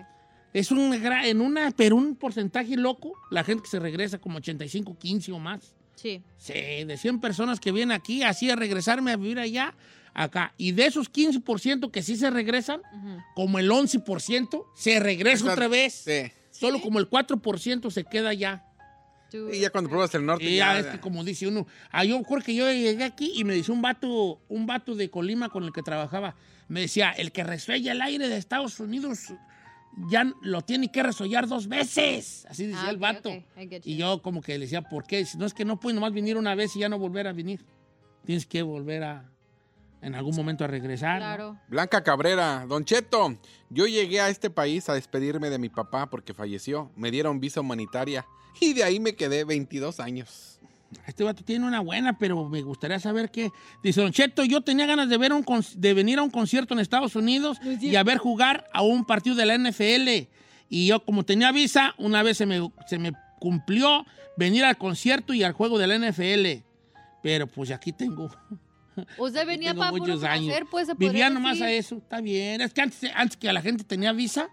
Es 0.55 0.71
un 0.73 0.95
en 0.95 1.41
una, 1.43 1.73
pero 1.77 1.95
un 1.97 2.17
porcentaje 2.17 2.75
loco, 2.79 3.13
la 3.31 3.45
gente 3.45 3.65
que 3.65 3.69
se 3.69 3.79
regresa 3.79 4.19
como 4.19 4.39
85, 4.39 4.97
15 4.99 5.33
o 5.33 5.39
más. 5.39 5.75
Sí. 5.95 6.23
Sí, 6.39 6.55
de 6.55 6.97
100 6.97 7.21
personas 7.21 7.61
que 7.61 7.71
vienen 7.71 7.93
aquí 7.93 8.23
así 8.23 8.51
a 8.51 8.57
regresarme 8.57 9.13
a 9.13 9.17
vivir 9.19 9.39
allá, 9.39 9.75
acá. 10.15 10.55
Y 10.57 10.73
de 10.73 10.87
esos 10.87 11.11
15% 11.13 11.91
que 11.91 12.03
sí 12.03 12.17
se 12.17 12.31
regresan, 12.31 12.81
Ujú. 12.93 13.19
como 13.35 13.59
el 13.59 13.71
11% 13.71 14.67
se 14.77 15.01
regresa 15.01 15.45
Exacto. 15.45 15.53
otra 15.53 15.69
vez. 15.69 15.95
Sí. 16.05 16.33
Solo 16.51 16.81
como 16.81 16.99
el 16.99 17.09
4% 17.09 17.91
se 17.91 18.05
queda 18.05 18.31
allá. 18.31 18.65
Y 19.53 19.61
ya 19.61 19.69
cuando 19.71 19.91
pruebas 19.91 20.15
el 20.15 20.25
norte. 20.25 20.45
Y 20.45 20.57
ya, 20.57 20.73
ya, 20.73 20.79
es 20.81 20.87
que 20.87 21.01
como 21.01 21.23
dice 21.23 21.47
uno, 21.47 21.67
ah, 21.91 22.03
yo 22.05 22.23
creo 22.23 22.41
que 22.41 22.55
yo 22.55 22.67
llegué 22.73 23.05
aquí 23.05 23.33
y 23.35 23.45
me 23.45 23.53
dice 23.55 23.71
un 23.71 23.83
vato, 23.83 24.41
un 24.49 24.67
vato 24.67 24.95
de 24.95 25.11
Colima 25.11 25.51
con 25.51 25.65
el 25.65 25.73
que 25.73 25.83
trabajaba, 25.83 26.35
me 26.69 26.81
decía, 26.81 27.11
el 27.11 27.31
que 27.31 27.45
resuella 27.45 27.93
el 27.93 28.01
aire 28.01 28.29
de 28.29 28.39
Estados 28.39 28.81
Unidos 28.81 29.35
ya 30.11 30.33
lo 30.43 30.63
tiene 30.63 30.91
que 30.91 31.03
resollar 31.03 31.47
dos 31.47 31.69
veces. 31.69 32.47
Así 32.49 32.67
decía 32.67 32.85
Ah, 32.87 32.91
el 32.91 32.97
vato. 32.97 33.29
ok, 33.31 33.43
I 33.61 33.69
get 33.69 33.83
Y 33.87 33.97
yo 33.97 34.23
como 34.23 34.41
que 34.41 34.53
le 34.55 34.65
decía, 34.65 34.81
¿por 34.83 35.05
qué? 35.07 35.25
Si 35.27 35.37
no 35.37 35.45
es 35.45 35.53
que 35.53 35.65
no 35.67 35.79
puedes 35.79 35.95
nomás 35.95 36.13
venir 36.15 36.37
una 36.39 36.55
vez 36.55 36.75
y 36.77 36.81
ya 36.81 36.89
no 36.89 36.99
volver 36.99 37.27
a 37.27 37.33
venir. 37.33 37.65
Tienes 38.25 38.47
que 38.47 38.63
volver 38.63 39.05
a, 39.05 39.31
en 40.03 40.15
algún 40.15 40.35
momento 40.35 40.65
a 40.65 40.67
regresar. 40.67 41.15
¿no? 41.15 41.27
Claro. 41.27 41.59
Blanca 41.69 42.03
Cabrera, 42.03 42.67
Don 42.67 42.85
Cheto, 42.85 43.37
yo 43.71 43.87
llegué 43.87 44.21
a 44.21 44.29
este 44.29 44.51
país 44.51 44.89
a 44.89 44.95
despedirme 44.95 45.51
de 45.51 45.59
mi 45.59 45.69
papá 45.69 46.09
porque 46.11 46.35
falleció. 46.35 46.91
Me 46.97 47.11
dieron 47.11 47.41
visa 47.41 47.61
humanitaria 47.61 48.27
y 48.61 48.75
de 48.75 48.85
ahí 48.85 49.01
me 49.01 49.15
quedé 49.15 49.45
22 49.45 50.01
años. 50.01 50.59
Este 51.07 51.23
vato 51.23 51.45
tiene 51.45 51.67
una 51.67 51.81
buena, 51.81 52.19
pero 52.19 52.49
me 52.49 52.63
gustaría 52.63 52.99
saber 52.99 53.31
qué. 53.31 53.51
Dice, 53.83 54.01
Don 54.01 54.13
Cheto, 54.13 54.45
yo 54.45 54.63
tenía 54.63 54.87
ganas 54.87 55.09
de, 55.09 55.19
ver 55.19 55.33
un 55.33 55.45
de 55.75 55.95
venir 55.95 56.19
a 56.19 56.23
un 56.23 56.31
concierto 56.31 56.73
en 56.73 56.81
Estados 56.81 57.15
Unidos 57.15 57.59
y 57.81 57.95
a 57.97 58.03
ver 58.03 58.19
jugar 58.19 58.67
a 58.73 58.83
un 58.83 59.05
partido 59.05 59.37
de 59.37 59.45
la 59.45 59.59
NFL. 59.59 60.29
Y 60.71 60.87
yo, 60.87 61.05
como 61.05 61.25
tenía 61.25 61.53
visa, 61.53 61.95
una 61.99 62.23
vez 62.23 62.39
se 62.39 62.47
me, 62.47 62.73
se 62.87 62.99
me 62.99 63.13
cumplió 63.39 64.07
venir 64.37 64.65
al 64.65 64.79
concierto 64.79 65.35
y 65.35 65.43
al 65.43 65.53
juego 65.53 65.79
de 65.79 65.87
la 65.87 65.99
NFL. 65.99 66.65
Pero 67.23 67.47
pues 67.47 67.71
aquí 67.71 67.93
tengo, 67.93 68.31
Usted 69.19 69.47
venía 69.47 69.75
para 69.75 69.91
muchos 69.93 70.23
años. 70.25 70.47
placer, 70.47 70.67
pues 70.71 70.89
Vivía 70.99 71.31
nomás 71.31 71.59
decir. 71.59 71.67
a 71.67 71.73
eso, 71.73 71.97
está 71.97 72.21
bien. 72.21 72.61
Es 72.61 72.73
que 72.73 72.81
antes, 72.83 73.11
antes 73.15 73.37
que 73.37 73.49
a 73.49 73.53
la 73.53 73.63
gente 73.63 73.85
tenía 73.85 74.13
visa, 74.13 74.49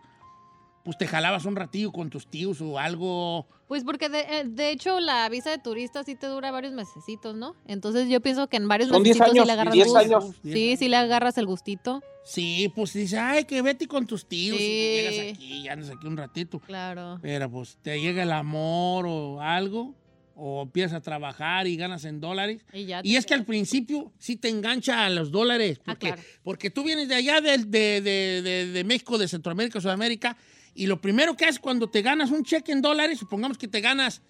pues 0.83 0.97
te 0.97 1.07
jalabas 1.07 1.45
un 1.45 1.55
ratillo 1.55 1.91
con 1.91 2.09
tus 2.09 2.27
tíos 2.27 2.61
o 2.61 2.77
algo. 2.77 3.47
Pues 3.67 3.83
porque 3.83 4.07
de, 4.09 4.19
eh, 4.19 4.43
de 4.45 4.69
hecho 4.69 4.99
la 4.99 5.27
visa 5.29 5.49
de 5.49 5.57
turista 5.57 6.03
sí 6.03 6.13
te 6.15 6.27
dura 6.27 6.51
varios 6.51 6.73
mesecitos, 6.73 7.35
¿no? 7.35 7.55
Entonces 7.65 8.07
yo 8.07 8.21
pienso 8.21 8.47
que 8.47 8.57
en 8.57 8.67
varios 8.67 8.89
Son 8.89 9.01
10 9.01 9.17
mesecitos 9.17 9.33
sí 9.33 9.39
años, 9.39 9.47
le 9.47 9.53
agarras 9.53 9.73
10 9.73 9.87
gusto. 9.87 9.99
años. 9.99 10.35
Sí, 10.43 10.77
sí 10.77 10.87
le 10.87 10.97
agarras 10.97 11.37
el 11.39 11.47
gustito. 11.47 12.03
Sí, 12.23 12.71
pues 12.75 12.93
dice, 12.93 13.17
ay, 13.17 13.45
que 13.45 13.61
vete 13.63 13.87
con 13.87 14.05
tus 14.05 14.27
tíos 14.27 14.57
y 14.57 14.59
Sí. 14.59 14.65
llegas 14.67 15.33
aquí 15.35 15.53
y 15.63 15.67
andas 15.67 15.89
aquí 15.89 16.05
un 16.05 16.17
ratito. 16.17 16.59
Claro. 16.59 17.17
Pero 17.21 17.49
pues 17.49 17.77
te 17.81 17.99
llega 17.99 18.21
el 18.21 18.31
amor 18.31 19.05
o 19.07 19.41
algo, 19.41 19.95
o 20.37 20.63
empiezas 20.63 20.93
a 20.93 21.01
trabajar 21.01 21.65
y 21.67 21.77
ganas 21.77 22.03
en 22.05 22.19
dólares. 22.19 22.61
Y, 22.73 22.85
ya 22.85 22.99
Y 23.03 23.13
te 23.13 23.17
es 23.17 23.25
que 23.25 23.33
al 23.33 23.45
principio 23.45 24.11
sí 24.19 24.35
te 24.35 24.49
engancha 24.49 25.05
a 25.05 25.09
los 25.09 25.31
dólares, 25.31 25.79
Ah, 25.81 25.83
porque, 25.85 26.07
claro. 26.07 26.21
porque 26.43 26.69
tú 26.69 26.83
vienes 26.83 27.07
de 27.07 27.15
allá 27.15 27.39
de, 27.41 27.57
de- 27.59 28.01
de- 28.01 28.41
de- 28.41 28.67
de 28.71 28.83
México, 28.83 29.17
de 29.17 29.27
Centroamérica, 29.27 29.79
Sudamérica, 29.79 30.35
y 30.73 30.87
lo 30.87 30.99
primero 30.99 31.37
que 31.37 31.45
haces 31.45 31.59
cuando 31.59 31.89
te 31.89 32.01
ganas 32.01 32.31
un 32.31 32.43
cheque 32.43 32.73
en 32.73 32.81
dólares, 32.81 33.17
supongamos 33.19 33.57
que 33.57 33.67
te 33.69 33.79
ganas 33.81 34.21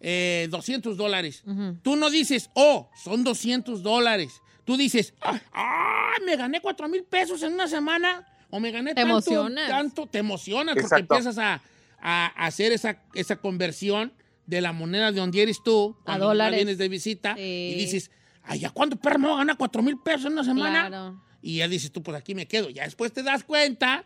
eh, 0.00 0.48
200 0.50 0.96
dólares, 0.96 1.44
Ujú. 1.46 1.78
tú 1.80 1.94
no 1.94 2.10
dices, 2.10 2.50
oh, 2.54 2.90
son 3.00 3.22
200 3.22 3.84
dólares. 3.84 4.32
Tú 4.64 4.76
dices, 4.76 5.14
ah, 5.20 5.40
ah, 5.52 6.10
me 6.26 6.34
gané 6.36 6.60
4 6.60 6.88
mil 6.88 7.04
pesos 7.04 7.40
en 7.44 7.52
una 7.52 7.68
semana, 7.68 8.26
o 8.50 8.58
me 8.58 8.72
gané 8.72 8.90
Te 8.90 9.02
tanto, 9.02 9.10
emocionas. 9.12 9.68
tanto, 9.68 10.06
te 10.08 10.18
emocionas, 10.18 10.74
porque 10.80 11.00
empiezas 11.02 11.38
a, 11.38 11.62
a 12.00 12.26
hacer 12.46 12.72
esa, 12.72 13.00
esa 13.14 13.36
conversión 13.36 14.12
de 14.46 14.60
la 14.60 14.72
moneda 14.72 15.12
de 15.12 15.20
donde 15.20 15.42
eres 15.42 15.62
tú, 15.62 15.96
A 16.04 16.18
dólares. 16.18 16.56
vienes 16.56 16.78
de 16.78 16.88
visita, 16.88 17.34
Sí. 17.36 17.40
y 17.42 17.74
dices, 17.74 18.10
ay, 18.42 18.60
¿ya 18.60 18.70
cuánto 18.70 18.96
perro 18.96 19.18
me 19.18 19.26
voy 19.28 19.34
a 19.36 19.38
ganar 19.38 19.56
4 19.56 19.82
mil 19.82 19.98
pesos 19.98 20.26
en 20.26 20.32
una 20.32 20.44
semana? 20.44 20.88
Claro. 20.88 21.22
Y 21.40 21.58
ya 21.58 21.68
dices 21.68 21.90
tú, 21.92 22.02
pues 22.02 22.16
aquí 22.16 22.34
me 22.34 22.46
quedo. 22.46 22.70
Ya 22.70 22.84
después 22.84 23.12
te 23.12 23.22
das 23.22 23.44
cuenta 23.44 24.04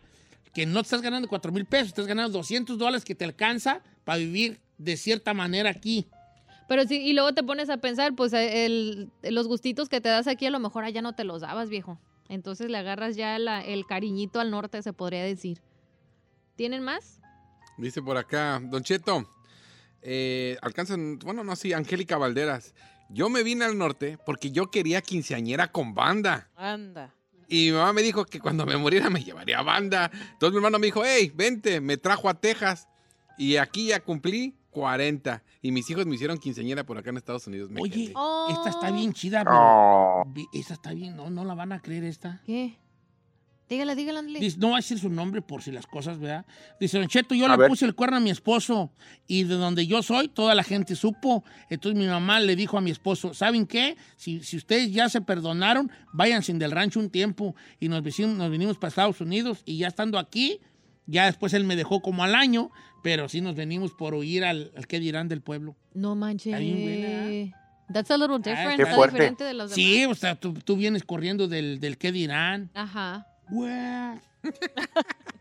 que 0.53 0.65
no 0.65 0.75
te 0.81 0.87
estás 0.87 1.01
ganando 1.01 1.27
4 1.27 1.51
mil 1.51 1.65
pesos, 1.65 1.89
estás 1.89 2.07
ganando 2.07 2.37
200 2.37 2.77
dólares 2.77 3.03
que 3.05 3.13
te 3.15 3.25
alcanza 3.25 3.81
para 4.03 4.17
vivir 4.17 4.59
de 4.77 4.97
cierta 4.97 5.33
manera 5.33 5.69
aquí. 5.69 6.07
Pero 6.67 6.83
sí, 6.85 6.97
y 6.97 7.13
luego 7.13 7.33
te 7.33 7.43
pones 7.43 7.69
a 7.69 7.77
pensar, 7.77 8.13
pues 8.15 8.33
el- 8.33 9.09
los 9.23 9.47
gustitos 9.47 9.87
que 9.87 10.01
te 10.01 10.09
das 10.09 10.27
aquí 10.27 10.45
a 10.45 10.49
lo 10.51 10.59
mejor 10.59 10.83
allá 10.83 11.01
no 11.01 11.13
te 11.13 11.23
los 11.23 11.41
dabas, 11.41 11.69
viejo. 11.69 11.99
Entonces 12.27 12.69
le 12.69 12.77
agarras 12.77 13.15
ya 13.15 13.37
la- 13.39 13.63
el 13.63 13.85
cariñito 13.85 14.39
al 14.39 14.51
norte, 14.51 14.81
se 14.81 14.91
podría 14.93 15.23
decir. 15.23 15.61
¿Tienen 16.55 16.83
más? 16.83 17.21
Dice 17.77 18.01
por 18.01 18.17
acá, 18.17 18.59
Don 18.63 18.83
Cheto, 18.83 19.29
eh, 20.09 20.57
alcanzan, 20.61 21.19
bueno, 21.19 21.43
no, 21.43 21.55
sí, 21.57 21.73
Angélica 21.73 22.17
Valderas. 22.17 22.73
Yo 23.09 23.29
me 23.29 23.43
vine 23.43 23.65
al 23.65 23.77
norte 23.77 24.17
porque 24.25 24.51
yo 24.51 24.71
quería 24.71 25.01
quinceañera 25.01 25.69
con 25.71 25.93
banda. 25.93 26.49
Anda. 26.55 27.13
Y 27.49 27.71
mi 27.71 27.77
mamá 27.77 27.91
me 27.93 28.01
dijo 28.01 28.23
que 28.25 28.39
cuando 28.39 28.65
me 28.65 28.77
muriera 28.77 29.09
me 29.09 29.21
llevaría 29.23 29.61
banda. 29.61 30.09
Entonces 30.13 30.51
mi 30.51 30.57
hermano 30.57 30.79
me 30.79 30.87
dijo, 30.87 31.03
hey, 31.05 31.31
vente, 31.35 31.81
me 31.81 31.97
trajo 31.97 32.29
a 32.29 32.33
Texas. 32.33 32.87
Y 33.37 33.57
aquí 33.57 33.87
ya 33.87 33.99
cumplí 34.01 34.55
40. 34.71 35.43
Y 35.61 35.71
mis 35.71 35.89
hijos 35.89 36.05
me 36.05 36.15
hicieron 36.15 36.37
quinceañera 36.37 36.85
por 36.85 36.97
acá 36.97 37.09
en 37.09 37.17
Estados 37.17 37.45
Unidos. 37.47 37.69
Me 37.69 37.81
Oye. 37.81 38.11
Oh. 38.15 38.47
esta 38.49 38.69
está 38.69 38.91
bien 38.91 39.11
chida, 39.13 39.43
pero... 39.43 39.57
Oh. 39.59 40.23
vi- 40.27 40.47
Esta 40.53 40.73
está 40.73 40.93
bien, 40.93 41.15
no, 41.17 41.29
no 41.29 41.43
la 41.45 41.53
van 41.53 41.71
a 41.73 41.81
creer 41.81 42.03
esta. 42.05 42.41
¿Qué? 42.45 42.77
Dígala, 43.69 43.95
dígala. 43.95 44.21
Dice, 44.21 44.57
no 44.59 44.69
va 44.69 44.75
a 44.75 44.79
decir 44.79 44.97
su 44.97 45.09
nombre 45.09 45.41
por 45.41 45.61
si 45.61 45.71
las 45.71 45.85
cosas, 45.85 46.19
¿verdad? 46.19 46.45
Dice, 46.79 46.97
Don 46.99 47.07
Cheto, 47.07 47.35
yo 47.35 47.47
A 47.47 47.49
le 47.49 47.57
ver. 47.57 47.67
puse 47.69 47.85
el 47.85 47.95
cuerno 47.95 48.17
a 48.17 48.19
mi 48.21 48.29
esposo 48.29 48.91
y 49.27 49.43
de 49.43 49.55
donde 49.55 49.85
yo 49.85 50.01
soy, 50.01 50.29
toda 50.29 50.55
la 50.55 50.63
gente 50.63 50.95
supo. 50.95 51.43
Entonces 51.69 51.99
mi 51.99 52.07
mamá 52.07 52.39
le 52.39 52.55
dijo 52.55 52.77
a 52.77 52.81
mi 52.81 52.91
esposo, 52.91 53.33
¿saben 53.33 53.67
qué? 53.67 53.97
Si, 54.15 54.41
si 54.41 54.55
ustedes 54.55 54.91
ya 54.93 55.09
se 55.09 55.19
perdonaron, 55.21 55.91
váyanse 56.13 56.53
del 56.53 56.71
rancho 56.71 56.99
un 56.99 57.09
tiempo. 57.09 57.55
Y 57.79 57.89
nos, 57.89 58.01
nos 58.19 58.49
vinimos 58.51 58.77
para 58.77 58.89
Estados 58.89 59.19
Unidos 59.19 59.63
y 59.65 59.79
ya 59.79 59.87
estando 59.89 60.17
aquí, 60.17 60.59
ya 61.05 61.25
después 61.25 61.53
él 61.53 61.65
me 61.65 61.75
dejó 61.75 62.01
como 62.01 62.23
al 62.23 62.35
año, 62.35 62.71
pero 63.03 63.27
sí 63.27 63.41
nos 63.41 63.55
venimos 63.55 63.91
por 63.91 64.13
huir 64.13 64.45
al, 64.45 64.71
al 64.77 64.87
qué 64.87 64.99
dirán 65.01 65.27
del 65.27 65.41
pueblo. 65.41 65.75
No 65.93 66.15
manches. 66.15 66.57
Bien 66.57 66.81
buena, 66.81 67.57
That's 67.91 68.11
a 68.11 68.17
little 68.17 68.37
different. 68.37 68.75
Qué 68.77 68.83
está 68.83 68.95
fuerte. 68.95 69.13
diferente 69.15 69.43
de 69.43 69.53
los 69.53 69.69
demás. 69.69 69.75
Sí, 69.75 70.05
o 70.05 70.15
sea, 70.15 70.35
tú, 70.35 70.53
tú 70.53 70.75
vienes 70.75 71.03
corriendo 71.03 71.47
del, 71.47 71.79
del 71.79 71.97
qué 71.97 72.11
dirán. 72.11 72.69
Ajá. 72.73 73.27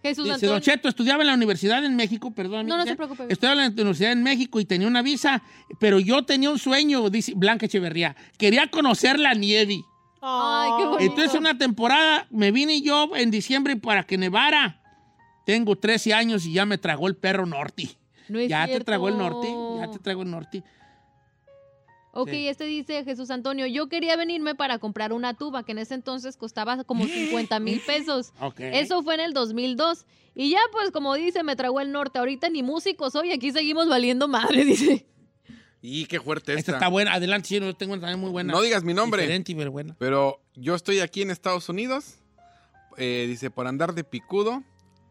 Jesús 0.03 0.25
Dice. 0.25 0.47
Don 0.47 0.61
Cheto, 0.61 0.89
estudiaba 0.89 1.23
en 1.23 1.29
la 1.29 1.35
universidad 1.35 1.85
en 1.85 1.97
México, 1.97 2.33
perdón. 2.33 2.67
No, 2.67 2.77
no 2.77 2.85
se 2.85 2.97
preocupe. 2.97 3.27
Estudiaba 3.29 3.63
en 3.63 3.75
la 3.77 3.83
universidad 3.83 4.13
en 4.13 4.23
México 4.23 4.61
y 4.61 4.65
tenía 4.65 4.87
una 4.87 5.03
visa, 5.03 5.43
pero 5.79 5.99
yo 5.99 6.25
tenía 6.25 6.51
un 6.51 6.59
sueño, 6.59 7.09
dice 7.11 7.33
Blanca 7.35 7.67
Echeverría. 7.67 8.17
Quería 8.39 8.69
conocer 8.71 9.19
la 9.19 9.35
nieve. 9.35 9.83
Ay, 10.21 10.71
qué 10.79 10.85
bonito. 10.87 11.13
Entonces, 11.13 11.39
una 11.39 11.57
temporada 11.59 12.27
me 12.31 12.51
vine 12.51 12.81
yo 12.81 13.15
en 13.17 13.31
diciembre 13.31 13.77
para 13.77 14.05
que 14.05 14.19
nevara. 14.19 14.81
Tengo 15.45 15.77
13 15.77 16.13
años 16.15 16.45
y 16.47 16.53
ya 16.53 16.67
me 16.67 16.79
tragó 16.79 17.07
el 17.07 17.17
perro 17.17 17.47
norte. 17.47 17.89
No 18.29 18.41
es 18.41 18.49
ya 18.49 18.67
te 18.67 18.81
tragó 18.81 19.09
el 19.09 19.17
norte, 19.17 19.47
ya 19.79 19.91
te 19.91 19.99
tragó 20.01 20.23
el 20.23 20.31
norte. 20.31 20.65
Ok, 22.17 22.31
Sí. 22.31 22.49
este 22.49 22.65
dice 22.65 23.05
Jesús 23.05 23.31
Antonio, 23.31 23.67
yo 23.67 23.89
quería 23.89 24.17
venirme 24.17 24.55
para 24.55 24.79
comprar 24.79 25.13
una 25.13 25.35
tuba 25.35 25.65
que 25.65 25.73
en 25.73 25.79
ese 25.79 25.95
entonces 25.95 26.37
costaba 26.37 26.83
como 26.85 27.05
50 27.07 27.61
mil 27.61 27.81
pesos. 27.81 28.33
Ok. 28.41 28.61
Eso 28.61 29.03
fue 29.03 29.15
en 29.15 29.21
el 29.21 29.33
2002. 29.35 30.07
Y 30.35 30.51
ya 30.51 30.59
pues 30.73 30.91
como 30.91 31.15
dice, 31.15 31.43
me 31.43 31.57
tragó 31.57 31.81
el 31.81 31.93
norte. 31.93 32.19
Ahorita 32.19 32.49
ni 32.49 32.63
músicos 32.63 33.13
soy, 33.13 33.33
aquí 33.33 33.53
seguimos 33.53 33.89
valiendo 33.89 34.29
madre, 34.29 34.65
dice. 34.67 35.07
Y 35.83 36.07
qué 36.07 36.19
fuerte 36.21 36.53
Esta 36.53 36.61
esta. 36.61 36.73
está 36.73 36.89
buena. 36.89 37.13
Adelante, 37.15 37.49
sí, 37.49 37.61
yo 37.61 37.75
tengo 37.75 37.93
una 37.93 38.01
también 38.01 38.19
muy 38.21 38.31
buena. 38.31 38.53
No 38.53 38.61
digas 38.63 38.83
mi 38.83 38.93
nombre. 38.95 39.23
Diferente, 39.23 39.55
pero 39.55 39.71
buena. 39.71 39.95
Pero 39.99 40.41
yo 40.55 40.75
estoy 40.75 41.01
aquí 41.01 41.23
en 41.23 41.31
Estados 41.31 41.69
Unidos. 41.69 42.17
eh, 42.99 43.27
dice, 43.29 43.51
por 43.51 43.67
andar 43.67 43.95
de 43.95 44.05
picudo, 44.05 44.63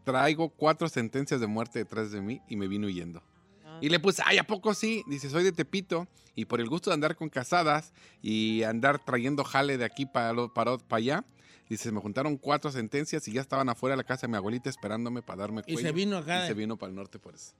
traigo 0.04 0.48
cuatro 0.50 0.88
sentencias 0.88 1.40
de 1.40 1.46
muerte 1.46 1.78
detrás 1.78 2.10
de 2.10 2.20
mí 2.20 2.40
y 2.48 2.56
me 2.56 2.66
vino 2.68 2.88
huyendo. 2.88 3.22
Y 3.80 3.88
le 3.88 3.98
puse, 4.00 4.22
ay, 4.24 4.38
¿a 4.38 4.44
poco 4.44 4.74
sí? 4.74 5.02
Dice, 5.06 5.28
soy 5.30 5.44
de 5.44 5.52
Tepito 5.52 6.06
y 6.34 6.44
por 6.46 6.60
el 6.60 6.68
gusto 6.68 6.90
de 6.90 6.94
andar 6.94 7.16
con 7.16 7.28
casadas 7.28 7.92
y 8.22 8.62
andar 8.62 9.04
trayendo 9.04 9.44
jale 9.44 9.76
de 9.78 9.84
aquí 9.84 10.06
para, 10.06 10.32
lo- 10.32 10.52
para, 10.52 10.78
para 10.78 10.98
allá. 10.98 11.24
Dice, 11.68 11.90
me 11.90 12.00
juntaron 12.00 12.36
cuatro 12.36 12.70
sentencias 12.70 13.26
y 13.26 13.32
ya 13.32 13.40
estaban 13.40 13.68
afuera 13.68 13.94
de 13.94 13.96
la 13.98 14.04
casa 14.04 14.26
de 14.26 14.30
mi 14.30 14.36
abuelita 14.36 14.70
esperándome 14.70 15.20
para 15.22 15.40
darme 15.42 15.62
Y 15.66 15.74
cuello. 15.74 15.88
se 15.88 15.92
vino 15.92 16.16
acá. 16.18 16.44
Y 16.44 16.48
se 16.48 16.54
vino 16.54 16.76
para 16.76 16.90
el 16.90 16.96
norte 16.96 17.18
por 17.18 17.34
eso. 17.34 17.52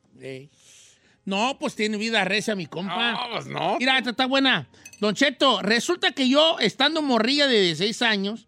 No, 1.25 1.57
pues 1.59 1.75
tiene 1.75 1.97
vida 1.97 2.25
recia 2.25 2.55
mi 2.55 2.67
compa. 2.67 3.13
No, 3.13 3.19
pues 3.33 3.47
no. 3.47 3.77
Mira, 3.79 3.99
esta 3.99 4.11
está 4.11 4.27
buena. 4.27 4.69
Don 5.01 5.15
Cheto, 5.15 5.61
resulta 5.61 6.13
que 6.13 6.29
yo, 6.29 6.57
estando 6.61 7.03
morrilla 7.03 7.49
de 7.49 7.61
16 7.63 8.03
años, 8.03 8.47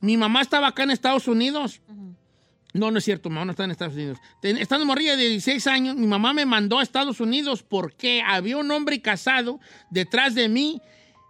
mi 0.00 0.18
mamá 0.18 0.42
estaba 0.42 0.66
acá 0.68 0.82
en 0.82 0.90
Estados 0.90 1.26
Unidos. 1.28 1.80
No, 2.78 2.92
no 2.92 2.98
es 2.98 3.04
cierto, 3.04 3.28
mamá 3.28 3.44
no 3.44 3.50
está 3.50 3.64
en 3.64 3.72
Estados 3.72 3.94
Unidos. 3.94 4.18
Estando 4.42 4.86
morrilla 4.86 5.16
de 5.16 5.28
16 5.28 5.66
años, 5.66 5.96
mi 5.96 6.06
mamá 6.06 6.32
me 6.32 6.46
mandó 6.46 6.78
a 6.78 6.82
Estados 6.82 7.20
Unidos 7.20 7.64
porque 7.64 8.22
había 8.24 8.56
un 8.56 8.70
hombre 8.70 9.00
casado 9.02 9.58
detrás 9.90 10.34
de 10.36 10.48
mí 10.48 10.80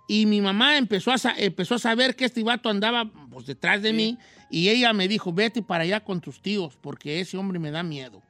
y 0.09 0.27
mi 0.27 0.41
mamá 0.41 0.77
empezó 0.77 1.11
a, 1.11 1.17
empezó 1.39 1.77
a 1.77 1.79
saber 1.79 2.17
que 2.17 2.27
este 2.27 2.43
vato 2.43 2.69
andaba 2.69 3.11
pues, 3.31 3.47
detrás 3.47 3.83
de 3.83 3.95
mí 3.95 4.19
y 4.51 4.69
ella 4.69 4.93
me 4.93 5.09
dijo, 5.09 5.33
vete 5.33 5.63
para 5.63 5.85
allá 5.85 6.01
con 6.01 6.21
tus 6.21 6.43
tíos 6.43 6.77
porque 6.81 7.21
ese 7.21 7.39
hombre 7.39 7.59
me 7.59 7.71
da 7.71 7.83
miedo. 7.83 8.23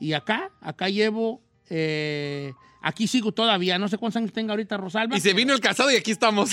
Y 0.00 0.14
acá, 0.14 0.50
acá 0.60 0.88
llevo, 0.88 1.42
eh, 1.68 2.54
aquí 2.82 3.06
sigo 3.06 3.32
todavía, 3.32 3.78
no 3.78 3.88
sé 3.88 3.96
cuántos 3.98 4.16
años 4.18 4.32
tenga 4.32 4.52
ahorita 4.52 4.76
Rosalba. 4.76 5.16
Y 5.16 5.20
se 5.20 5.32
vino 5.32 5.52
el 5.54 5.60
casado 5.60 5.90
y 5.90 5.96
aquí 5.96 6.10
estamos. 6.10 6.52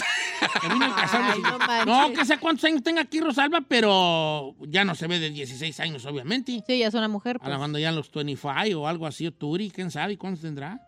Que 0.61 0.67
vino 0.69 0.85
el 0.85 0.93
casado. 0.93 1.23
Ay, 1.67 1.85
no 1.85 2.13
que 2.13 2.25
sé 2.25 2.37
cuántos 2.37 2.63
años 2.65 2.83
tenga 2.83 3.01
aquí 3.01 3.19
Rosalba, 3.19 3.61
pero 3.67 4.55
ya 4.67 4.83
no 4.85 4.95
se 4.95 5.07
ve 5.07 5.19
de 5.19 5.29
16 5.31 5.79
años, 5.79 6.05
obviamente. 6.05 6.63
Sí, 6.65 6.77
ya 6.79 6.87
es 6.87 6.93
una 6.93 7.07
mujer. 7.07 7.37
A 7.37 7.39
la 7.43 7.45
Pues. 7.49 7.57
cuando 7.59 7.79
ya 7.79 7.91
los 7.91 8.11
25 8.11 8.79
o 8.79 8.87
algo 8.87 9.05
así, 9.07 9.27
o 9.27 9.31
Turi, 9.33 9.69
quién 9.71 9.91
sabe 9.91 10.17
cuántos 10.17 10.41
tendrá. 10.41 10.79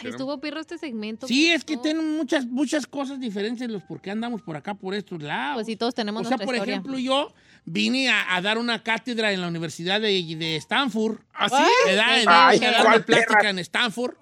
Ay, 0.00 0.08
estuvo 0.10 0.40
pirro 0.40 0.60
este 0.60 0.78
segmento. 0.78 1.26
Sí, 1.28 1.50
es 1.50 1.62
que 1.62 1.76
tienen 1.76 2.16
muchas, 2.16 2.46
muchas 2.46 2.86
cosas 2.86 3.20
diferentes 3.20 3.68
los 3.70 3.82
por 3.82 4.00
qué 4.00 4.10
andamos 4.10 4.40
por 4.42 4.56
acá, 4.56 4.74
por 4.74 4.94
estos 4.94 5.22
lados. 5.22 5.56
Pues 5.56 5.66
sí, 5.66 5.76
todos 5.76 5.94
tenemos 5.94 6.24
O 6.24 6.28
sea, 6.28 6.38
por 6.38 6.54
historia. 6.54 6.72
ejemplo, 6.74 6.98
yo 6.98 7.32
vine 7.66 8.08
a, 8.08 8.34
a 8.34 8.40
dar 8.40 8.56
una 8.58 8.82
cátedra 8.82 9.30
en 9.32 9.42
la 9.42 9.46
Universidad 9.48 10.00
de, 10.00 10.22
de 10.36 10.56
Stanford. 10.56 11.18
¿Ah, 11.34 11.48
sí? 11.50 11.56
¿Verdad? 11.86 12.04
Ay, 12.08 12.24
Ay, 12.26 12.58
¿cuál 12.58 12.72
dar 12.72 13.04
plática 13.04 13.36
perra? 13.36 13.50
en 13.50 13.58
Stanford. 13.58 14.14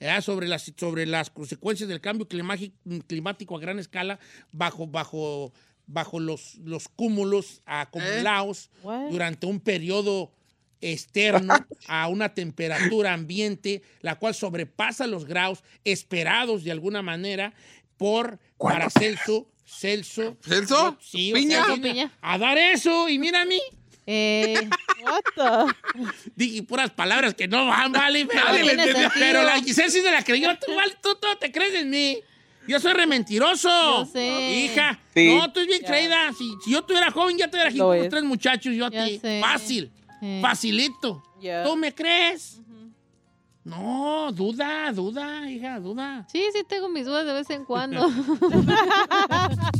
¿Verdad? 0.00 0.22
Sobre 0.22 0.48
las, 0.48 0.72
sobre 0.76 1.06
las 1.06 1.30
consecuencias 1.30 1.88
del 1.88 2.00
cambio 2.00 2.26
climático, 2.26 2.74
climático 3.06 3.56
a 3.56 3.60
gran 3.60 3.78
escala 3.78 4.18
bajo, 4.50 4.86
bajo, 4.86 5.52
bajo 5.86 6.18
los, 6.18 6.56
los 6.64 6.88
cúmulos 6.88 7.62
acumulados 7.66 8.70
durante 9.10 9.46
un 9.46 9.60
periodo 9.60 10.32
externo 10.80 11.54
a 11.86 12.08
una 12.08 12.34
temperatura 12.34 13.12
ambiente, 13.12 13.82
la 14.00 14.18
cual 14.18 14.34
sobrepasa 14.34 15.06
los 15.06 15.26
grados 15.26 15.62
esperados 15.84 16.64
de 16.64 16.72
alguna 16.72 17.02
manera 17.02 17.52
por 17.98 18.38
Paracelso, 18.58 19.46
Celso. 19.66 20.36
¿Celso? 20.42 20.96
Sí, 21.00 21.32
o 21.32 21.34
¿Piña? 21.34 21.64
sea, 21.66 22.12
A 22.22 22.38
dar 22.38 22.56
eso, 22.56 23.08
y 23.08 23.18
mira 23.18 23.42
a 23.42 23.44
mí. 23.44 23.60
Eh, 24.06 24.68
Dije 26.36 26.62
puras 26.62 26.90
palabras 26.90 27.34
que 27.34 27.48
no 27.48 27.66
van, 27.66 27.92
vale. 27.92 28.26
Pero, 28.26 28.44
Nadie 28.44 28.64
le 28.64 28.72
entendió. 28.72 29.08
pero 29.14 29.42
la 29.42 29.60
Giselle 29.60 29.90
sí 29.90 30.00
se 30.00 30.10
la 30.10 30.22
creyó. 30.22 30.48
Tú, 30.64 30.74
vale, 30.74 30.94
tú, 31.02 31.14
tú 31.14 31.26
te 31.38 31.50
crees 31.50 31.74
en 31.74 31.90
mí. 31.90 32.18
Yo 32.68 32.78
soy 32.78 32.92
rementiroso. 32.92 33.68
Yo 33.68 34.06
sé. 34.06 34.52
Hija. 34.64 34.98
Sí. 35.14 35.34
No, 35.34 35.50
tú 35.52 35.60
es 35.60 35.66
bien 35.66 35.82
creída. 35.82 36.30
Si, 36.36 36.50
si 36.64 36.70
yo 36.72 36.82
tuviera 36.82 37.10
joven, 37.10 37.36
ya 37.38 37.48
te 37.48 37.56
hubiera 37.56 37.72
con 38.00 38.08
tres 38.08 38.22
muchachos. 38.24 38.74
Yo 38.74 38.86
a 38.86 38.90
Ya 38.90 39.06
ti. 39.06 39.18
sé. 39.18 39.40
Fácil. 39.42 39.90
Facilito. 40.40 41.22
Ya. 41.40 41.64
¿Tú 41.64 41.74
me 41.76 41.94
crees? 41.94 42.58
No, 43.62 44.32
duda, 44.32 44.90
duda, 44.90 45.48
hija, 45.50 45.78
duda. 45.78 46.26
sí, 46.32 46.42
sí 46.54 46.64
tengo 46.66 46.88
mis 46.88 47.04
dudas 47.04 47.26
de 47.26 47.32
vez 47.34 47.50
en 47.50 47.64
cuando. 47.66 48.08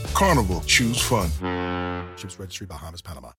Carnival, 0.13 0.61
choose 0.65 1.01
fun. 1.01 1.29
Ships 2.17 2.39
Registry, 2.39 2.67
Bahamas, 2.67 3.01
Panama. 3.01 3.31